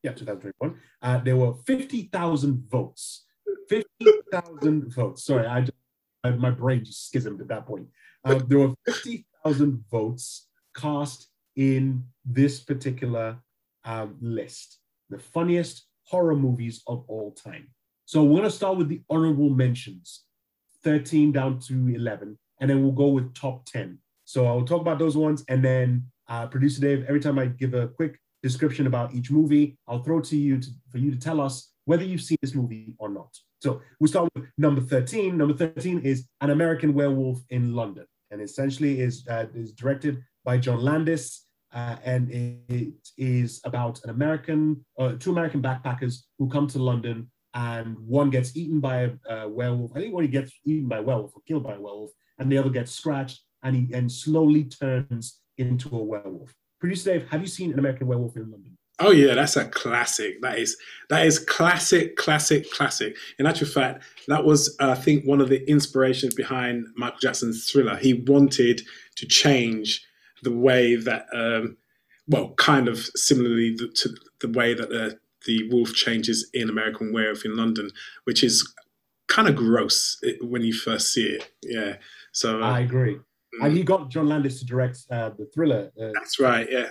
Yeah, 0.03 0.13
2021. 0.13 0.81
Uh, 1.01 1.19
there 1.19 1.37
were 1.37 1.55
50,000 1.67 2.69
votes. 2.69 3.25
50,000 3.69 4.93
votes. 4.93 5.25
Sorry, 5.25 5.47
I 5.47 5.61
just 5.61 5.73
my 6.31 6.51
brain 6.51 6.85
just 6.85 7.09
schismed 7.09 7.41
at 7.41 7.49
that 7.49 7.67
point. 7.67 7.87
Uh, 8.25 8.41
there 8.49 8.59
were 8.59 8.75
50,000 8.87 9.25
thousand 9.45 9.85
votes 9.91 10.49
cast 10.75 11.29
in 11.57 12.05
this 12.25 12.61
particular 12.61 13.39
um, 13.85 14.17
list. 14.21 14.79
The 15.11 15.19
funniest 15.19 15.87
horror 16.07 16.37
movies 16.37 16.83
of 16.87 17.05
all 17.09 17.33
time. 17.33 17.69
So 18.07 18.23
we're 18.23 18.39
going 18.39 18.43
to 18.45 18.51
start 18.51 18.77
with 18.77 18.89
the 18.89 19.03
honorable 19.09 19.51
mentions, 19.51 20.25
13 20.83 21.33
down 21.33 21.59
to 21.61 21.89
11, 21.95 22.39
and 22.61 22.71
then 22.71 22.83
we'll 22.83 22.93
go 22.93 23.09
with 23.09 23.35
top 23.35 23.65
10. 23.67 23.99
So 24.25 24.47
I'll 24.47 24.65
talk 24.65 24.81
about 24.81 24.99
those 24.99 25.17
ones, 25.17 25.45
and 25.49 25.65
then 25.65 26.07
uh, 26.29 26.47
producer 26.47 26.81
Dave, 26.81 27.05
every 27.07 27.21
time 27.21 27.39
I 27.39 27.47
give 27.47 27.75
a 27.75 27.89
quick 27.89 28.19
description 28.43 28.87
about 28.87 29.15
each 29.15 29.31
movie, 29.31 29.79
I'll 29.87 30.03
throw 30.03 30.21
to 30.21 30.37
you 30.37 30.59
to, 30.59 30.69
for 30.91 30.99
you 30.99 31.11
to 31.11 31.19
tell 31.19 31.41
us 31.41 31.73
whether 31.85 32.05
you've 32.05 32.23
seen 32.23 32.39
this 32.41 32.55
movie 32.55 32.95
or 32.99 33.09
not. 33.09 33.31
So 33.61 33.81
we'll 34.01 34.09
start 34.09 34.31
with 34.35 34.47
number 34.59 34.81
13. 34.81 35.37
Number 35.37 35.55
13 35.55 36.01
is 36.01 36.27
An 36.41 36.51
American 36.51 36.95
Werewolf 36.95 37.41
in 37.51 37.75
London, 37.75 38.07
and 38.31 38.41
essentially 38.41 39.01
is, 39.01 39.27
uh, 39.29 39.47
is 39.55 39.73
directed 39.73 40.23
by 40.45 40.59
John 40.59 40.81
Landis, 40.81 41.47
uh, 41.73 41.97
and 42.05 42.31
it 42.31 42.95
is 43.19 43.61
about 43.65 44.03
an 44.05 44.11
American, 44.11 44.85
uh, 44.99 45.13
two 45.19 45.33
American 45.33 45.61
backpackers 45.61 46.23
who 46.39 46.49
come 46.49 46.67
to 46.69 46.79
London, 46.79 47.31
and 47.55 47.97
one 47.99 48.31
gets 48.31 48.57
eaten 48.57 48.81
by 48.81 49.13
a, 49.29 49.49
werewolf. 49.49 49.93
I 49.95 50.01
think 50.01 50.15
one 50.15 50.27
gets 50.27 50.53
eaten 50.65 50.89
by 50.89 50.99
a 50.99 51.03
werewolf 51.03 51.33
or 51.35 51.43
killed 51.47 51.65
by 51.65 51.75
a 51.75 51.81
werewolf, 51.81 52.11
and 52.39 52.51
the 52.51 52.59
other 52.59 52.71
gets 52.71 52.93
scratched, 52.93 53.43
and 53.63 53.77
he 53.77 53.95
and 53.95 54.11
slowly 54.11 54.65
turns 54.65 55.41
into 55.59 55.97
a 55.97 56.03
werewolf. 56.03 56.55
Producer 56.81 57.13
Dave, 57.13 57.29
have 57.31 57.41
you 57.41 57.47
seen 57.47 57.73
an 57.73 57.79
American 57.79 58.07
Werewolf 58.07 58.37
in 58.37 58.51
London? 58.51 58.77
Oh 59.01 59.11
yeah, 59.11 59.35
that's 59.35 59.57
a 59.57 59.67
classic. 59.67 60.41
That 60.43 60.59
is 60.59 60.77
that 61.09 61.27
is 61.27 61.39
classic, 61.39 62.17
classic, 62.17 62.71
classic. 62.71 63.17
In 63.39 63.47
actual 63.47 63.67
fact, 63.67 64.05
that 64.29 64.45
was 64.45 64.77
uh, 64.81 64.91
I 64.91 64.95
think 64.95 65.25
one 65.25 65.41
of 65.41 65.49
the 65.49 65.69
inspirations 65.69 66.35
behind 66.35 66.87
Michael 66.97 67.19
Jackson's 67.21 67.71
Thriller. 67.71 67.97
He 67.97 68.15
wanted 68.15 68.83
to 69.17 69.27
change 69.27 70.05
the 70.43 70.53
way 70.53 70.95
that, 70.95 71.27
um, 71.33 71.77
well, 72.29 72.55
kind 72.57 72.89
of 72.89 72.99
similarly 73.17 73.77
to 73.77 74.17
the 74.41 74.49
way 74.49 74.75
that 74.75 74.91
the 74.91 75.19
the 75.47 75.69
wolf 75.71 75.93
changes 75.93 76.49
in 76.55 76.71
American 76.71 77.13
Werewolf 77.13 77.45
in 77.45 77.57
London, 77.57 77.91
which 78.25 78.45
is 78.45 78.73
kind 79.27 79.49
of 79.49 79.57
gross 79.57 80.21
when 80.41 80.63
you 80.63 80.73
first 80.73 81.13
see 81.13 81.25
it. 81.25 81.51
Yeah, 81.63 81.97
so 82.33 82.63
uh, 82.63 82.71
I 82.71 82.81
agree. 82.81 83.17
Mm. 83.17 83.67
And 83.67 83.77
he 83.77 83.83
got 83.83 84.09
John 84.09 84.29
Landis 84.29 84.61
to 84.61 84.67
direct 84.67 84.99
uh, 85.11 85.31
the 85.31 85.47
thriller. 85.53 85.91
Uh, 86.01 86.11
That's 86.15 86.39
right. 86.39 86.71
Yeah. 86.71 86.91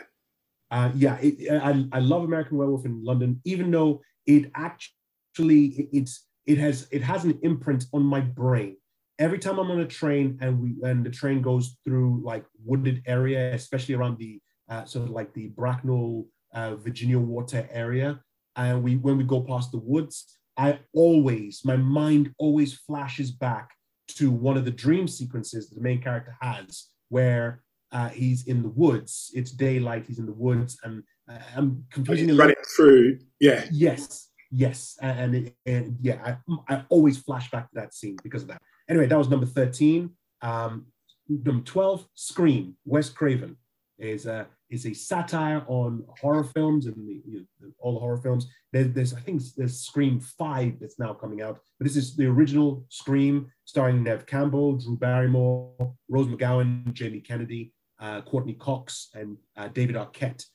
Uh, 0.74 0.92
yeah, 0.96 1.20
it, 1.22 1.52
I, 1.52 1.86
I 1.92 2.00
love 2.00 2.24
American 2.24 2.58
Werewolf 2.58 2.84
in 2.84 3.04
London, 3.04 3.40
even 3.46 3.70
though 3.70 4.02
it 4.26 4.50
actually 4.56 5.66
it, 5.68 5.90
it's 5.94 6.26
it 6.48 6.58
has 6.58 6.88
it 6.92 7.04
has 7.04 7.26
an 7.26 7.38
imprint 7.44 7.86
on 7.94 8.02
my 8.02 8.20
brain. 8.20 8.78
Every 9.20 9.38
time 9.38 9.60
I'm 9.60 9.70
on 9.70 9.82
a 9.82 9.86
train 9.86 10.40
and 10.42 10.60
we 10.60 10.76
and 10.82 11.06
the 11.06 11.12
train 11.12 11.44
goes 11.44 11.78
through 11.86 12.24
like 12.26 12.44
wooded 12.66 13.04
area, 13.06 13.54
especially 13.54 13.94
around 13.94 14.18
the 14.18 14.42
uh, 14.68 14.84
sort 14.86 15.06
of 15.06 15.12
like 15.12 15.32
the 15.36 15.50
Bracknell, 15.50 16.26
uh, 16.56 16.76
Virginia 16.78 17.20
Water 17.20 17.70
area, 17.72 18.20
and 18.56 18.82
we 18.82 18.96
when 18.96 19.20
we 19.20 19.26
go 19.26 19.42
past 19.42 19.72
the 19.72 19.78
woods, 19.78 20.40
I 20.58 20.80
always 20.96 21.62
my 21.64 21.78
mind 21.78 22.34
always 22.40 22.74
flashes 22.74 23.30
back 23.30 23.70
to 24.18 24.32
one 24.32 24.58
of 24.58 24.66
the 24.66 24.72
dream 24.72 25.08
sequences 25.08 25.70
that 25.70 25.76
the 25.76 25.82
main 25.82 26.02
character 26.02 26.36
has, 26.42 26.88
where 27.10 27.63
uh, 27.94 28.10
he's 28.10 28.48
in 28.48 28.64
the 28.64 28.70
woods. 28.70 29.32
It's 29.34 29.52
daylight. 29.52 30.06
He's 30.08 30.20
in 30.20 30.26
the 30.26 30.34
woods, 30.34 30.78
and 30.84 31.04
uh, 31.30 31.38
I'm 31.56 31.86
confusing. 31.92 32.28
He's 32.28 32.38
running 32.38 32.56
through. 32.76 33.20
Yeah. 33.40 33.66
Yes. 33.72 34.30
Yes. 34.52 34.98
And, 35.02 35.36
and, 35.36 35.52
and 35.66 35.98
yeah, 36.02 36.36
I, 36.48 36.74
I, 36.74 36.84
always 36.90 37.20
flash 37.20 37.50
back 37.52 37.70
to 37.70 37.76
that 37.76 37.94
scene 37.94 38.18
because 38.24 38.42
of 38.42 38.50
that. 38.50 38.62
Anyway, 38.90 39.06
that 39.06 39.18
was 39.18 39.30
number 39.30 39.46
thirteen. 39.46 40.10
Um, 40.42 40.88
number 41.30 41.64
twelve, 41.64 42.06
Scream. 42.16 42.76
Wes 42.84 43.10
Craven 43.10 43.56
is 44.00 44.26
a 44.26 44.48
is 44.70 44.88
a 44.88 44.94
satire 44.94 45.64
on 45.68 46.04
horror 46.20 46.44
films 46.44 46.88
and 46.88 46.96
the, 47.08 47.22
you 47.28 47.46
know, 47.62 47.70
all 47.80 47.94
the 47.94 48.00
horror 48.00 48.18
films. 48.18 48.48
There's, 48.72 48.92
there's, 48.92 49.14
I 49.14 49.20
think 49.20 49.44
there's 49.56 49.80
Scream 49.80 50.20
Five 50.20 50.80
that's 50.80 50.98
now 50.98 51.14
coming 51.14 51.44
out, 51.44 51.60
but 51.78 51.86
this 51.86 51.96
is 51.96 52.16
the 52.16 52.26
original 52.26 52.84
Scream 52.90 53.52
starring 53.66 54.02
Neve 54.02 54.26
Campbell, 54.26 54.78
Drew 54.78 54.98
Barrymore, 54.98 55.94
Rose 56.10 56.28
McGowan, 56.28 56.92
Jamie 56.92 57.20
Kennedy, 57.20 57.72
uh, 58.04 58.22
Courteney 58.22 58.54
Cox, 58.54 59.10
and 59.16 59.38
uh, 59.58 59.70
David 59.70 59.96
Arquette. 59.96 60.46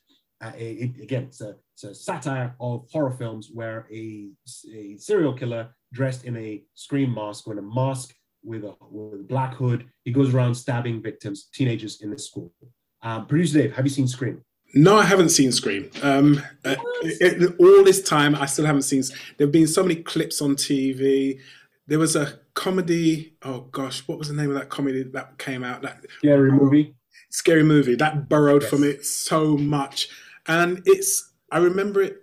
Uh, 0.41 0.51
it, 0.55 1.01
again, 1.01 1.23
it's 1.23 1.41
a, 1.41 1.55
it's 1.73 1.83
a, 1.83 1.93
satire 1.93 2.55
of 2.61 2.85
horror 2.91 3.11
films 3.11 3.49
where 3.53 3.87
a, 3.91 4.29
a, 4.73 4.95
serial 4.97 5.33
killer 5.33 5.67
dressed 5.91 6.23
in 6.23 6.37
a 6.37 6.63
scream 6.75 7.13
mask 7.13 7.45
or 7.45 7.53
in 7.53 7.59
a 7.59 7.61
mask 7.61 8.13
with 8.45 8.63
a, 8.63 8.73
with 8.89 9.19
a 9.19 9.23
black 9.23 9.53
hood, 9.55 9.85
he 10.05 10.11
goes 10.11 10.33
around 10.33 10.55
stabbing 10.55 11.01
victims, 11.01 11.49
teenagers 11.53 12.01
in 12.01 12.11
the 12.11 12.17
school. 12.17 12.53
Um, 13.01 13.25
Producer 13.25 13.59
Dave, 13.59 13.75
have 13.75 13.85
you 13.85 13.89
seen 13.89 14.07
Scream? 14.07 14.41
No, 14.73 14.97
I 14.97 15.03
haven't 15.03 15.29
seen 15.29 15.51
Scream. 15.51 15.89
Um, 16.03 16.41
uh, 16.63 16.75
it, 17.01 17.41
it, 17.41 17.55
all 17.59 17.83
this 17.83 18.01
time, 18.01 18.35
I 18.35 18.45
still 18.45 18.65
haven't 18.65 18.83
seen. 18.83 19.03
There 19.37 19.47
have 19.47 19.51
been 19.51 19.67
so 19.67 19.83
many 19.83 19.95
clips 19.95 20.41
on 20.41 20.55
TV. 20.55 21.39
There 21.87 21.99
was 21.99 22.15
a 22.15 22.39
comedy. 22.53 23.35
Oh 23.41 23.61
gosh, 23.61 24.07
what 24.07 24.19
was 24.19 24.27
the 24.27 24.35
name 24.35 24.49
of 24.49 24.55
that 24.55 24.69
comedy 24.69 25.03
that 25.03 25.37
came 25.37 25.63
out? 25.63 25.81
That 25.81 26.05
scary 26.19 26.51
movie 26.51 26.95
scary 27.29 27.63
movie 27.63 27.95
that 27.95 28.27
borrowed 28.29 28.63
yes. 28.63 28.71
from 28.71 28.83
it 28.83 29.05
so 29.05 29.57
much. 29.57 30.09
And 30.47 30.81
it's 30.85 31.31
i 31.51 31.57
remember 31.57 32.01
it 32.01 32.17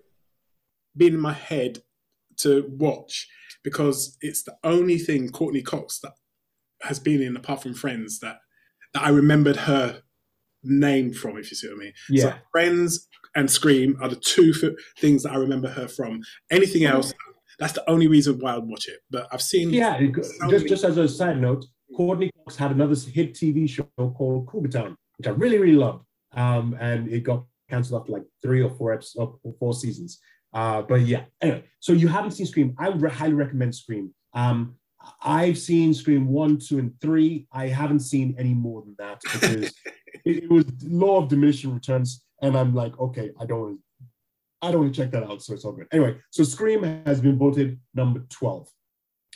being 0.97 1.15
in 1.15 1.21
my 1.21 1.33
head 1.33 1.79
to 2.39 2.67
watch 2.79 3.29
because 3.63 4.17
it's 4.21 4.43
the 4.45 4.57
only 4.63 4.99
thing 4.99 5.29
Courteney 5.31 5.63
Cox 5.63 5.99
that 6.01 6.13
has 6.83 6.99
been 6.99 7.21
in 7.23 7.37
apart 7.37 7.63
from 7.63 7.75
friends 7.75 8.21
that 8.21 8.39
that 8.95 9.03
i 9.03 9.09
remembered 9.09 9.57
her 9.57 10.03
name 10.63 11.13
from 11.13 11.37
if 11.37 11.51
you 11.51 11.57
see 11.57 11.69
what 11.69 11.77
i 11.77 11.79
mean. 11.79 11.93
Yeah. 12.09 12.23
So 12.23 12.35
friends 12.53 13.09
and 13.35 13.51
scream 13.51 13.99
are 14.01 14.09
the 14.09 14.17
two 14.17 14.53
things 14.99 15.23
that 15.23 15.33
i 15.33 15.37
remember 15.37 15.69
her 15.69 15.89
from. 15.89 16.21
Anything 16.51 16.83
mm. 16.83 16.91
else 16.91 17.13
that's 17.59 17.73
the 17.73 17.89
only 17.91 18.07
reason 18.07 18.39
why 18.39 18.55
i'd 18.55 18.65
watch 18.65 18.89
it. 18.89 19.01
But 19.11 19.29
i've 19.33 19.43
seen 19.43 19.71
yeah. 19.71 19.99
so 20.23 20.51
just, 20.51 20.69
just 20.69 20.85
as 20.85 20.97
a 20.99 21.09
side 21.09 21.41
note 21.41 21.65
Courteney 21.97 22.31
Cox 22.45 22.57
had 22.57 22.73
another 22.73 22.95
hit 22.95 23.33
TV 23.33 23.69
show 23.69 23.89
called 23.97 24.47
Cougar 24.49 24.69
Town, 24.69 24.97
which 25.17 25.27
I 25.27 25.31
really, 25.31 25.59
really 25.59 25.77
loved. 25.77 26.05
Um, 26.33 26.77
and 26.79 27.09
it 27.09 27.21
got 27.23 27.45
cancelled 27.71 28.03
after 28.03 28.13
like 28.13 28.25
three 28.43 28.63
or 28.63 28.71
four 28.71 28.93
episodes 28.93 29.39
or 29.43 29.55
four 29.59 29.73
seasons. 29.73 30.21
Uh, 30.53 30.83
but 30.83 31.01
yeah, 31.03 31.25
anyway, 31.41 31.65
so 31.81 31.93
you 31.93 32.09
haven't 32.09 32.33
seen 32.33 32.47
Scream. 32.47 32.75
I 32.79 32.91
would 32.91 33.11
highly 33.11 33.33
recommend 33.33 33.75
Scream. 33.75 34.15
Um, 34.35 34.77
I've 35.23 35.57
seen 35.57 35.95
Scream 35.95 36.29
one, 36.29 36.59
two, 36.59 36.79
and 36.79 36.93
three. 37.01 37.47
I 37.53 37.69
haven't 37.69 38.01
seen 38.01 38.35
any 38.39 38.53
more 38.55 38.83
than 38.83 38.95
that 38.99 39.21
because 39.23 39.75
it, 40.25 40.45
it, 40.45 40.51
was 40.51 40.65
law 40.83 41.23
of 41.23 41.29
diminishing 41.29 41.73
returns, 41.73 42.25
and 42.43 42.57
I'm 42.57 42.75
like, 42.75 42.99
okay, 42.99 43.31
I 43.41 43.47
don't, 43.47 43.79
I 44.61 44.71
don't 44.71 44.83
want 44.83 44.95
to 44.95 45.01
check 45.01 45.13
that 45.13 45.25
out. 45.25 45.43
So 45.43 45.55
it's 45.55 45.65
all 45.65 45.73
good. 45.73 45.89
Anyway, 45.93 46.17
so 46.31 46.43
Scream 46.43 46.83
has 47.07 47.21
been 47.21 47.39
voted 47.39 47.79
number 47.95 48.21
twelve. 48.29 48.69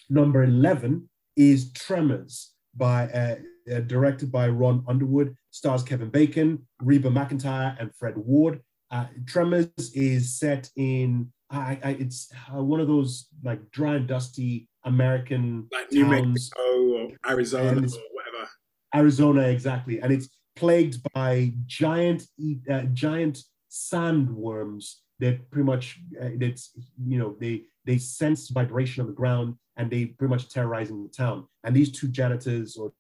Number 0.09 0.43
eleven 0.43 1.10
is 1.41 1.73
Tremors 1.73 2.53
by 2.77 3.09
uh, 3.09 3.37
uh, 3.75 3.81
directed 3.81 4.31
by 4.31 4.49
Ron 4.49 4.85
Underwood, 4.87 5.35
stars 5.51 5.83
Kevin 5.83 6.11
Bacon, 6.11 6.67
Reba 6.83 7.09
McEntire, 7.09 7.81
and 7.81 7.91
Fred 7.97 8.15
Ward. 8.17 8.61
Uh, 8.91 9.07
Tremors 9.27 9.69
is 9.95 10.39
set 10.39 10.69
in 10.77 11.33
I, 11.51 11.79
I, 11.83 11.91
it's 11.99 12.31
uh, 12.55 12.63
one 12.63 12.81
of 12.81 12.89
those 12.89 13.27
like 13.43 13.71
dry 13.71 13.97
and 13.97 14.07
dusty 14.07 14.69
American 14.85 15.67
like 15.73 15.91
New 15.91 16.05
towns, 16.05 16.27
Mexico 16.29 16.63
or 16.63 17.09
Arizona 17.29 17.81
or 17.81 17.99
whatever. 18.13 18.49
Arizona, 18.95 19.43
exactly, 19.49 20.01
and 20.01 20.13
it's 20.13 20.29
plagued 20.57 21.03
by 21.15 21.55
giant 21.67 22.25
uh, 22.71 22.83
giant 22.93 23.39
sandworms 23.71 24.97
that 25.21 25.51
pretty 25.51 25.65
much 25.65 26.01
uh, 26.21 26.29
that's 26.37 26.71
you 27.07 27.19
know 27.19 27.35
they 27.41 27.63
they 27.87 27.99
sense 27.99 28.49
vibration 28.51 29.01
on 29.01 29.07
the 29.07 29.15
ground 29.15 29.55
and 29.81 29.91
they 29.91 30.05
pretty 30.05 30.31
much 30.31 30.51
terrorizing 30.51 31.03
the 31.03 31.09
town. 31.09 31.47
And 31.65 31.75
these 31.75 31.91
two 31.91 32.09
janitors 32.09 32.77
or 32.77 32.93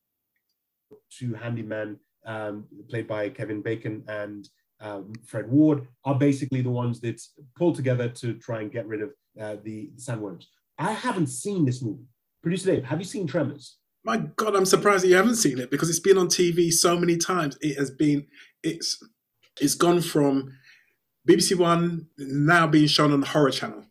two 1.11 1.33
handymen, 1.33 1.99
um, 2.24 2.64
played 2.89 3.07
by 3.07 3.28
Kevin 3.28 3.61
Bacon 3.61 4.03
and 4.09 4.49
um, 4.81 5.12
Fred 5.26 5.51
Ward, 5.51 5.87
are 6.07 6.14
basically 6.14 6.62
the 6.62 6.70
ones 6.70 6.99
that 7.03 7.20
pull 7.55 7.74
together 7.74 8.09
to 8.09 8.33
try 8.33 8.62
and 8.62 8.72
get 8.72 8.87
rid 8.87 9.03
of 9.03 9.11
uh, 9.39 9.57
the, 9.62 9.91
the 9.95 10.01
sandworms. 10.01 10.47
I 10.78 10.93
haven't 10.93 11.26
seen 11.26 11.66
this 11.66 11.83
movie. 11.83 12.07
Producer 12.43 12.72
Dave, 12.72 12.85
have 12.85 12.99
you 12.99 13.05
seen 13.05 13.26
Tremors? 13.26 13.76
My 14.03 14.16
God, 14.37 14.57
I'm 14.57 14.64
surprised 14.64 15.05
that 15.05 15.09
you 15.09 15.16
haven't 15.16 15.37
seen 15.37 15.59
it 15.59 15.70
because 15.70 15.91
it's 15.91 16.01
been 16.01 16.16
on 16.16 16.28
TV 16.28 16.72
so 16.72 16.99
many 16.99 17.18
times. 17.18 17.59
It 17.61 17.76
has 17.76 17.91
been, 17.91 18.26
it's, 18.62 19.05
it's 19.61 19.74
gone 19.74 20.01
from 20.01 20.55
BBC 21.28 21.59
One 21.59 22.07
now 22.16 22.66
being 22.66 22.87
shown 22.87 23.12
on 23.12 23.20
the 23.20 23.26
Horror 23.26 23.51
Channel. 23.51 23.85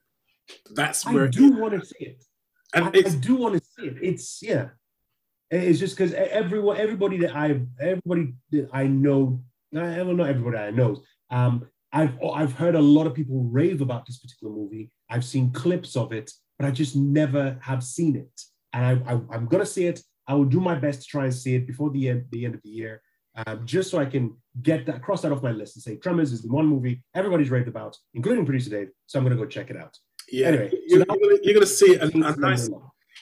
That's 0.72 1.06
where 1.06 1.26
I 1.26 1.28
do 1.28 1.52
want 1.52 1.80
to 1.80 1.86
see 1.86 2.06
it. 2.06 2.24
And 2.74 2.86
I, 2.86 2.90
I 2.90 3.10
do 3.20 3.36
want 3.36 3.56
to 3.56 3.62
see 3.64 3.88
it. 3.88 3.98
It's 4.02 4.40
yeah. 4.42 4.70
It's 5.52 5.80
just 5.80 5.98
because 5.98 6.14
everyone, 6.14 6.78
everybody 6.78 7.18
that 7.20 7.36
I, 7.36 7.60
everybody 7.82 8.34
that 8.52 8.70
I 8.72 8.86
know, 8.88 9.42
I 9.76 9.96
don't 9.98 10.18
know 10.18 10.24
everybody 10.24 10.58
I 10.58 10.72
know. 10.72 11.02
Um, 11.32 11.68
I've 11.92 12.14
I've 12.24 12.54
heard 12.54 12.76
a 12.76 12.82
lot 12.82 13.08
of 13.08 13.16
people 13.16 13.44
rave 13.44 13.82
about 13.82 14.06
this 14.06 14.20
particular 14.20 14.54
movie. 14.54 14.92
I've 15.10 15.26
seen 15.26 15.52
clips 15.52 15.96
of 15.96 16.12
it, 16.12 16.32
but 16.60 16.68
I 16.68 16.72
just 16.72 16.96
never 16.96 17.58
have 17.62 17.84
seen 17.84 18.16
it. 18.16 18.42
And 18.74 18.86
I, 18.86 19.14
I 19.14 19.36
am 19.36 19.48
gonna 19.48 19.66
see 19.66 19.86
it. 19.88 20.02
I 20.28 20.36
will 20.36 20.46
do 20.46 20.60
my 20.60 20.76
best 20.76 21.02
to 21.02 21.08
try 21.08 21.24
and 21.24 21.34
see 21.34 21.56
it 21.56 21.66
before 21.66 21.90
the 21.90 22.10
end 22.10 22.26
the 22.30 22.46
end 22.46 22.54
of 22.54 22.62
the 22.62 22.70
year. 22.70 23.02
um, 23.48 23.66
just 23.66 23.90
so 23.92 23.98
I 24.00 24.06
can 24.06 24.36
get 24.62 24.86
that 24.86 25.02
cross 25.02 25.22
that 25.22 25.32
off 25.32 25.42
my 25.44 25.52
list 25.52 25.76
and 25.76 25.84
say 25.84 25.96
Tremors 25.98 26.32
is 26.32 26.42
the 26.42 26.50
one 26.50 26.68
movie 26.68 27.04
everybody's 27.16 27.50
raved 27.50 27.68
about, 27.68 27.98
including 28.14 28.46
producer 28.46 28.70
Dave. 28.70 28.90
So 29.08 29.18
I'm 29.18 29.26
going 29.26 29.36
to 29.38 29.44
go 29.44 29.50
check 29.50 29.70
it 29.70 29.78
out. 29.78 29.98
Yeah, 30.32 30.48
Anyway, 30.48 30.72
you're, 30.88 31.06
so 31.06 31.16
you're 31.44 31.54
gonna, 31.54 31.66
see 31.66 31.96
a, 31.96 32.04
a 32.06 32.36
nice. 32.38 32.70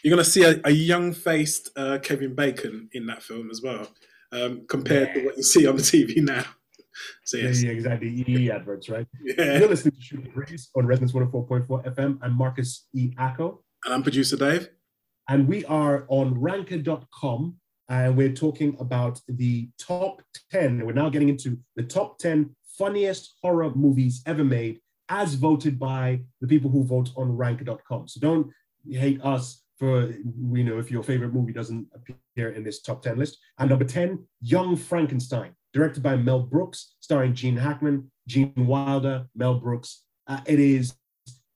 You're 0.03 0.11
gonna 0.11 0.23
see 0.23 0.43
a, 0.43 0.59
a 0.65 0.71
young-faced 0.71 1.69
uh, 1.75 1.97
Kevin 1.99 2.35
Bacon 2.35 2.89
in 2.93 3.05
that 3.07 3.23
film 3.23 3.49
as 3.49 3.61
well, 3.61 3.87
um, 4.31 4.65
compared 4.67 5.13
to 5.13 5.25
what 5.25 5.37
you 5.37 5.43
see 5.43 5.65
on 5.67 5.75
the 5.77 5.81
TV 5.81 6.17
now. 6.23 6.43
So 7.25 7.37
Yeah, 7.37 7.43
yes, 7.45 7.63
yeah, 7.63 7.71
exactly. 7.71 8.23
EE 8.27 8.51
adverts, 8.51 8.89
right? 8.89 9.07
yeah. 9.23 9.59
You're 9.59 9.69
listening 9.69 9.95
to 9.95 10.01
Shoot 10.01 10.23
the 10.23 10.29
Breeze 10.31 10.69
on 10.75 10.85
Resonance 10.87 11.13
104.4 11.13 11.95
FM. 11.95 12.17
I'm 12.23 12.33
Marcus 12.33 12.87
E. 12.93 13.11
Acko. 13.19 13.59
And 13.85 13.93
I'm 13.93 14.01
producer 14.03 14.35
Dave. 14.35 14.69
and 15.29 15.47
we 15.47 15.63
are 15.65 16.05
on 16.09 16.39
ranker.com 16.41 17.55
and 17.89 18.17
we're 18.17 18.33
talking 18.33 18.75
about 18.79 19.21
the 19.27 19.69
top 19.79 20.21
10 20.51 20.85
we're 20.85 20.91
now 20.93 21.09
getting 21.09 21.29
into 21.29 21.57
the 21.75 21.83
top 21.83 22.17
10 22.19 22.53
funniest 22.77 23.35
horror 23.41 23.71
movies 23.75 24.21
ever 24.25 24.43
made 24.43 24.79
as 25.09 25.35
voted 25.35 25.79
by 25.79 26.19
the 26.41 26.47
people 26.47 26.69
who 26.69 26.83
vote 26.83 27.09
on 27.15 27.35
ranker.com 27.35 28.07
so 28.07 28.19
don't 28.19 28.47
hate 28.89 29.21
us 29.23 29.63
for 29.77 30.11
you 30.51 30.63
know 30.63 30.79
if 30.79 30.89
your 30.89 31.03
favorite 31.03 31.33
movie 31.33 31.53
doesn't 31.53 31.87
appear 31.93 32.49
in 32.49 32.63
this 32.63 32.81
top 32.81 33.01
10 33.01 33.17
list 33.17 33.37
and 33.59 33.69
number 33.69 33.85
10 33.85 34.25
young 34.41 34.75
frankenstein 34.75 35.51
directed 35.73 36.01
by 36.01 36.15
mel 36.15 36.41
brooks 36.41 36.95
starring 36.99 37.33
gene 37.33 37.57
hackman 37.57 38.09
gene 38.27 38.53
wilder 38.55 39.25
mel 39.35 39.55
brooks 39.59 40.03
Uh, 40.27 40.41
it 40.45 40.59
is 40.59 40.93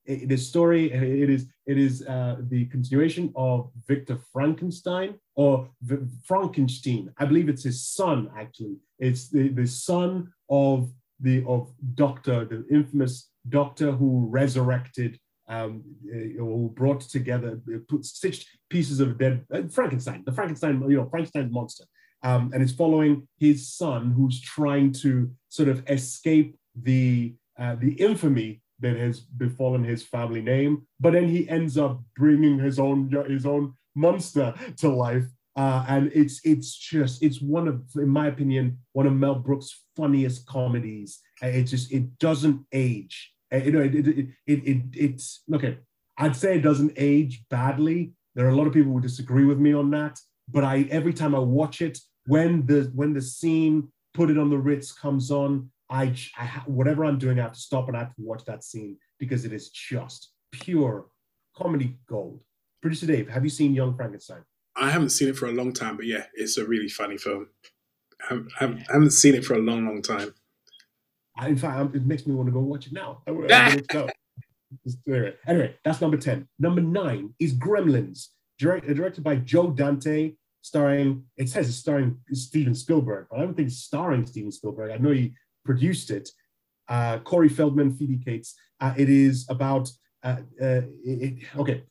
the 0.05 0.37
story 0.37 0.91
it 0.91 1.29
is 1.29 1.45
it 1.71 1.77
is 1.77 2.05
uh, 2.07 2.37
the 2.49 2.65
continuation 2.65 3.31
of 3.35 3.71
Victor 3.87 4.17
Frankenstein 4.33 5.15
or 5.35 5.69
v- 5.83 6.07
Frankenstein. 6.25 7.13
I 7.17 7.25
believe 7.25 7.47
it's 7.47 7.63
his 7.63 7.87
son 7.87 8.29
actually. 8.37 8.77
It's 8.99 9.29
the, 9.29 9.49
the 9.49 9.67
son 9.67 10.33
of 10.49 10.91
the 11.19 11.45
of 11.45 11.71
Doctor, 11.95 12.45
the 12.45 12.65
infamous 12.69 13.30
Doctor 13.49 13.91
who 13.91 14.27
resurrected 14.29 15.19
um, 15.47 15.83
uh, 16.09 16.17
who 16.37 16.71
brought 16.73 17.01
together, 17.01 17.59
uh, 17.73 17.79
put 17.89 18.05
stitched 18.05 18.47
pieces 18.69 18.99
of 19.01 19.17
dead 19.17 19.45
uh, 19.53 19.63
Frankenstein, 19.69 20.23
the 20.25 20.31
Frankenstein, 20.31 20.81
you 20.89 20.97
know, 20.97 21.09
Frankenstein's 21.09 21.51
monster, 21.51 21.83
um, 22.23 22.51
and 22.53 22.63
it's 22.63 22.71
following 22.71 23.27
his 23.37 23.67
son 23.67 24.11
who's 24.11 24.39
trying 24.39 24.93
to 24.93 25.29
sort 25.49 25.67
of 25.67 25.83
escape 25.89 26.57
the 26.81 27.35
uh, 27.59 27.75
the 27.75 27.93
infamy 27.93 28.61
that 28.79 28.95
has 28.95 29.19
befallen 29.19 29.83
his 29.83 30.03
family 30.03 30.41
name, 30.41 30.87
but 30.99 31.13
then 31.13 31.27
he 31.27 31.47
ends 31.49 31.77
up 31.77 32.01
bringing 32.15 32.57
his 32.57 32.79
own 32.79 33.11
his 33.27 33.45
own 33.45 33.73
monster 33.95 34.53
to 34.77 34.89
life. 34.89 35.25
Uh, 35.57 35.85
and 35.89 36.11
it's 36.15 36.39
it's 36.45 36.73
just 36.75 37.21
it's 37.21 37.41
one 37.41 37.67
of, 37.67 37.83
in 37.95 38.07
my 38.07 38.27
opinion, 38.27 38.77
one 38.93 39.05
of 39.05 39.13
Mel 39.13 39.35
Brooks' 39.35 39.83
funniest 39.97 40.45
comedies. 40.45 41.19
Uh, 41.43 41.47
It 41.47 41.63
just 41.63 41.91
it 41.91 42.17
doesn't 42.19 42.65
age. 42.71 43.30
Uh, 43.53 43.57
You 43.57 43.71
know, 43.71 43.81
it 43.81 43.95
it, 43.95 44.07
it, 44.07 44.27
it, 44.47 44.59
it 44.67 44.81
it's 44.93 45.43
okay. 45.53 45.77
I'd 46.17 46.35
say 46.35 46.55
it 46.57 46.61
doesn't 46.61 46.93
age 46.97 47.43
badly. 47.49 48.13
There 48.35 48.45
are 48.45 48.49
a 48.49 48.55
lot 48.55 48.67
of 48.67 48.73
people 48.73 48.91
who 48.93 49.01
disagree 49.01 49.45
with 49.45 49.59
me 49.59 49.73
on 49.73 49.89
that, 49.91 50.19
but 50.49 50.63
I 50.63 50.87
every 50.89 51.13
time 51.13 51.35
I 51.35 51.39
watch 51.39 51.81
it, 51.81 51.97
when 52.27 52.65
the 52.65 52.91
when 52.95 53.13
the 53.13 53.21
scene 53.21 53.89
"Put 54.13 54.29
It 54.29 54.37
on 54.37 54.49
the 54.49 54.57
Ritz" 54.57 54.91
comes 54.93 55.31
on, 55.31 55.69
I, 55.89 56.13
I 56.37 56.45
ha- 56.45 56.63
whatever 56.67 57.03
I'm 57.05 57.17
doing, 57.17 57.39
I 57.39 57.43
have 57.43 57.53
to 57.53 57.59
stop 57.59 57.87
and 57.87 57.97
I 57.97 58.01
have 58.01 58.15
to 58.15 58.21
watch 58.21 58.43
that 58.45 58.63
scene 58.63 58.97
because 59.19 59.43
it 59.45 59.53
is 59.53 59.69
just 59.69 60.31
pure 60.51 61.07
comedy 61.55 61.97
gold. 62.07 62.41
Producer 62.81 63.05
Dave, 63.07 63.29
have 63.29 63.43
you 63.43 63.49
seen 63.49 63.73
Young 63.73 63.95
Frankenstein? 63.95 64.43
I 64.75 64.89
haven't 64.89 65.09
seen 65.09 65.27
it 65.27 65.35
for 65.37 65.47
a 65.47 65.51
long 65.51 65.73
time, 65.73 65.97
but 65.97 66.05
yeah, 66.05 66.25
it's 66.33 66.57
a 66.57 66.65
really 66.65 66.87
funny 66.89 67.17
film. 67.17 67.47
I 68.23 68.25
haven't, 68.29 68.51
I 68.55 68.63
haven't- 68.63 68.89
I 68.89 68.93
haven't 68.93 69.11
seen 69.11 69.35
it 69.35 69.43
for 69.45 69.55
a 69.55 69.59
long, 69.59 69.85
long 69.85 70.01
time. 70.01 70.33
I, 71.37 71.47
in 71.49 71.55
fact, 71.57 71.77
I'm- 71.77 71.91
it 71.93 72.05
makes 72.05 72.25
me 72.27 72.33
want 72.35 72.47
to 72.47 72.53
go 72.53 72.59
watch 72.59 72.87
it 72.87 72.93
now. 72.93 73.21
I, 73.27 73.31
I, 73.31 73.45
I, 73.49 73.81
no. 73.93 74.09
Just. 74.85 74.99
Anyway, 75.47 75.75
that's 75.83 75.99
number 75.99 76.17
10. 76.17 76.47
Number 76.59 76.81
nine 76.81 77.33
is 77.39 77.53
Gremlins, 77.53 78.27
direct, 78.57 78.87
directed 78.87 79.23
by 79.23 79.35
Joe 79.35 79.71
Dante, 79.71 80.33
starring, 80.61 81.25
it 81.37 81.49
says 81.49 81.67
it's 81.67 81.77
starring 81.77 82.17
Steven 82.31 82.73
Spielberg, 82.73 83.27
but 83.29 83.39
I 83.39 83.41
don't 83.41 83.53
think 83.53 83.67
it's 83.67 83.79
starring 83.79 84.25
Steven 84.25 84.51
Spielberg. 84.51 84.91
I 84.91 84.97
know 84.97 85.11
he 85.11 85.33
produced 85.65 86.09
it. 86.11 86.29
Uh, 86.87 87.19
Corey 87.19 87.49
Feldman, 87.49 87.95
Phoebe 87.95 88.17
Cates. 88.23 88.55
Uh, 88.79 88.93
it 88.97 89.09
is 89.09 89.45
about, 89.49 89.89
uh, 90.23 90.37
uh, 90.61 90.81
it, 91.03 91.43
okay, 91.57 91.83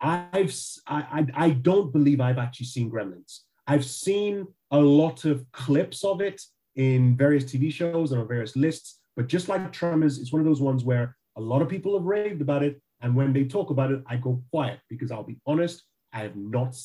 I've, 0.00 0.54
I. 0.86 1.26
I 1.34 1.50
don't 1.50 1.92
believe 1.92 2.20
I've 2.20 2.38
actually 2.38 2.66
seen 2.66 2.90
Gremlins. 2.90 3.40
I've 3.66 3.84
seen 3.84 4.46
a 4.70 4.78
lot 4.78 5.24
of 5.24 5.50
clips 5.52 6.04
of 6.04 6.20
it 6.20 6.42
in 6.76 7.16
various 7.16 7.44
TV 7.44 7.72
shows 7.72 8.12
and 8.12 8.20
on 8.20 8.28
various 8.28 8.56
lists, 8.56 9.00
but 9.16 9.26
just 9.26 9.48
like 9.48 9.72
Tremors, 9.72 10.18
it's 10.18 10.32
one 10.32 10.40
of 10.40 10.46
those 10.46 10.60
ones 10.60 10.84
where 10.84 11.16
a 11.36 11.40
lot 11.40 11.62
of 11.62 11.68
people 11.68 11.96
have 11.96 12.06
raved 12.06 12.40
about 12.40 12.62
it. 12.62 12.80
And 13.00 13.14
when 13.14 13.32
they 13.32 13.44
talk 13.44 13.70
about 13.70 13.90
it, 13.90 14.02
I 14.06 14.16
go 14.16 14.42
quiet 14.50 14.80
because 14.88 15.10
I'll 15.10 15.22
be 15.24 15.38
honest, 15.46 15.82
I 16.12 16.20
have 16.20 16.36
not 16.36 16.76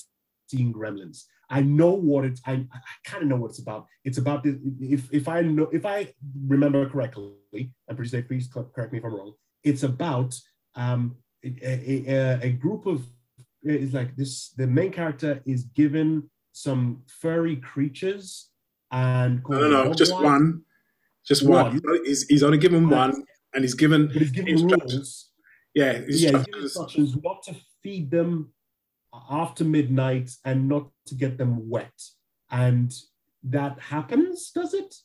seen 0.48 0.74
Gremlins. 0.74 1.24
I 1.50 1.62
know 1.62 1.92
what 1.92 2.26
it's, 2.26 2.42
I, 2.46 2.54
I 2.54 2.80
kind 3.06 3.24
of 3.24 3.30
know 3.30 3.38
what 3.38 3.52
it's 3.52 3.60
about. 3.60 3.88
It's 4.04 4.18
about 4.20 4.44
this, 4.44 4.56
if, 4.80 5.12
if 5.12 5.28
I 5.28 5.42
know, 5.42 5.68
if 5.72 5.86
I 5.86 6.14
remember 6.48 6.88
correctly, 6.90 7.72
and 7.88 7.98
please, 7.98 8.14
please 8.28 8.48
correct 8.48 8.92
me 8.92 9.00
if 9.00 9.06
I'm 9.06 9.16
wrong, 9.16 9.34
it's 9.64 9.84
about 9.84 10.36
um, 10.76 11.16
a, 11.44 12.06
a, 12.08 12.40
a 12.44 12.50
group 12.52 12.86
of, 12.86 13.04
it's 13.64 13.94
like 13.94 14.16
this, 14.16 14.50
the 14.50 14.68
main 14.68 14.92
character 14.92 15.42
is 15.46 15.64
given 15.64 16.30
some 16.52 17.02
furry 17.08 17.56
creatures 17.56 18.50
and 18.92 19.42
No, 19.50 19.60
no, 19.62 19.70
no, 19.86 19.94
just 19.94 20.12
Mogwai. 20.14 20.24
one. 20.24 20.62
Just 21.26 21.46
one. 21.48 21.80
One. 21.84 22.06
He's, 22.06 22.24
he's 22.28 22.44
only 22.44 22.58
given 22.58 22.90
one, 22.90 23.24
and 23.54 23.64
he's 23.64 23.74
given 23.76 24.08
But 24.08 24.16
he's 24.18 24.32
given 24.32 24.50
instructions. 24.50 24.94
rules. 24.94 25.30
Yeah, 25.76 25.92
Yeah, 25.94 26.06
he's 26.08 26.22
given 26.26 26.46
instructions. 26.64 27.16
what 27.22 27.44
to 27.44 27.56
feed 27.84 28.10
them 28.12 28.52
after 29.30 29.64
midnight 29.64 30.32
and 30.46 30.68
not 30.68 30.90
to 31.08 31.16
get 31.16 31.38
them 31.38 31.70
wet. 31.70 32.00
And 32.52 32.94
that 33.44 33.80
happens, 33.80 34.52
does 34.52 34.74
it? 34.74 34.96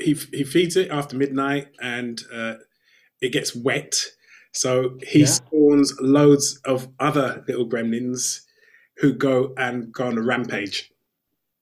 he 0.00 0.14
he 0.32 0.42
feeds 0.42 0.76
it 0.76 0.90
after 0.90 1.16
midnight 1.16 1.68
and 1.80 2.20
uh, 2.32 2.54
it 3.20 3.30
gets 3.32 3.54
wet. 3.54 3.94
So 4.52 4.98
he 5.06 5.20
Yeah. 5.20 5.26
spawns 5.26 5.94
loads 6.00 6.58
of 6.64 6.88
other 6.98 7.44
little 7.46 7.68
gremlins 7.68 8.40
who 8.96 9.12
go 9.12 9.52
and 9.58 9.92
go 9.92 10.06
on 10.08 10.18
a 10.18 10.22
rampage. 10.22 10.90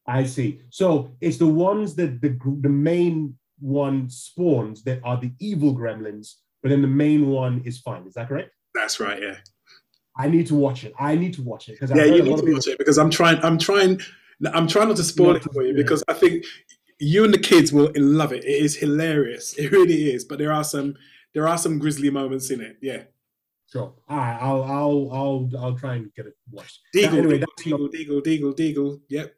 I 0.06 0.24
see. 0.24 0.60
So 0.70 1.10
it's 1.20 1.38
the 1.38 1.46
ones 1.46 1.94
that 1.96 2.20
the 2.20 2.38
the 2.60 2.68
main 2.68 3.36
one 3.60 4.08
spawns 4.10 4.82
that 4.84 5.00
are 5.04 5.18
the 5.18 5.32
evil 5.38 5.74
gremlins, 5.74 6.34
but 6.62 6.68
then 6.68 6.82
the 6.82 6.88
main 6.88 7.28
one 7.28 7.62
is 7.64 7.78
fine. 7.78 8.06
Is 8.06 8.14
that 8.14 8.28
correct? 8.28 8.50
That's 8.74 9.00
right. 9.00 9.20
Yeah. 9.20 9.36
I 10.16 10.28
need 10.28 10.46
to 10.48 10.54
watch 10.54 10.84
it. 10.84 10.92
I 10.98 11.16
need 11.16 11.34
to 11.34 11.42
watch 11.42 11.68
it 11.68 11.72
because 11.80 11.90
Yeah, 11.90 12.04
you 12.04 12.22
need 12.22 12.36
to 12.36 12.52
watch 12.52 12.66
it 12.66 12.78
because 12.78 12.98
I'm 12.98 13.10
trying. 13.10 13.38
I'm 13.42 13.58
trying. 13.58 14.00
I'm 14.52 14.66
trying 14.68 14.88
not 14.88 14.96
to 14.98 15.04
spoil 15.04 15.28
Not 15.34 15.36
it 15.46 15.52
for 15.52 15.62
you 15.62 15.74
because 15.74 16.04
I 16.08 16.12
think 16.12 16.44
you 16.98 17.24
and 17.24 17.32
the 17.32 17.38
kids 17.38 17.72
will 17.72 17.90
love 17.96 18.32
it. 18.32 18.44
It 18.44 18.62
is 18.62 18.76
hilarious. 18.76 19.54
It 19.54 19.72
really 19.72 20.12
is. 20.12 20.24
But 20.24 20.38
there 20.38 20.52
are 20.52 20.64
some 20.64 20.94
there 21.32 21.48
are 21.48 21.58
some 21.58 21.78
grisly 21.78 22.10
moments 22.10 22.50
in 22.50 22.60
it. 22.60 22.76
Yeah. 22.80 23.04
Sure. 23.72 23.94
All 24.08 24.16
right. 24.16 24.38
I'll 24.40 24.62
I'll 24.62 25.10
I'll 25.12 25.50
I'll 25.58 25.78
try 25.78 25.94
and 25.94 26.12
get 26.14 26.26
it 26.26 26.36
watched. 26.50 26.80
Deagle, 26.94 27.10
That- 27.10 27.18
anyway, 27.18 27.38
deagle, 27.58 27.90
deagle, 27.92 28.22
deagle, 28.22 28.22
deagle, 28.22 28.54
deagle. 28.56 29.00
Yep. 29.08 29.34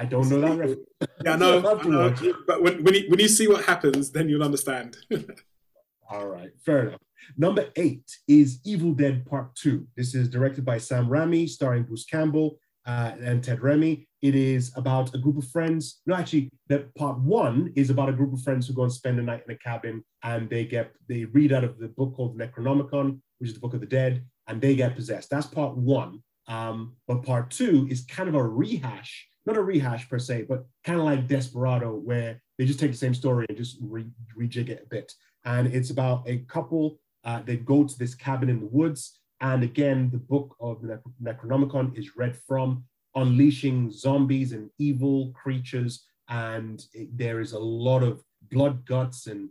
I 0.00 0.06
don't 0.06 0.30
know 0.30 0.40
that 0.40 0.56
reference. 0.56 0.86
Yeah, 1.24 1.34
I 1.34 1.36
know. 1.42 1.58
I'll 1.58 1.76
have 1.76 1.86
I 1.86 1.90
know. 1.90 2.34
But 2.46 2.62
when 2.62 2.82
when 2.82 2.94
you, 2.94 3.04
when 3.10 3.20
you 3.20 3.28
see 3.28 3.46
what 3.46 3.64
happens, 3.66 4.10
then 4.10 4.30
you'll 4.30 4.42
understand. 4.42 4.96
All 6.10 6.26
right, 6.26 6.50
fair 6.64 6.88
enough. 6.88 7.00
Number 7.36 7.66
eight 7.76 8.10
is 8.26 8.60
Evil 8.64 8.92
Dead 8.92 9.26
Part 9.26 9.54
Two. 9.54 9.86
This 9.96 10.14
is 10.14 10.28
directed 10.30 10.64
by 10.64 10.78
Sam 10.78 11.06
Raimi, 11.06 11.46
starring 11.46 11.82
Bruce 11.82 12.06
Campbell 12.06 12.58
uh, 12.86 13.12
and 13.22 13.44
Ted 13.44 13.58
Raimi. 13.58 14.06
It 14.22 14.34
is 14.34 14.72
about 14.74 15.14
a 15.14 15.18
group 15.18 15.36
of 15.36 15.46
friends. 15.48 16.00
No, 16.06 16.14
actually, 16.14 16.50
that 16.68 16.94
part 16.94 17.18
one 17.20 17.70
is 17.76 17.90
about 17.90 18.08
a 18.08 18.12
group 18.12 18.32
of 18.32 18.40
friends 18.40 18.66
who 18.66 18.74
go 18.74 18.84
and 18.84 18.92
spend 18.92 19.18
a 19.18 19.22
night 19.22 19.42
in 19.46 19.54
a 19.54 19.58
cabin, 19.58 20.02
and 20.22 20.48
they 20.48 20.64
get 20.64 20.92
they 21.10 21.26
read 21.26 21.52
out 21.52 21.64
of 21.64 21.78
the 21.78 21.88
book 21.88 22.14
called 22.14 22.38
Necronomicon, 22.38 23.20
which 23.38 23.50
is 23.50 23.54
the 23.54 23.60
Book 23.60 23.74
of 23.74 23.80
the 23.80 23.86
Dead, 23.86 24.24
and 24.48 24.62
they 24.62 24.74
get 24.74 24.96
possessed. 24.96 25.28
That's 25.28 25.46
part 25.46 25.76
one. 25.76 26.22
Um, 26.48 26.96
but 27.06 27.22
part 27.22 27.50
two 27.50 27.86
is 27.90 28.04
kind 28.06 28.28
of 28.28 28.34
a 28.34 28.42
rehash, 28.42 29.29
not 29.46 29.56
a 29.56 29.62
rehash 29.62 30.08
per 30.08 30.18
se, 30.18 30.46
but 30.48 30.66
kind 30.84 30.98
of 30.98 31.04
like 31.04 31.26
Desperado, 31.28 31.94
where 31.94 32.40
they 32.58 32.64
just 32.66 32.78
take 32.80 32.90
the 32.90 32.96
same 32.96 33.14
story 33.14 33.46
and 33.48 33.56
just 33.58 33.78
re- 33.80 34.06
rejig 34.38 34.68
it 34.68 34.82
a 34.84 34.88
bit 34.88 35.12
and 35.44 35.68
it's 35.68 35.90
about 35.90 36.22
a 36.26 36.38
couple 36.48 36.98
uh, 37.24 37.40
that 37.42 37.64
go 37.64 37.84
to 37.84 37.98
this 37.98 38.14
cabin 38.14 38.48
in 38.48 38.60
the 38.60 38.66
woods. 38.66 39.18
And 39.40 39.62
again, 39.62 40.10
the 40.10 40.18
book 40.18 40.54
of 40.60 40.82
Necronomicon 41.22 41.96
is 41.98 42.16
read 42.16 42.36
from 42.46 42.84
unleashing 43.14 43.90
zombies 43.90 44.52
and 44.52 44.70
evil 44.78 45.32
creatures, 45.32 46.04
and 46.28 46.84
it- 46.92 47.16
there 47.16 47.40
is 47.40 47.52
a 47.52 47.58
lot 47.58 48.02
of 48.02 48.22
blood, 48.50 48.84
guts, 48.86 49.26
and 49.26 49.48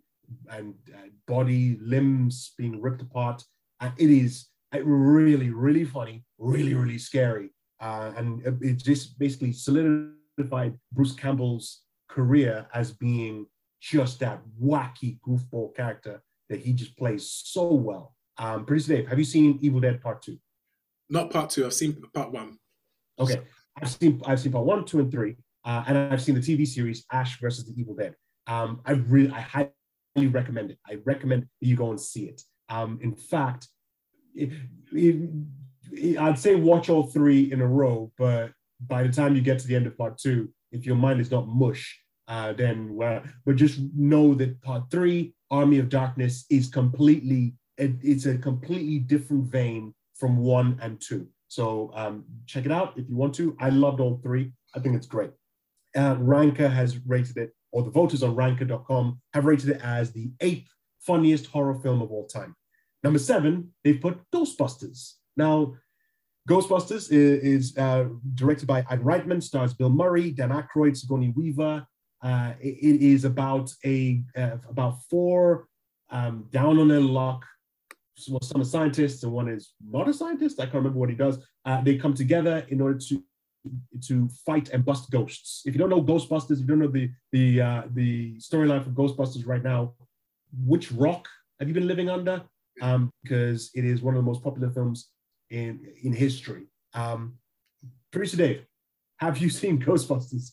and 0.51 0.75
uh, 0.95 1.07
body 1.27 1.79
limbs 1.81 2.53
being 2.55 2.79
ripped 2.79 3.01
apart. 3.01 3.43
And 3.79 3.91
it 3.97 4.11
is 4.11 4.45
uh, 4.75 4.83
really, 4.83 5.49
really 5.49 5.85
funny, 5.85 6.23
really, 6.37 6.75
really 6.75 6.99
scary, 6.99 7.49
uh, 7.79 8.11
and 8.17 8.45
it- 8.63 8.83
just 8.83 9.17
basically 9.19 9.53
solidified 9.53 10.77
Bruce 10.91 11.13
Campbell's 11.13 11.83
career 12.09 12.67
as 12.73 12.91
being 12.91 13.45
just 13.81 14.19
that 14.19 14.41
wacky 14.61 15.19
goofball 15.21 15.75
character 15.75 16.21
that 16.49 16.59
he 16.59 16.73
just 16.73 16.97
plays 16.97 17.29
so 17.45 17.73
well. 17.73 18.15
Um, 18.37 18.65
Producer 18.65 18.95
Dave, 18.95 19.07
have 19.07 19.19
you 19.19 19.25
seen 19.25 19.59
Evil 19.61 19.79
Dead 19.79 20.01
Part 20.01 20.21
Two? 20.21 20.37
Not 21.09 21.29
Part 21.31 21.49
Two. 21.49 21.65
I've 21.65 21.73
seen 21.73 22.01
Part 22.13 22.31
One. 22.31 22.57
Okay, 23.19 23.41
I've 23.81 23.89
seen 23.89 24.21
I've 24.25 24.39
seen 24.39 24.51
Part 24.51 24.65
One, 24.65 24.85
Two, 24.85 24.99
and 24.99 25.11
Three, 25.11 25.35
uh, 25.65 25.83
and 25.87 25.97
I've 25.97 26.21
seen 26.21 26.35
the 26.35 26.41
TV 26.41 26.65
series 26.65 27.05
Ash 27.11 27.39
versus 27.39 27.65
the 27.65 27.79
Evil 27.79 27.95
Dead. 27.95 28.15
Um, 28.47 28.81
I 28.85 28.93
really, 28.93 29.31
I 29.31 29.41
highly 29.41 30.27
recommend 30.27 30.71
it. 30.71 30.79
I 30.87 30.99
recommend 31.05 31.43
that 31.43 31.67
you 31.67 31.75
go 31.75 31.89
and 31.89 31.99
see 31.99 32.25
it. 32.25 32.41
Um, 32.69 32.99
in 33.01 33.13
fact, 33.13 33.67
it, 34.33 34.51
it, 34.91 35.29
I'd 36.19 36.39
say 36.39 36.55
watch 36.55 36.89
all 36.89 37.03
three 37.03 37.51
in 37.51 37.61
a 37.61 37.67
row, 37.67 38.11
but 38.17 38.51
by 38.87 39.03
the 39.03 39.11
time 39.11 39.35
you 39.35 39.41
get 39.41 39.59
to 39.59 39.67
the 39.67 39.75
end 39.75 39.87
of 39.87 39.97
part 39.97 40.17
two, 40.17 40.49
if 40.71 40.85
your 40.85 40.95
mind 40.95 41.19
is 41.19 41.31
not 41.31 41.47
mush, 41.47 41.99
uh, 42.27 42.53
then 42.53 42.93
well, 42.93 43.23
but 43.45 43.55
just 43.55 43.79
know 43.95 44.33
that 44.35 44.61
part 44.61 44.83
three, 44.91 45.33
Army 45.49 45.79
of 45.79 45.89
Darkness, 45.89 46.45
is 46.49 46.67
completely 46.67 47.55
it, 47.77 47.93
it's 48.01 48.25
a 48.25 48.37
completely 48.37 48.99
different 48.99 49.45
vein 49.45 49.93
from 50.15 50.37
one 50.37 50.77
and 50.81 51.01
two. 51.01 51.27
So 51.47 51.91
um, 51.95 52.25
check 52.45 52.65
it 52.65 52.71
out 52.71 52.93
if 52.97 53.09
you 53.09 53.15
want 53.15 53.33
to. 53.35 53.55
I 53.59 53.69
loved 53.69 53.99
all 53.99 54.19
three. 54.21 54.53
I 54.75 54.79
think 54.79 54.95
it's 54.95 55.07
great. 55.07 55.31
Uh, 55.97 56.15
Ranker 56.19 56.69
has 56.69 56.99
rated 57.07 57.37
it, 57.37 57.51
or 57.71 57.81
the 57.81 57.89
voters 57.89 58.21
on 58.21 58.35
ranker.com 58.35 59.19
have 59.33 59.45
rated 59.45 59.69
it 59.69 59.81
as 59.83 60.11
the 60.11 60.31
eighth 60.41 60.69
funniest 60.99 61.47
horror 61.47 61.79
film 61.79 62.01
of 62.01 62.11
all 62.11 62.27
time. 62.27 62.55
Number 63.03 63.17
seven, 63.19 63.73
they've 63.83 63.99
put 63.99 64.19
Ghostbusters. 64.31 65.13
Now, 65.37 65.75
Ghostbusters 66.49 67.11
is, 67.11 67.43
is 67.71 67.77
uh, 67.77 68.05
directed 68.33 68.65
by 68.65 68.83
Ivan 68.89 69.05
Reitman, 69.05 69.43
stars 69.43 69.73
Bill 69.73 69.89
Murray, 69.89 70.31
Dan 70.31 70.49
Aykroyd, 70.49 70.97
Sigourney 70.97 71.31
Weaver. 71.35 71.85
Uh, 72.23 72.53
it, 72.59 72.77
it 72.81 73.01
is 73.01 73.23
about 73.23 73.71
a 73.85 74.23
uh, 74.35 74.57
about 74.67 74.97
four 75.09 75.67
um, 76.09 76.47
down 76.51 76.79
on 76.79 76.87
their 76.87 76.99
luck. 76.99 77.45
Well, 78.27 78.41
some 78.41 78.61
are 78.61 78.65
scientists 78.65 79.23
and 79.23 79.31
one 79.31 79.47
is 79.47 79.73
not 79.79 80.09
a 80.09 80.13
scientist. 80.13 80.59
I 80.59 80.63
can't 80.63 80.75
remember 80.75 80.99
what 80.99 81.09
he 81.09 81.15
does. 81.15 81.37
Uh, 81.65 81.81
they 81.81 81.97
come 81.97 82.13
together 82.13 82.65
in 82.69 82.81
order 82.81 82.97
to 82.97 83.23
to 84.07 84.27
fight 84.45 84.69
and 84.69 84.83
bust 84.83 85.11
ghosts. 85.11 85.61
If 85.65 85.73
you 85.75 85.79
don't 85.79 85.89
know 85.89 86.01
Ghostbusters, 86.01 86.53
if 86.53 86.59
you 86.61 86.67
don't 86.67 86.79
know 86.79 86.87
the 86.87 87.11
the 87.31 87.61
uh, 87.61 87.83
the 87.93 88.37
storyline 88.39 88.83
for 88.83 88.89
Ghostbusters 88.89 89.45
right 89.45 89.63
now, 89.63 89.93
which 90.65 90.91
rock 90.91 91.27
have 91.59 91.67
you 91.67 91.73
been 91.73 91.87
living 91.87 92.09
under? 92.09 92.41
Um, 92.81 93.11
because 93.23 93.71
it 93.75 93.83
is 93.85 94.01
one 94.01 94.15
of 94.15 94.23
the 94.23 94.25
most 94.25 94.41
popular 94.41 94.71
films 94.71 95.09
in 95.49 95.85
in 96.03 96.13
history. 96.13 96.63
Um, 96.93 97.35
Producer 98.11 98.37
Dave, 98.37 98.65
have 99.17 99.37
you 99.37 99.49
seen 99.49 99.79
Ghostbusters? 99.85 100.51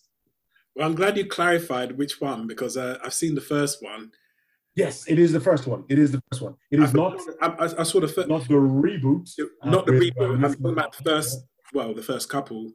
Well, 0.75 0.87
I'm 0.87 0.95
glad 0.95 1.17
you 1.17 1.27
clarified 1.27 1.97
which 1.97 2.21
one 2.21 2.47
because 2.47 2.77
uh, 2.77 2.99
I've 3.03 3.15
seen 3.15 3.35
the 3.35 3.41
first 3.41 3.83
one. 3.83 4.11
Yes, 4.75 5.09
it 5.09 5.19
is 5.19 5.33
the 5.33 5.41
first 5.41 5.67
one. 5.67 5.85
It 5.89 5.99
is 5.99 6.13
the 6.13 6.21
first 6.31 6.43
one. 6.43 6.55
It 6.71 6.81
is 6.81 6.91
I, 6.91 6.93
not. 6.93 7.21
I, 7.41 7.81
I, 7.81 7.83
saw 7.83 7.99
the 7.99 8.09
first. 8.09 8.29
Not 8.29 8.47
the 8.47 8.55
reboot. 8.55 9.31
Not 9.65 9.83
uh, 9.83 9.85
the 9.87 9.93
reboot. 9.93 10.21
uh, 10.21 10.35
I'm 10.35 10.43
talking 10.43 10.67
about 10.67 10.95
the 10.95 11.03
first. 11.03 11.47
Well, 11.73 11.95
the 11.95 12.03
first 12.03 12.29
couple, 12.29 12.73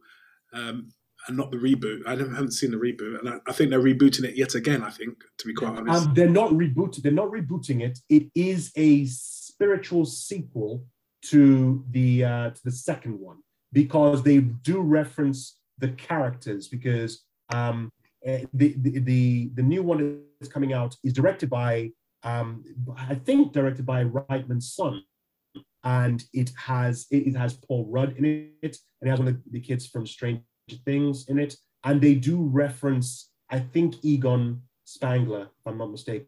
um, 0.52 0.88
and 1.28 1.36
not 1.36 1.52
the 1.52 1.58
reboot. 1.58 2.04
I 2.04 2.10
haven't 2.10 2.52
seen 2.54 2.72
the 2.72 2.76
reboot, 2.76 3.20
and 3.20 3.28
I, 3.28 3.38
I, 3.46 3.52
think 3.52 3.70
they're 3.70 3.80
rebooting 3.80 4.24
it 4.24 4.34
yet 4.34 4.56
again. 4.56 4.82
I 4.82 4.90
think, 4.90 5.16
to 5.38 5.46
be 5.46 5.54
quite 5.54 5.78
honest, 5.78 6.08
um, 6.08 6.14
they're 6.14 6.28
not 6.28 6.50
rebooting. 6.50 7.02
They're 7.02 7.12
not 7.12 7.30
rebooting 7.30 7.82
it. 7.82 8.00
It 8.08 8.30
is 8.34 8.72
a 8.76 9.06
spiritual 9.06 10.04
sequel 10.04 10.84
to 11.22 11.84
the 11.90 12.24
uh, 12.24 12.50
to 12.50 12.60
the 12.64 12.70
second 12.70 13.18
one 13.18 13.38
because 13.72 14.22
they 14.22 14.38
do 14.38 14.80
reference 14.80 15.58
the 15.78 15.88
characters 15.88 16.68
because 16.68 17.24
um, 17.50 17.90
the, 18.24 18.46
the 18.52 18.98
the 19.00 19.50
the 19.54 19.62
new 19.62 19.82
one 19.82 20.22
is 20.40 20.48
coming 20.48 20.72
out 20.72 20.96
is 21.04 21.12
directed 21.12 21.48
by 21.48 21.90
um, 22.22 22.64
I 22.96 23.14
think 23.14 23.52
directed 23.52 23.84
by 23.84 24.04
Reitman's 24.04 24.72
son, 24.72 25.02
and 25.84 26.24
it 26.32 26.52
has 26.56 27.06
it, 27.10 27.26
it 27.28 27.36
has 27.36 27.54
Paul 27.54 27.86
Rudd 27.90 28.16
in 28.16 28.24
it, 28.62 28.76
and 29.00 29.08
it 29.08 29.10
has 29.10 29.18
one 29.18 29.28
of 29.28 29.38
the 29.50 29.60
kids 29.60 29.86
from 29.86 30.06
Stranger 30.06 30.42
Things 30.84 31.28
in 31.28 31.38
it, 31.38 31.56
and 31.84 32.00
they 32.00 32.14
do 32.14 32.42
reference 32.42 33.30
I 33.50 33.58
think 33.58 33.96
Egon 34.02 34.62
Spengler, 34.84 35.42
if 35.42 35.66
I'm 35.66 35.78
not 35.78 35.90
mistaken. 35.90 36.26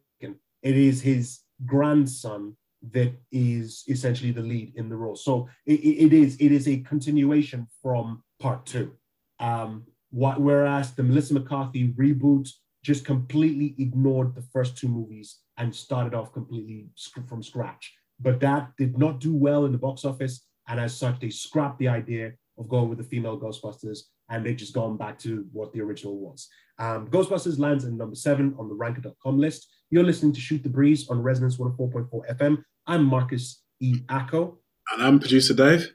It 0.61 0.77
is 0.77 1.01
his 1.01 1.39
grandson 1.65 2.55
that 2.91 3.13
is 3.31 3.83
essentially 3.87 4.31
the 4.31 4.41
lead 4.41 4.73
in 4.75 4.89
the 4.89 4.95
role. 4.95 5.15
So 5.15 5.47
it, 5.65 5.79
it 5.79 6.13
is 6.13 6.37
it 6.37 6.51
is 6.51 6.67
a 6.67 6.77
continuation 6.79 7.67
from 7.81 8.23
part 8.39 8.65
two. 8.65 8.91
Um, 9.39 9.85
what, 10.11 10.39
whereas 10.39 10.93
the 10.93 11.03
Melissa 11.03 11.33
McCarthy 11.33 11.89
reboot 11.89 12.49
just 12.83 13.03
completely 13.03 13.75
ignored 13.79 14.35
the 14.35 14.43
first 14.53 14.77
two 14.77 14.87
movies 14.87 15.39
and 15.57 15.75
started 15.75 16.13
off 16.13 16.31
completely 16.31 16.87
from 17.27 17.41
scratch. 17.41 17.93
But 18.19 18.39
that 18.41 18.71
did 18.77 18.97
not 18.97 19.19
do 19.19 19.35
well 19.35 19.65
in 19.65 19.71
the 19.71 19.77
box 19.77 20.05
office, 20.05 20.45
and 20.67 20.79
as 20.79 20.95
such, 20.95 21.19
they 21.19 21.29
scrapped 21.29 21.79
the 21.79 21.87
idea 21.87 22.33
of 22.57 22.69
going 22.69 22.87
with 22.89 22.97
the 22.97 23.03
female 23.03 23.39
Ghostbusters, 23.39 23.99
and 24.29 24.45
they've 24.45 24.55
just 24.55 24.73
gone 24.73 24.97
back 24.97 25.19
to 25.19 25.45
what 25.51 25.73
the 25.73 25.81
original 25.81 26.17
was. 26.17 26.47
Um, 26.79 27.07
Ghostbusters 27.07 27.59
lands 27.59 27.85
in 27.85 27.97
number 27.97 28.15
seven 28.15 28.55
on 28.57 28.69
the 28.69 28.75
Ranker.com 28.75 29.37
list. 29.37 29.67
You're 29.89 30.03
listening 30.03 30.33
to 30.33 30.39
Shoot 30.39 30.63
the 30.63 30.69
Breeze 30.69 31.09
on 31.09 31.21
Resonance 31.21 31.57
104.4 31.57 32.37
FM. 32.37 32.63
I'm 32.87 33.03
Marcus 33.03 33.63
E. 33.79 34.01
Acko. 34.09 34.57
And 34.93 35.01
I'm 35.03 35.19
producer 35.19 35.55
Dave. 35.55 35.89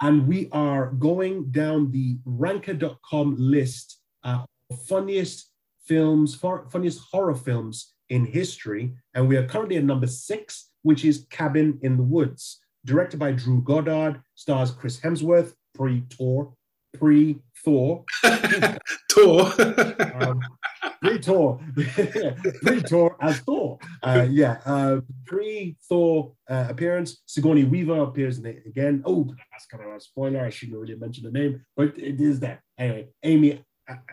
And 0.00 0.26
we 0.26 0.48
are 0.50 0.86
going 0.86 1.50
down 1.50 1.92
the 1.92 2.18
Ranker.com 2.24 3.36
list 3.38 3.98
uh, 4.24 4.44
of 4.70 4.82
funniest 4.86 5.50
films, 5.86 6.34
funniest 6.34 7.00
horror 7.10 7.34
films 7.34 7.92
in 8.08 8.24
history. 8.24 8.94
And 9.14 9.28
we 9.28 9.36
are 9.36 9.46
currently 9.46 9.76
at 9.76 9.84
number 9.84 10.06
six, 10.06 10.70
which 10.82 11.04
is 11.04 11.26
Cabin 11.30 11.78
in 11.82 11.98
the 11.98 12.02
Woods. 12.02 12.60
Directed 12.84 13.20
by 13.20 13.32
Drew 13.32 13.62
Goddard, 13.62 14.22
stars 14.34 14.70
Chris 14.70 14.98
Hemsworth, 14.98 15.52
pre 15.74 16.04
Thor, 16.10 16.54
pre 16.98 17.38
Thor. 17.64 18.04
Thor. 19.12 19.52
um, 20.20 20.40
pre 21.00 21.18
Thor. 21.18 21.60
pre 22.62 22.80
Thor 22.80 23.16
as 23.20 23.38
Thor. 23.40 23.78
Uh, 24.02 24.26
yeah. 24.30 24.60
Uh, 24.64 25.00
pre 25.26 25.76
Thor 25.88 26.32
uh, 26.48 26.66
appearance. 26.68 27.22
Sigourney 27.26 27.64
Weaver 27.64 28.02
appears 28.02 28.38
in 28.38 28.46
it 28.46 28.62
again. 28.66 29.02
Oh, 29.04 29.24
that's 29.50 29.66
kind 29.66 29.84
of 29.84 29.94
a 29.94 30.00
spoiler. 30.00 30.44
I 30.44 30.50
shouldn't 30.50 30.78
really 30.78 30.94
mention 30.94 31.24
the 31.24 31.30
name, 31.30 31.64
but 31.76 31.98
it 31.98 32.20
is 32.20 32.40
there. 32.40 32.62
Anyway, 32.78 33.08
Amy 33.22 33.64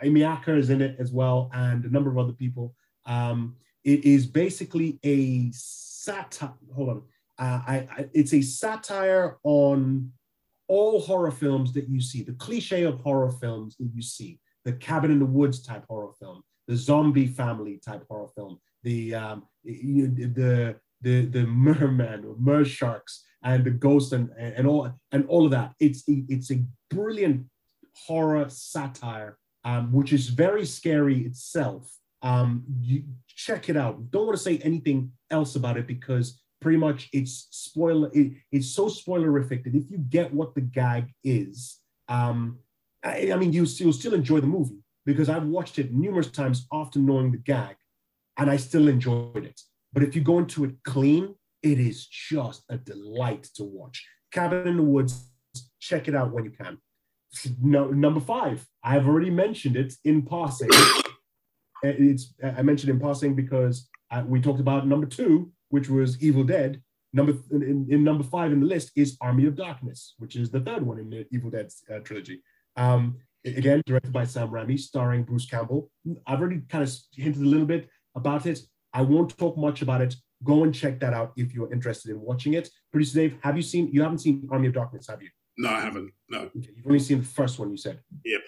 Amy 0.04 0.24
Acker 0.24 0.56
is 0.56 0.70
in 0.70 0.82
it 0.82 0.96
as 1.00 1.12
well, 1.12 1.50
and 1.54 1.86
a 1.86 1.90
number 1.90 2.10
of 2.10 2.18
other 2.18 2.34
people. 2.34 2.76
Um, 3.06 3.56
it 3.84 4.06
is 4.06 4.26
basically 4.26 5.00
a 5.04 5.50
satire. 5.52 6.54
Hold 6.76 6.90
on. 6.90 7.04
Uh, 7.38 7.62
I, 7.66 7.76
I, 7.92 8.10
it's 8.14 8.34
a 8.34 8.42
satire 8.42 9.38
on 9.44 10.12
all 10.68 11.02
horror 11.02 11.32
films 11.32 11.74
that 11.74 11.88
you 11.90 12.02
see, 12.02 12.22
the 12.22 12.34
cliche 12.34 12.84
of 12.84 13.00
horror 13.00 13.32
films 13.32 13.76
that 13.78 13.90
you 13.94 14.02
see, 14.02 14.40
the 14.66 14.74
cabin 14.74 15.12
in 15.12 15.20
the 15.20 15.26
woods 15.26 15.62
type 15.62 15.86
horror 15.88 16.12
film, 16.20 16.44
the 16.70 16.78
zombie 16.78 17.26
family 17.26 17.82
type 17.84 18.06
horror 18.08 18.30
film, 18.36 18.60
the 18.84 19.16
um, 19.16 19.44
you, 19.64 20.08
the 20.08 20.76
the 21.02 21.26
the 21.26 21.46
merman 21.48 22.24
or 22.24 22.36
mer 22.38 22.64
sharks 22.64 23.26
and 23.44 23.66
the 23.66 23.72
ghost 23.72 24.14
and, 24.14 24.30
and 24.38 24.68
all 24.68 24.94
and 25.12 25.26
all 25.28 25.46
of 25.46 25.52
that. 25.52 25.74
It's 25.80 26.04
it's 26.08 26.52
a 26.52 26.64
brilliant 26.92 27.48
horror 28.06 28.46
satire, 28.50 29.40
um, 29.66 29.92
which 29.92 30.14
is 30.14 30.30
very 30.30 30.64
scary 30.64 31.26
itself. 31.26 31.92
Um, 32.22 32.64
you 32.82 33.04
check 33.28 33.68
it 33.70 33.76
out. 33.76 34.12
Don't 34.12 34.28
want 34.28 34.38
to 34.38 34.44
say 34.44 34.60
anything 34.60 35.12
else 35.32 35.56
about 35.56 35.76
it 35.76 35.88
because 35.88 36.40
pretty 36.62 36.78
much 36.78 37.10
it's 37.14 37.48
spoiler 37.50 38.12
it, 38.14 38.34
it's 38.52 38.68
so 38.68 38.86
spoilerific 38.88 39.64
that 39.64 39.74
if 39.74 39.90
you 39.90 39.98
get 39.98 40.32
what 40.34 40.54
the 40.56 40.62
gag 40.62 41.06
is 41.24 41.80
um 42.10 42.60
i, 43.02 43.32
I 43.32 43.38
mean 43.38 43.54
you, 43.54 43.64
you'll 43.64 43.94
still 43.94 44.14
enjoy 44.14 44.42
the 44.42 44.48
movie 44.48 44.82
because 45.14 45.30
i've 45.30 45.46
watched 45.46 45.80
it 45.80 45.94
numerous 45.94 46.30
times 46.30 46.68
often 46.72 47.06
knowing 47.06 47.32
the 47.32 47.38
gag 47.38 47.76
and 48.38 48.50
i 48.50 48.58
still 48.58 48.88
enjoyed 48.88 49.46
it 49.46 49.60
but 49.94 50.04
if 50.04 50.16
you 50.16 50.22
go 50.22 50.40
into 50.40 50.64
it 50.64 50.72
clean 50.84 51.36
it 51.62 51.80
is 51.80 52.06
just 52.06 52.64
a 52.70 52.78
delight 52.78 53.44
to 53.56 53.64
watch 53.64 54.06
cabin 54.32 54.68
in 54.68 54.78
the 54.78 54.84
woods 54.84 55.32
check 55.80 56.08
it 56.08 56.16
out 56.16 56.32
when 56.32 56.46
you 56.46 56.52
can 56.52 56.78
no, 57.62 57.88
number 57.88 58.20
five 58.20 58.66
i've 58.84 59.08
already 59.08 59.30
mentioned 59.30 59.76
it 59.76 59.94
in 60.04 60.22
passing 60.22 60.70
it's 61.84 62.34
i 62.58 62.62
mentioned 62.62 62.90
in 62.90 63.00
passing 63.00 63.36
because 63.36 63.90
uh, 64.12 64.24
we 64.26 64.42
talked 64.42 64.60
about 64.60 64.88
number 64.88 65.06
two 65.06 65.52
which 65.70 65.90
was 65.90 66.22
Evil 66.22 66.44
Dead. 66.44 66.82
Number 67.14 67.34
in, 67.52 67.88
in, 67.90 68.04
number 68.04 68.24
five 68.24 68.52
in 68.52 68.60
the 68.60 68.66
list 68.66 68.92
is 68.96 69.18
Army 69.22 69.48
of 69.48 69.56
Darkness, 69.56 70.14
which 70.20 70.36
is 70.36 70.52
the 70.52 70.60
third 70.60 70.86
one 70.86 71.00
in 71.00 71.10
the 71.10 71.26
Evil 71.32 71.50
Dead 71.50 71.70
uh, 71.92 72.00
trilogy. 72.00 72.44
Um, 72.76 73.18
again, 73.46 73.82
directed 73.86 74.12
by 74.12 74.26
Sam 74.26 74.50
Raimi, 74.50 74.80
starring 74.80 75.24
Bruce 75.24 75.46
Campbell. 75.46 75.90
I've 76.28 76.40
already 76.40 76.62
kind 76.70 76.84
of 76.84 76.94
hinted 77.14 77.42
a 77.42 77.46
little 77.46 77.66
bit 77.66 77.90
about 78.16 78.46
it. 78.46 78.60
I 78.94 79.02
won't 79.02 79.38
talk 79.38 79.58
much 79.58 79.82
about 79.82 80.02
it. 80.02 80.16
Go 80.44 80.64
and 80.64 80.74
check 80.74 81.00
that 81.02 81.14
out 81.14 81.34
if 81.36 81.54
you're 81.54 81.72
interested 81.72 82.12
in 82.12 82.22
watching 82.22 82.54
it. 82.54 82.70
Producer 82.92 83.20
Dave, 83.20 83.38
have 83.42 83.58
you 83.58 83.62
seen? 83.62 83.90
You 83.92 84.02
haven't 84.02 84.20
seen 84.20 84.48
Army 84.52 84.68
of 84.68 84.74
Darkness, 84.74 85.08
have 85.08 85.22
you? 85.22 85.30
No, 85.58 85.70
I 85.70 85.82
haven't. 85.82 86.12
No. 86.30 86.40
Okay. 86.40 86.70
You've 86.76 86.86
only 86.86 87.00
seen 87.00 87.20
the 87.20 87.26
first 87.26 87.60
one. 87.60 87.70
You 87.70 87.78
said. 87.78 88.00
Yep. 88.24 88.42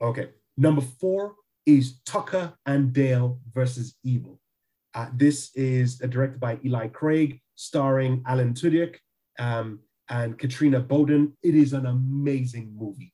Okay. 0.00 0.28
Number 0.56 0.80
four 0.80 1.34
is 1.66 2.00
Tucker 2.06 2.54
and 2.64 2.92
Dale 2.92 3.40
versus 3.52 3.96
Evil. 4.04 4.40
Uh, 4.94 5.08
this 5.14 5.54
is 5.54 6.00
uh, 6.02 6.06
directed 6.06 6.40
by 6.40 6.58
Eli 6.64 6.86
Craig, 6.88 7.40
starring 7.56 8.22
Alan 8.26 8.54
Tudyk 8.54 8.96
um, 9.38 9.80
and 10.08 10.38
Katrina 10.38 10.80
Bowden. 10.80 11.36
It 11.42 11.54
is 11.54 11.72
an 11.72 11.86
amazing 11.86 12.72
movie. 12.78 13.12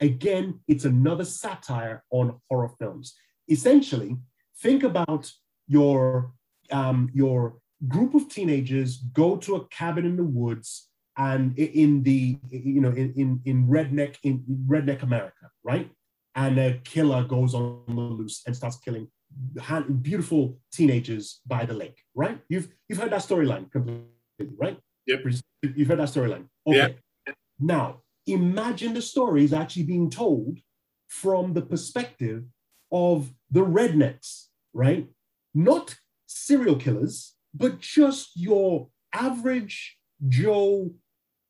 Again, 0.00 0.60
it's 0.68 0.84
another 0.84 1.24
satire 1.24 2.04
on 2.10 2.38
horror 2.50 2.70
films. 2.78 3.14
Essentially, 3.48 4.16
think 4.60 4.82
about 4.82 5.30
your 5.68 6.32
um, 6.70 7.10
your 7.14 7.58
group 7.88 8.14
of 8.14 8.28
teenagers 8.28 8.96
go 8.96 9.36
to 9.36 9.56
a 9.56 9.66
cabin 9.68 10.06
in 10.06 10.16
the 10.16 10.24
woods 10.24 10.88
and 11.16 11.58
in 11.58 12.02
the 12.02 12.38
you 12.50 12.80
know 12.80 12.90
in 12.90 13.12
in, 13.16 13.40
in 13.44 13.66
redneck 13.66 14.16
in 14.22 14.44
redneck 14.68 15.02
America, 15.02 15.50
right? 15.64 15.90
And 16.34 16.58
a 16.58 16.78
killer 16.84 17.24
goes 17.24 17.54
on 17.54 17.82
the 17.88 17.94
loose 17.94 18.42
and 18.46 18.54
starts 18.54 18.76
killing 18.78 19.08
beautiful 20.02 20.58
teenagers 20.72 21.40
by 21.46 21.64
the 21.64 21.74
lake, 21.74 21.98
right? 22.14 22.38
You've 22.48 22.68
you've 22.88 22.98
heard 22.98 23.12
that 23.12 23.22
storyline 23.22 23.70
completely, 23.72 24.56
right? 24.58 24.78
Yep. 25.06 25.20
You've 25.62 25.88
heard 25.88 26.00
that 26.00 26.08
storyline. 26.08 26.48
Okay. 26.66 26.96
Yep. 27.26 27.36
Now 27.58 28.02
imagine 28.26 28.94
the 28.94 29.02
story 29.02 29.44
is 29.44 29.52
actually 29.52 29.84
being 29.84 30.10
told 30.10 30.58
from 31.08 31.52
the 31.54 31.62
perspective 31.62 32.44
of 32.92 33.32
the 33.50 33.60
rednecks, 33.60 34.46
right? 34.72 35.08
Not 35.54 35.96
serial 36.26 36.76
killers, 36.76 37.34
but 37.54 37.80
just 37.80 38.32
your 38.34 38.88
average 39.12 39.96
Joe 40.28 40.90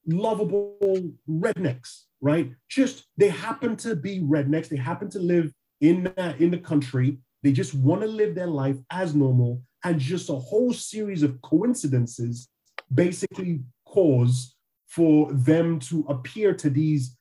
lovable 0.06 1.12
rednecks, 1.28 2.02
right? 2.20 2.52
Just 2.68 3.06
they 3.16 3.28
happen 3.28 3.76
to 3.78 3.96
be 3.96 4.20
rednecks. 4.20 4.68
They 4.68 4.76
happen 4.76 5.10
to 5.10 5.18
live 5.18 5.52
in 5.80 6.08
uh, 6.18 6.34
in 6.38 6.50
the 6.50 6.58
country. 6.58 7.18
They 7.42 7.52
just 7.52 7.74
want 7.74 8.02
to 8.02 8.08
live 8.08 8.34
their 8.34 8.46
life 8.46 8.76
as 8.90 9.14
normal, 9.14 9.62
and 9.84 10.00
just 10.00 10.30
a 10.30 10.34
whole 10.34 10.72
series 10.72 11.22
of 11.22 11.40
coincidences 11.42 12.48
basically 12.92 13.62
cause 13.84 14.55
for 14.86 15.32
them 15.32 15.78
to 15.80 16.04
appear 16.08 16.54
to 16.54 16.70
these 16.70 17.16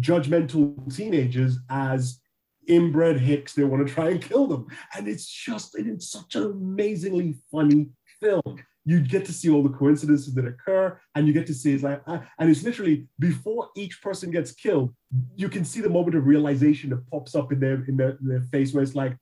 judgmental 0.00 0.94
teenagers 0.94 1.58
as 1.68 2.20
inbred 2.68 3.20
hicks. 3.20 3.54
They 3.54 3.64
want 3.64 3.86
to 3.86 3.92
try 3.92 4.10
and 4.10 4.22
kill 4.22 4.46
them, 4.46 4.66
and 4.96 5.08
it's 5.08 5.26
just 5.26 5.76
it's 5.78 6.10
such 6.10 6.34
an 6.36 6.44
amazingly 6.44 7.36
funny 7.50 7.88
film. 8.20 8.64
You 8.84 9.00
get 9.00 9.24
to 9.26 9.32
see 9.32 9.50
all 9.50 9.62
the 9.62 9.68
coincidences 9.76 10.34
that 10.34 10.46
occur 10.46 10.98
and 11.14 11.26
you 11.26 11.34
get 11.34 11.46
to 11.46 11.54
see 11.54 11.74
it's 11.74 11.82
like 11.82 12.02
uh, 12.06 12.20
and 12.38 12.50
it's 12.50 12.62
literally 12.62 13.06
before 13.18 13.68
each 13.76 14.00
person 14.02 14.30
gets 14.30 14.52
killed 14.52 14.92
you 15.36 15.50
can 15.50 15.66
see 15.66 15.80
the 15.80 15.88
moment 15.88 16.16
of 16.16 16.26
realization 16.26 16.88
that 16.90 17.06
pops 17.10 17.34
up 17.34 17.52
in 17.52 17.60
their 17.60 17.84
in 17.84 17.96
their, 17.96 18.16
in 18.22 18.26
their 18.26 18.40
face 18.40 18.72
where 18.72 18.82
it's 18.82 18.94
like 18.94 19.14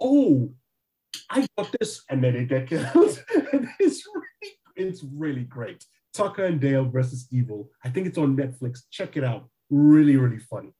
oh 0.00 0.50
i 1.28 1.44
got 1.58 1.74
this 1.80 2.02
and 2.08 2.22
then 2.22 2.34
they 2.34 2.44
get 2.44 2.68
killed. 2.68 3.22
It's 3.80 4.04
really 4.06 4.56
it's 4.76 5.04
really 5.04 5.42
great 5.42 5.84
tucker 6.20 6.44
and 6.44 6.60
dale 6.60 6.84
versus 6.84 7.26
evil 7.30 7.68
i 7.84 7.88
think 7.88 8.06
it's 8.06 8.18
on 8.18 8.36
netflix 8.36 8.80
check 8.90 9.16
it 9.16 9.24
out 9.24 9.48
really 9.70 10.16
really 10.16 10.38
funny 10.38 10.72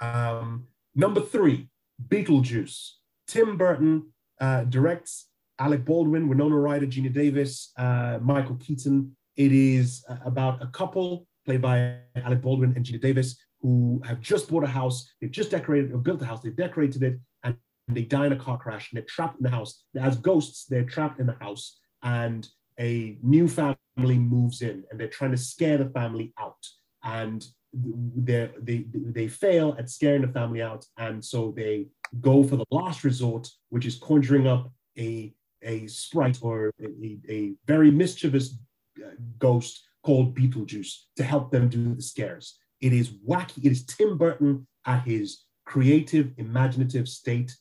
um 0.00 0.64
number 0.94 1.20
three 1.20 1.68
beetlejuice 2.08 2.92
tim 3.26 3.56
burton 3.56 4.12
uh, 4.40 4.62
directs 4.64 5.28
Alec 5.58 5.84
Baldwin, 5.84 6.28
Winona 6.28 6.56
Ryder, 6.56 6.86
Geena 6.86 7.12
Davis, 7.12 7.72
uh, 7.76 8.18
Michael 8.22 8.56
Keaton. 8.56 9.16
It 9.36 9.52
is 9.52 10.04
uh, 10.08 10.16
about 10.24 10.62
a 10.62 10.66
couple 10.68 11.26
played 11.44 11.62
by 11.62 11.96
Alec 12.16 12.42
Baldwin 12.42 12.74
and 12.76 12.84
Geena 12.84 13.00
Davis 13.00 13.36
who 13.60 14.00
have 14.04 14.20
just 14.20 14.48
bought 14.48 14.62
a 14.62 14.68
house. 14.68 15.10
They've 15.20 15.30
just 15.30 15.50
decorated 15.50 15.92
or 15.92 15.98
built 15.98 16.22
a 16.22 16.24
house. 16.24 16.42
They've 16.42 16.54
decorated 16.54 17.02
it 17.02 17.18
and 17.42 17.56
they 17.88 18.02
die 18.02 18.26
in 18.26 18.32
a 18.32 18.36
car 18.36 18.56
crash 18.56 18.92
and 18.92 18.98
they're 18.98 19.06
trapped 19.08 19.38
in 19.38 19.42
the 19.42 19.50
house. 19.50 19.82
As 19.98 20.16
ghosts, 20.16 20.66
they're 20.66 20.84
trapped 20.84 21.18
in 21.18 21.26
the 21.26 21.36
house 21.40 21.78
and 22.02 22.46
a 22.78 23.18
new 23.22 23.48
family 23.48 24.18
moves 24.18 24.62
in 24.62 24.84
and 24.90 24.98
they're 24.98 25.08
trying 25.08 25.32
to 25.32 25.36
scare 25.36 25.78
the 25.78 25.90
family 25.90 26.32
out. 26.38 26.64
And 27.02 27.44
they 27.72 28.50
they 28.60 28.86
they 28.92 29.28
fail 29.28 29.76
at 29.78 29.90
scaring 29.90 30.22
the 30.22 30.28
family 30.28 30.62
out, 30.62 30.84
and 30.96 31.22
so 31.22 31.52
they 31.54 31.88
go 32.20 32.42
for 32.42 32.56
the 32.56 32.64
last 32.70 33.04
resort, 33.04 33.48
which 33.68 33.86
is 33.86 33.98
conjuring 33.98 34.46
up 34.46 34.72
a 34.98 35.34
a 35.62 35.86
sprite 35.86 36.38
or 36.40 36.72
a, 36.80 37.18
a 37.28 37.52
very 37.66 37.90
mischievous 37.90 38.58
uh, 39.04 39.10
ghost 39.38 39.82
called 40.02 40.36
Beetlejuice 40.36 40.92
to 41.16 41.22
help 41.22 41.50
them 41.50 41.68
do 41.68 41.94
the 41.94 42.02
scares. 42.02 42.58
It 42.80 42.92
is 42.92 43.10
wacky. 43.10 43.64
It 43.64 43.72
is 43.72 43.84
Tim 43.84 44.16
Burton 44.16 44.66
at 44.86 45.04
his 45.04 45.44
creative, 45.66 46.32
imaginative 46.38 47.08
state, 47.08 47.54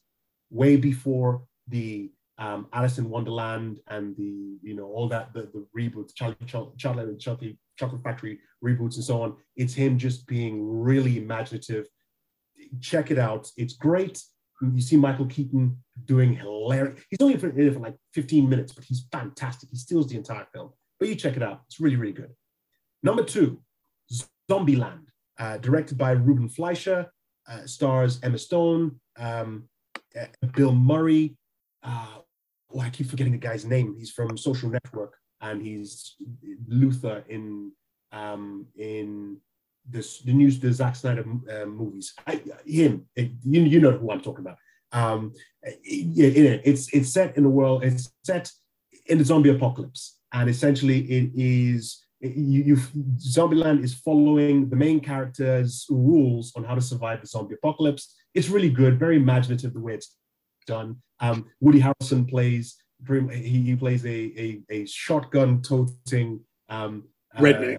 way 0.49 0.78
before 0.78 1.43
the 1.68 2.11
um, 2.39 2.67
Alice 2.73 2.97
in 2.99 3.09
Wonderland 3.09 3.79
and 3.88 4.15
the 4.15 4.57
you 4.61 4.75
know 4.75 4.85
all 4.85 5.07
that 5.09 5.33
the, 5.33 5.41
the 5.53 5.65
reboots, 5.77 6.13
Charlie, 6.13 6.35
Charlie 6.77 7.03
and 7.03 7.19
Chucky, 7.19 7.57
Chocolate 7.77 8.03
Factory 8.03 8.39
reboots 8.63 8.95
and 8.95 9.03
so 9.03 9.21
on. 9.21 9.35
It's 9.55 9.73
him 9.73 9.97
just 9.97 10.27
being 10.27 10.79
really 10.81 11.17
imaginative. 11.17 11.88
Check 12.79 13.11
it 13.11 13.17
out. 13.17 13.49
It's 13.57 13.73
great. 13.73 14.21
You 14.61 14.81
see 14.81 14.97
Michael 14.97 15.27
Keaton 15.27 15.77
doing 16.05 16.35
hilarious. 16.35 16.99
He's 17.09 17.19
only 17.21 17.35
in 17.35 17.67
it 17.67 17.73
for 17.73 17.79
like 17.79 17.95
15 18.13 18.49
minutes, 18.49 18.73
but 18.73 18.83
he's 18.83 19.07
fantastic. 19.11 19.69
He 19.69 19.77
steals 19.77 20.07
the 20.07 20.17
entire 20.17 20.47
film. 20.51 20.71
But 20.99 21.09
you 21.09 21.15
check 21.15 21.38
it 21.38 21.43
out. 21.43 21.61
It's 21.67 21.79
really, 21.79 21.95
really 21.95 22.13
good. 22.13 22.31
Number 23.03 23.23
two, 23.23 23.61
Zombieland, 24.49 25.05
uh, 25.39 25.57
directed 25.57 25.97
by 25.99 26.11
Ruben 26.11 26.49
Fleischer, 26.49 27.11
uh, 27.47 27.67
stars 27.67 28.19
Emma 28.23 28.39
Stone, 28.39 28.99
um, 29.17 29.69
uh, 30.19 30.25
Bill 30.55 30.73
Murray. 30.73 31.38
Uh, 31.83 32.16
oh, 32.78 32.82
I 32.82 32.89
keep 32.89 33.09
forgetting 33.09 33.34
the 33.34 33.39
guy's 33.39 33.65
name. 33.65 33.95
He's 33.97 34.11
from 34.11 34.38
Social 34.38 34.69
Network, 34.69 35.13
and 35.41 35.61
he's 35.61 36.15
Luther 36.67 37.23
in 37.30 37.71
um, 38.11 38.67
in 38.78 39.38
this 39.89 40.19
the 40.19 40.34
news 40.34 40.59
the 40.59 40.71
Zack 40.71 40.95
Snyder 40.95 41.25
uh, 41.51 41.65
movies. 41.65 42.13
I, 42.25 42.41
him, 42.65 43.05
it, 43.15 43.32
you, 43.43 43.61
you 43.61 43.80
know 43.80 43.91
who 43.91 44.11
I'm 44.11 44.21
talking 44.21 44.45
about. 44.45 44.57
Um, 44.91 45.34
it, 45.63 46.61
it's 46.65 46.93
it's 46.93 47.09
set 47.09 47.38
in 47.38 47.43
the 47.43 47.49
world. 47.49 47.84
It's 47.84 48.11
set 48.23 48.51
in 49.07 49.17
the 49.17 49.25
zombie 49.25 49.49
apocalypse, 49.49 50.19
and 50.34 50.49
essentially 50.49 50.99
it 50.99 51.32
is 51.36 52.03
you, 52.19 52.63
you 52.63 52.75
Zombieland 53.17 53.84
is 53.84 53.93
following 53.93 54.69
the 54.69 54.75
main 54.75 54.99
character's 54.99 55.86
rules 55.89 56.51
on 56.55 56.63
how 56.63 56.75
to 56.75 56.82
survive 56.82 57.21
the 57.21 57.28
zombie 57.28 57.55
apocalypse. 57.55 58.15
It's 58.34 58.49
really 58.49 58.69
good, 58.69 58.99
very 58.99 59.17
imaginative 59.17 59.73
the 59.73 59.80
way 59.80 59.93
it's 59.93 60.15
done. 60.68 60.97
Um, 61.20 61.45
Woody 61.59 61.82
Harrelson 61.82 62.30
plays 62.30 62.76
he, 63.07 63.61
he 63.61 63.76
plays 63.76 64.05
a 64.05 64.09
a, 64.09 64.61
a 64.70 64.86
shotgun 64.86 65.61
toting 65.61 66.41
um, 66.70 67.03
redneck. 67.39 67.78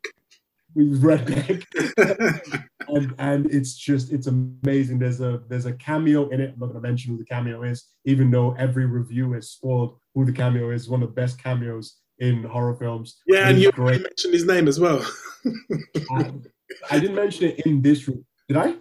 Uh, 0.77 0.81
redneck. 0.81 2.65
And, 2.89 3.15
and 3.19 3.47
it's 3.51 3.75
just 3.75 4.13
it's 4.13 4.29
amazing. 4.29 4.99
There's 4.99 5.21
a 5.21 5.43
there's 5.49 5.67
a 5.67 5.75
cameo 5.75 6.29
in 6.31 6.41
it. 6.41 6.53
I'm 6.55 6.61
not 6.61 6.67
going 6.69 6.83
to 6.83 6.89
mention 6.89 7.13
who 7.13 7.19
the 7.19 7.25
cameo 7.25 7.63
is 7.63 7.85
even 8.07 8.31
though 8.31 8.55
every 8.55 8.87
review 8.87 9.33
has 9.33 9.51
spoiled 9.51 9.99
who 10.15 10.25
the 10.25 10.33
cameo 10.33 10.71
is. 10.71 10.89
One 10.89 11.03
of 11.03 11.11
the 11.11 11.15
best 11.15 11.43
cameos 11.43 11.99
in 12.19 12.43
horror 12.45 12.75
films. 12.75 13.19
Yeah 13.27 13.49
and 13.49 13.61
you 13.61 13.71
great. 13.73 14.03
mentioned 14.03 14.35
his 14.35 14.47
name 14.47 14.69
as 14.69 14.81
well. 14.81 15.05
I, 16.11 16.33
I, 16.91 16.99
didn't 16.99 17.17
mention 17.17 17.49
it 17.49 17.61
in 17.67 17.83
this 17.83 18.09
room. 18.09 18.25
Did 18.49 18.57
i? 18.57 18.75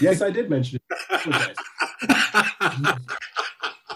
Yes 0.00 0.22
i 0.22 0.30
did 0.30 0.50
mention 0.50 0.78
it 0.78 0.82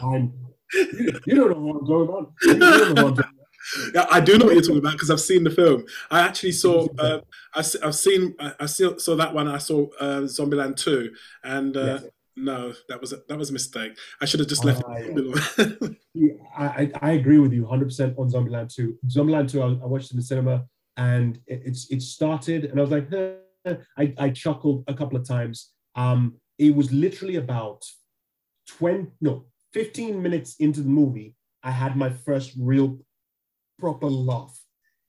I'm, 0.02 0.32
you, 0.74 1.20
you 1.26 1.34
don't 1.34 1.50
know 1.50 1.60
what 1.60 1.76
i'm 1.76 1.86
talking 1.86 2.08
about 2.08 2.32
You 2.42 2.58
don't 2.58 2.94
know 2.94 3.02
what 3.04 3.10
I'm 3.10 3.16
talking 3.16 3.38
yeah, 3.94 4.06
I 4.10 4.20
do 4.20 4.38
know 4.38 4.46
what 4.46 4.54
you're 4.54 4.62
talking 4.62 4.78
about 4.78 4.92
because 4.92 5.10
I've 5.10 5.20
seen 5.20 5.44
the 5.44 5.50
film. 5.50 5.84
I 6.10 6.20
actually 6.20 6.52
saw. 6.52 6.86
Uh, 6.98 7.20
I, 7.54 7.64
have 7.82 7.94
seen. 7.94 8.34
I, 8.38 8.66
saw, 8.66 8.96
saw 8.96 9.14
that 9.16 9.34
one. 9.34 9.48
I 9.48 9.58
saw 9.58 9.86
uh, 10.00 10.22
Zombieland 10.22 10.76
two, 10.76 11.12
and 11.44 11.76
uh, 11.76 12.00
yes. 12.02 12.04
no, 12.36 12.72
that 12.88 13.00
was 13.00 13.12
a, 13.12 13.20
that 13.28 13.38
was 13.38 13.50
a 13.50 13.52
mistake. 13.52 13.96
I 14.20 14.24
should 14.24 14.40
have 14.40 14.48
just 14.48 14.64
left. 14.64 14.82
it 14.88 15.96
yeah, 16.14 16.32
I, 16.56 16.90
I 17.00 17.12
agree 17.12 17.38
with 17.38 17.52
you 17.52 17.62
100 17.62 17.84
percent 17.84 18.14
on 18.18 18.30
Zombieland 18.30 18.74
two. 18.74 18.98
Zombieland 19.06 19.50
two, 19.50 19.62
I, 19.62 19.66
I, 19.66 19.86
watched 19.86 20.10
in 20.10 20.16
the 20.16 20.24
cinema, 20.24 20.64
and 20.96 21.36
it, 21.46 21.62
it's 21.64 21.90
it 21.90 22.02
started, 22.02 22.64
and 22.64 22.78
I 22.78 22.82
was 22.82 22.90
like, 22.90 23.12
eh. 23.12 23.34
I, 23.96 24.12
I 24.18 24.30
chuckled 24.30 24.84
a 24.88 24.94
couple 24.94 25.16
of 25.16 25.26
times. 25.26 25.70
Um, 25.94 26.34
it 26.58 26.74
was 26.74 26.92
literally 26.92 27.36
about 27.36 27.84
20 28.66 29.06
no 29.20 29.44
15 29.72 30.22
minutes 30.22 30.56
into 30.56 30.80
the 30.80 30.88
movie. 30.88 31.34
I 31.62 31.70
had 31.70 31.96
my 31.96 32.10
first 32.10 32.52
real 32.58 32.98
proper 33.78 34.06
laugh. 34.06 34.58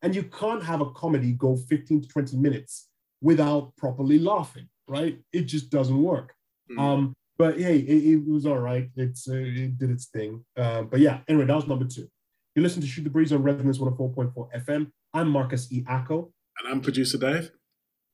And 0.01 0.15
you 0.15 0.23
can't 0.23 0.63
have 0.63 0.81
a 0.81 0.91
comedy 0.91 1.31
go 1.33 1.55
15 1.55 2.01
to 2.01 2.07
20 2.07 2.37
minutes 2.37 2.89
without 3.21 3.75
properly 3.77 4.19
laughing, 4.19 4.67
right? 4.87 5.17
It 5.31 5.43
just 5.43 5.69
doesn't 5.69 6.01
work. 6.01 6.33
Mm. 6.69 6.79
Um, 6.79 7.13
but 7.37 7.59
hey, 7.59 7.77
it, 7.77 8.13
it, 8.13 8.27
was 8.27 8.45
all 8.45 8.59
right. 8.59 8.89
It's 8.95 9.27
uh, 9.29 9.35
it 9.35 9.77
did 9.77 9.89
its 9.89 10.07
thing. 10.07 10.43
Uh, 10.57 10.83
but 10.83 10.99
yeah, 10.99 11.19
anyway, 11.27 11.45
that 11.45 11.55
was 11.55 11.67
number 11.67 11.85
two. 11.85 12.07
You 12.55 12.61
listen 12.61 12.81
to 12.81 12.87
Shoot 12.87 13.03
the 13.03 13.09
Breeze 13.09 13.33
on 13.33 13.41
Resonance 13.41 13.79
104.4 13.79 14.65
FM. 14.65 14.91
I'm 15.13 15.29
Marcus 15.29 15.71
E. 15.71 15.83
Acko. 15.87 16.31
And 16.59 16.71
I'm 16.71 16.81
producer 16.81 17.17
Dave. 17.17 17.51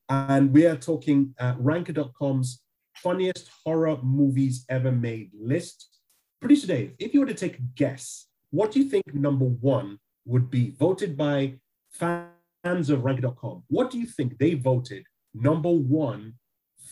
And 0.07 0.53
we 0.53 0.65
are 0.65 0.77
talking 0.77 1.35
uh, 1.39 1.55
Ranker.com's 1.59 2.61
funniest 2.95 3.49
horror 3.65 3.97
movies 4.01 4.65
ever 4.69 4.91
made 4.91 5.31
list. 5.37 5.98
Producer 6.39 6.67
Dave, 6.67 6.93
if 6.99 7.13
you 7.13 7.19
were 7.19 7.25
to 7.25 7.33
take 7.33 7.57
a 7.57 7.61
guess, 7.75 8.27
what 8.51 8.71
do 8.71 8.79
you 8.79 8.89
think 8.89 9.13
number 9.13 9.45
one 9.45 9.99
would 10.25 10.49
be 10.49 10.71
voted 10.79 11.17
by 11.17 11.55
fans 11.91 12.89
of 12.89 13.03
rank.com? 13.03 13.63
What 13.67 13.91
do 13.91 13.99
you 13.99 14.05
think 14.05 14.37
they 14.37 14.53
voted 14.53 15.05
number 15.33 15.69
one 15.69 16.33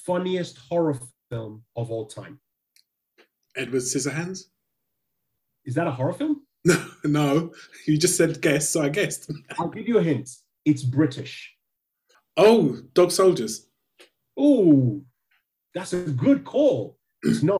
funniest 0.05 0.57
horror 0.69 0.99
film 1.29 1.63
of 1.75 1.91
all 1.91 2.05
time? 2.05 2.39
Edward 3.55 3.81
Scissorhands? 3.81 4.45
Is 5.65 5.75
that 5.75 5.87
a 5.87 5.91
horror 5.91 6.13
film? 6.13 6.43
No, 6.65 6.85
no. 7.05 7.53
You 7.85 7.97
just 7.97 8.17
said 8.17 8.41
guess, 8.41 8.69
so 8.69 8.81
I 8.81 8.89
guessed. 8.89 9.31
I'll 9.57 9.69
give 9.69 9.87
you 9.87 9.99
a 9.99 10.03
hint. 10.03 10.29
It's 10.65 10.83
British. 10.83 11.55
Oh, 12.35 12.81
Dog 12.91 13.11
Soldiers. 13.11 13.67
Oh, 14.35 15.01
that's 15.73 15.93
a 15.93 16.01
good 16.01 16.43
call. 16.43 16.97
It's 17.23 17.43
not. 17.43 17.56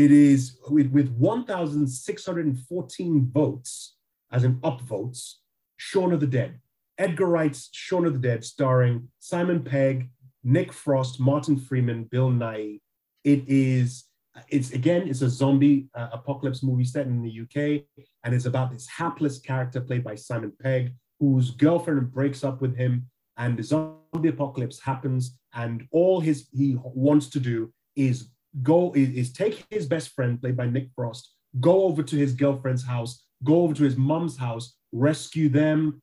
It 0.00 0.12
is 0.12 0.56
with, 0.70 0.90
with 0.92 1.10
1,614 1.10 3.30
votes, 3.30 3.96
as 4.32 4.44
in 4.44 4.54
upvotes, 4.60 5.34
Shaun 5.76 6.14
of 6.14 6.20
the 6.20 6.26
Dead. 6.26 6.58
Edgar 6.96 7.26
Wright's 7.26 7.68
Shaun 7.72 8.06
of 8.06 8.14
the 8.14 8.18
Dead, 8.18 8.42
starring 8.42 9.08
Simon 9.18 9.62
Pegg, 9.62 10.08
Nick 10.42 10.72
Frost, 10.72 11.20
Martin 11.20 11.58
Freeman, 11.58 12.04
Bill 12.04 12.30
Nighy. 12.30 12.80
It 13.24 13.44
is, 13.46 14.04
it's 14.48 14.72
again, 14.72 15.06
it's 15.06 15.20
a 15.20 15.28
zombie 15.28 15.90
uh, 15.94 16.08
apocalypse 16.14 16.62
movie 16.62 16.84
set 16.84 17.06
in 17.06 17.20
the 17.20 17.42
UK, 17.42 17.82
and 18.24 18.34
it's 18.34 18.46
about 18.46 18.72
this 18.72 18.88
hapless 18.88 19.38
character 19.38 19.82
played 19.82 20.02
by 20.02 20.14
Simon 20.14 20.54
Pegg, 20.62 20.94
whose 21.18 21.50
girlfriend 21.50 22.10
breaks 22.10 22.42
up 22.42 22.62
with 22.62 22.74
him, 22.74 23.04
and 23.36 23.54
the 23.54 23.62
zombie 23.62 24.30
apocalypse 24.30 24.80
happens, 24.80 25.36
and 25.52 25.86
all 25.92 26.20
his 26.20 26.48
he 26.52 26.78
wants 26.82 27.28
to 27.28 27.38
do 27.38 27.70
is 27.96 28.30
go 28.62 28.92
is, 28.94 29.08
is 29.10 29.32
take 29.32 29.64
his 29.70 29.86
best 29.86 30.10
friend, 30.10 30.40
played 30.40 30.56
by 30.56 30.66
Nick 30.66 30.88
Frost, 30.94 31.34
go 31.60 31.84
over 31.84 32.02
to 32.02 32.16
his 32.16 32.32
girlfriend's 32.32 32.84
house, 32.84 33.24
go 33.44 33.62
over 33.62 33.74
to 33.74 33.84
his 33.84 33.96
mom's 33.96 34.36
house, 34.36 34.76
rescue 34.92 35.48
them, 35.48 36.02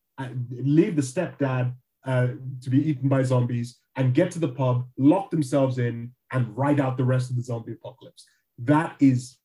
leave 0.52 0.96
the 0.96 1.02
stepdad 1.02 1.74
uh, 2.06 2.28
to 2.62 2.70
be 2.70 2.90
eaten 2.90 3.10
by 3.10 3.24
zombies, 3.24 3.80
and 3.96 4.14
get 4.14 4.32
to 4.32 4.40
the 4.40 4.48
pub, 4.48 4.86
lock 4.98 5.32
themselves 5.32 5.78
in, 5.78 6.12
and 6.32 6.58
ride 6.58 6.80
out 6.80 6.98
the 6.98 7.04
rest 7.04 7.30
of 7.30 7.36
the 7.36 7.44
zombie 7.44 7.74
apocalypse. 7.74 8.26
That 8.60 8.96
is 9.00 9.38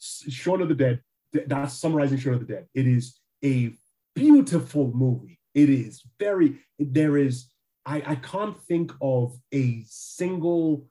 Shaun 0.00 0.60
of 0.60 0.68
the 0.68 0.74
Dead. 0.74 1.00
That's 1.32 1.74
summarizing 1.74 2.18
Shaun 2.18 2.34
of 2.34 2.40
the 2.40 2.52
Dead. 2.52 2.66
It 2.74 2.86
is 2.86 3.18
a 3.44 3.72
beautiful 4.14 4.92
movie. 4.94 5.38
It 5.54 5.70
is 5.70 6.02
very, 6.18 6.58
there 6.78 7.16
is, 7.16 7.50
I, 7.84 8.02
I 8.06 8.14
can't 8.16 8.60
think 8.62 8.92
of 9.00 9.38
a 9.52 9.84
single 9.86 10.86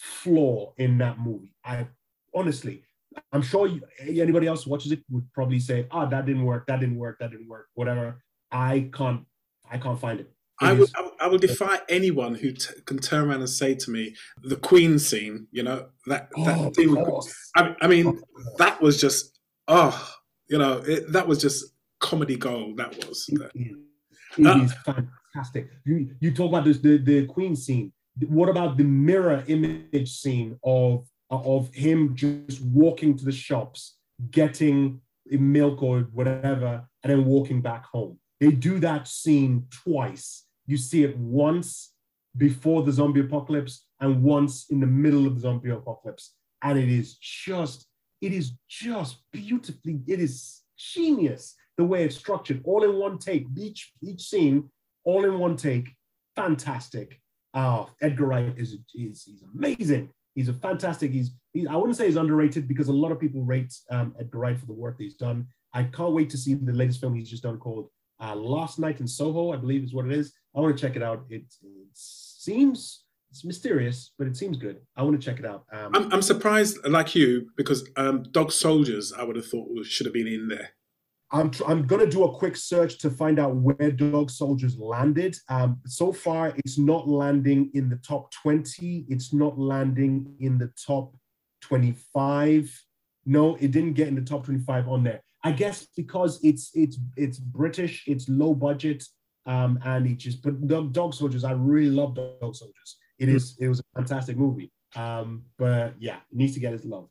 flaw 0.00 0.72
in 0.78 0.96
that 0.98 1.18
movie. 1.18 1.52
I 1.64 1.86
honestly, 2.34 2.82
I'm 3.32 3.42
sure 3.42 3.66
you, 3.66 3.82
anybody 4.00 4.46
else 4.46 4.66
watches 4.66 4.92
it 4.92 5.00
would 5.10 5.30
probably 5.32 5.60
say, 5.60 5.86
"Ah, 5.90 6.06
oh, 6.06 6.10
that 6.10 6.26
didn't 6.26 6.44
work. 6.44 6.66
That 6.66 6.80
didn't 6.80 6.96
work. 6.96 7.18
That 7.20 7.30
didn't 7.30 7.48
work. 7.48 7.68
Whatever." 7.74 8.22
I 8.50 8.90
can't. 8.92 9.26
I 9.70 9.78
can't 9.78 10.00
find 10.00 10.20
it. 10.20 10.26
it 10.62 10.66
I 10.66 10.72
would. 10.72 10.88
I 11.20 11.26
would 11.28 11.42
defy 11.42 11.80
anyone 11.88 12.34
who 12.34 12.52
t- 12.52 12.80
can 12.86 12.98
turn 12.98 13.28
around 13.28 13.40
and 13.40 13.50
say 13.50 13.74
to 13.74 13.90
me, 13.90 14.14
"The 14.42 14.56
Queen 14.56 14.98
scene." 14.98 15.46
You 15.52 15.64
know 15.64 15.88
that 16.06 16.30
that 16.44 16.58
oh, 16.58 16.72
scene. 16.72 16.96
I, 17.56 17.76
I, 17.82 17.86
mean, 17.86 18.20
that 18.56 18.80
was 18.80 19.00
just. 19.00 19.38
Oh, 19.68 20.14
you 20.48 20.58
know, 20.58 20.82
it, 20.86 21.12
that 21.12 21.28
was 21.28 21.40
just 21.40 21.74
comedy 22.00 22.36
gold. 22.36 22.78
That 22.78 22.96
was. 23.06 23.26
It, 23.28 23.42
is, 23.54 23.74
it 24.38 24.46
uh, 24.46 24.62
is 24.62 24.72
fantastic. 24.84 25.68
You 25.84 26.14
you 26.20 26.32
talk 26.32 26.48
about 26.48 26.64
this 26.64 26.78
the 26.78 26.96
the 26.96 27.26
Queen 27.26 27.54
scene 27.54 27.92
what 28.28 28.48
about 28.48 28.76
the 28.76 28.84
mirror 28.84 29.44
image 29.46 30.10
scene 30.10 30.58
of 30.64 31.06
of 31.30 31.72
him 31.72 32.16
just 32.16 32.60
walking 32.60 33.16
to 33.16 33.24
the 33.24 33.32
shops, 33.32 33.96
getting 34.30 35.00
milk 35.26 35.80
or 35.82 36.00
whatever, 36.12 36.84
and 37.02 37.12
then 37.12 37.24
walking 37.24 37.60
back 37.62 37.84
home? 37.86 38.18
They 38.40 38.50
do 38.50 38.78
that 38.80 39.06
scene 39.06 39.66
twice. 39.70 40.44
You 40.66 40.76
see 40.76 41.04
it 41.04 41.16
once 41.16 41.92
before 42.36 42.82
the 42.82 42.92
zombie 42.92 43.20
apocalypse 43.20 43.84
and 44.00 44.22
once 44.22 44.70
in 44.70 44.80
the 44.80 44.86
middle 44.86 45.26
of 45.26 45.34
the 45.34 45.40
zombie 45.40 45.70
apocalypse. 45.70 46.34
And 46.62 46.78
it 46.78 46.88
is 46.88 47.16
just, 47.16 47.86
it 48.20 48.32
is 48.32 48.52
just 48.68 49.18
beautifully, 49.32 50.00
it 50.06 50.20
is 50.20 50.62
genius 50.76 51.54
the 51.76 51.84
way 51.84 52.04
it's 52.04 52.16
structured, 52.16 52.60
all 52.64 52.84
in 52.84 52.96
one 52.96 53.18
take, 53.18 53.46
each 53.56 53.92
each 54.02 54.22
scene, 54.22 54.68
all 55.04 55.24
in 55.24 55.38
one 55.38 55.56
take, 55.56 55.94
fantastic. 56.36 57.20
Oh, 57.54 57.90
Edgar 58.00 58.26
Wright 58.26 58.54
is, 58.56 58.76
is 58.94 59.24
he's 59.24 59.42
amazing. 59.54 60.10
He's 60.34 60.48
a 60.48 60.52
fantastic. 60.52 61.10
He's, 61.10 61.32
he's 61.52 61.66
I 61.66 61.76
wouldn't 61.76 61.96
say 61.96 62.06
he's 62.06 62.16
underrated 62.16 62.68
because 62.68 62.88
a 62.88 62.92
lot 62.92 63.10
of 63.10 63.20
people 63.20 63.42
rate 63.42 63.74
um, 63.90 64.14
Edgar 64.20 64.38
Wright 64.38 64.58
for 64.58 64.66
the 64.66 64.72
work 64.72 64.98
that 64.98 65.04
he's 65.04 65.14
done. 65.14 65.46
I 65.72 65.84
can't 65.84 66.12
wait 66.12 66.30
to 66.30 66.38
see 66.38 66.54
the 66.54 66.72
latest 66.72 67.00
film 67.00 67.14
he's 67.14 67.30
just 67.30 67.42
done 67.42 67.58
called 67.58 67.88
uh, 68.20 68.34
Last 68.34 68.78
Night 68.78 69.00
in 69.00 69.08
Soho, 69.08 69.52
I 69.52 69.56
believe 69.56 69.82
is 69.82 69.94
what 69.94 70.06
it 70.06 70.12
is. 70.12 70.32
I 70.54 70.60
want 70.60 70.76
to 70.76 70.80
check 70.80 70.96
it 70.96 71.02
out. 71.02 71.24
It, 71.28 71.44
it 71.62 71.82
seems 71.94 73.04
it's 73.30 73.44
mysterious, 73.44 74.12
but 74.18 74.26
it 74.26 74.36
seems 74.36 74.56
good. 74.56 74.80
I 74.96 75.02
want 75.02 75.20
to 75.20 75.24
check 75.24 75.38
it 75.38 75.46
out. 75.46 75.64
Um, 75.72 75.94
I'm, 75.94 76.12
I'm 76.14 76.22
surprised, 76.22 76.78
like 76.84 77.14
you, 77.14 77.50
because 77.56 77.88
um, 77.96 78.24
Dog 78.32 78.50
Soldiers, 78.50 79.12
I 79.12 79.22
would 79.22 79.36
have 79.36 79.46
thought 79.46 79.68
should 79.84 80.06
have 80.06 80.14
been 80.14 80.26
in 80.26 80.48
there. 80.48 80.70
I'm, 81.32 81.50
I'm 81.66 81.86
going 81.86 82.04
to 82.04 82.10
do 82.10 82.24
a 82.24 82.34
quick 82.34 82.56
search 82.56 82.98
to 82.98 83.10
find 83.10 83.38
out 83.38 83.54
where 83.54 83.90
Dog 83.92 84.30
Soldiers 84.30 84.76
landed. 84.78 85.36
Um, 85.48 85.80
so 85.86 86.12
far, 86.12 86.52
it's 86.56 86.76
not 86.76 87.08
landing 87.08 87.70
in 87.74 87.88
the 87.88 87.96
top 87.96 88.32
20. 88.32 89.06
It's 89.08 89.32
not 89.32 89.58
landing 89.58 90.34
in 90.40 90.58
the 90.58 90.72
top 90.84 91.14
25. 91.62 92.84
No, 93.26 93.54
it 93.56 93.70
didn't 93.70 93.92
get 93.92 94.08
in 94.08 94.16
the 94.16 94.22
top 94.22 94.44
25 94.44 94.88
on 94.88 95.04
there. 95.04 95.22
I 95.42 95.52
guess 95.52 95.86
because 95.96 96.38
it's 96.42 96.70
it's 96.74 96.98
it's 97.16 97.38
British, 97.38 98.04
it's 98.06 98.28
low 98.28 98.52
budget, 98.52 99.02
um, 99.46 99.78
and 99.84 100.06
it 100.06 100.18
just. 100.18 100.42
But 100.42 100.66
Dog 100.92 101.14
Soldiers, 101.14 101.44
I 101.44 101.52
really 101.52 101.90
love 101.90 102.14
Dog 102.14 102.54
Soldiers. 102.54 102.98
It 103.18 103.28
is 103.28 103.56
it 103.58 103.68
was 103.68 103.80
a 103.80 103.82
fantastic 103.94 104.36
movie. 104.36 104.70
Um, 104.96 105.44
but 105.58 105.94
yeah, 105.98 106.16
it 106.16 106.36
needs 106.36 106.54
to 106.54 106.60
get 106.60 106.74
its 106.74 106.84
love. 106.84 107.08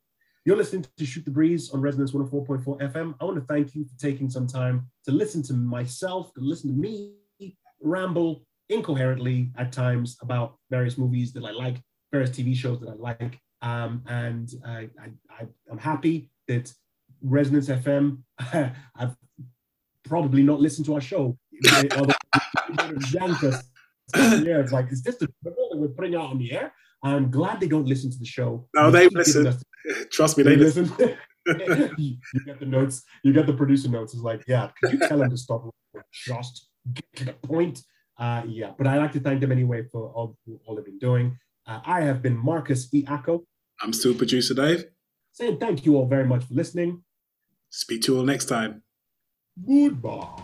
You're 0.50 0.58
listening 0.58 0.84
to 0.98 1.06
Shoot 1.06 1.26
the 1.26 1.30
Breeze 1.30 1.70
on 1.70 1.80
Resonance 1.80 2.12
104.4 2.12 2.92
FM. 2.92 3.14
I 3.22 3.24
want 3.24 3.38
to 3.38 3.46
thank 3.46 3.76
you 3.76 3.86
for 3.86 3.96
taking 4.00 4.32
some 4.32 4.48
time 4.48 4.90
to 5.06 5.12
listen 5.12 5.44
to 5.44 5.54
myself, 5.54 6.34
to 6.34 6.42
listen 6.42 6.72
to 6.72 6.76
me 6.76 7.14
ramble 7.84 8.48
incoherently 8.68 9.52
at 9.60 9.72
times 9.72 10.18
about 10.24 10.56
various 10.72 10.98
movies 10.98 11.34
that 11.34 11.46
I 11.46 11.52
like, 11.52 11.84
various 12.12 12.32
TV 12.32 12.56
shows 12.56 12.80
that 12.80 12.90
I 12.90 12.94
like. 12.94 13.40
Um, 13.62 14.02
and 14.08 14.52
I, 14.66 14.90
I, 15.00 15.46
I'm 15.70 15.78
happy 15.78 16.32
that 16.48 16.74
Resonance 17.22 17.70
FM, 17.70 18.24
I've 18.96 19.16
probably 20.04 20.42
not 20.42 20.60
listened 20.60 20.88
to 20.88 20.96
our 20.96 21.02
show. 21.02 21.38
Yeah, 24.16 24.62
it's 24.62 24.72
like, 24.72 24.92
is 24.92 25.04
this 25.04 25.18
the 25.18 25.28
that 25.44 25.54
we're 25.74 25.90
putting 25.90 26.16
out 26.16 26.32
on 26.32 26.40
the 26.40 26.54
air? 26.54 26.74
I'm 27.04 27.30
glad 27.30 27.60
they 27.60 27.68
don't 27.68 27.86
listen 27.86 28.10
to 28.10 28.18
the 28.18 28.26
show. 28.26 28.68
No, 28.76 28.90
they 28.90 29.10
listen. 29.10 29.56
Trust 30.12 30.38
me, 30.38 30.44
they, 30.44 30.56
listen. 30.56 30.92
you 31.46 32.18
get 32.46 32.60
the 32.60 32.66
notes. 32.66 33.04
You 33.24 33.34
get 33.34 33.48
the 33.48 33.54
producer 33.54 33.90
notes. 33.90 34.14
It's 34.14 34.24
like, 34.24 34.44
yeah, 34.48 34.70
could 34.82 34.94
you 34.94 35.00
tell 35.00 35.20
them 35.20 35.30
to 35.30 35.38
stop? 35.38 35.70
Just 36.12 36.70
get 36.94 37.16
to 37.16 37.26
the 37.26 37.34
point. 37.34 37.82
Uh, 38.18 38.44
yeah, 38.48 38.72
but 38.78 38.86
I'd 38.86 38.98
like 38.98 39.14
to 39.14 39.20
thank 39.20 39.40
them 39.40 39.52
anyway 39.52 39.84
for 39.92 40.10
all, 40.10 40.38
all 40.66 40.76
they've 40.76 40.86
been 40.86 41.00
doing. 41.00 41.38
Uh, 41.66 41.80
I 41.86 42.02
have 42.02 42.22
been 42.22 42.36
Marcus. 42.36 42.90
Acko. 43.08 43.46
I'm 43.82 43.94
still 43.94 44.14
producer 44.14 44.54
Dave. 44.54 44.86
Saying 45.34 45.58
thank 45.58 45.86
you 45.86 45.96
all 45.96 46.08
very 46.08 46.26
much 46.26 46.44
for 46.44 46.54
listening. 46.54 47.04
Speak 47.70 48.02
to 48.04 48.14
you 48.14 48.20
all 48.20 48.26
next 48.26 48.46
time. 48.46 48.84
Goodbye. 49.66 50.44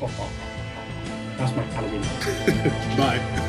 That's 1.38 1.54
my 1.54 1.62
Halloween. 1.62 2.02
Bye. 2.96 3.44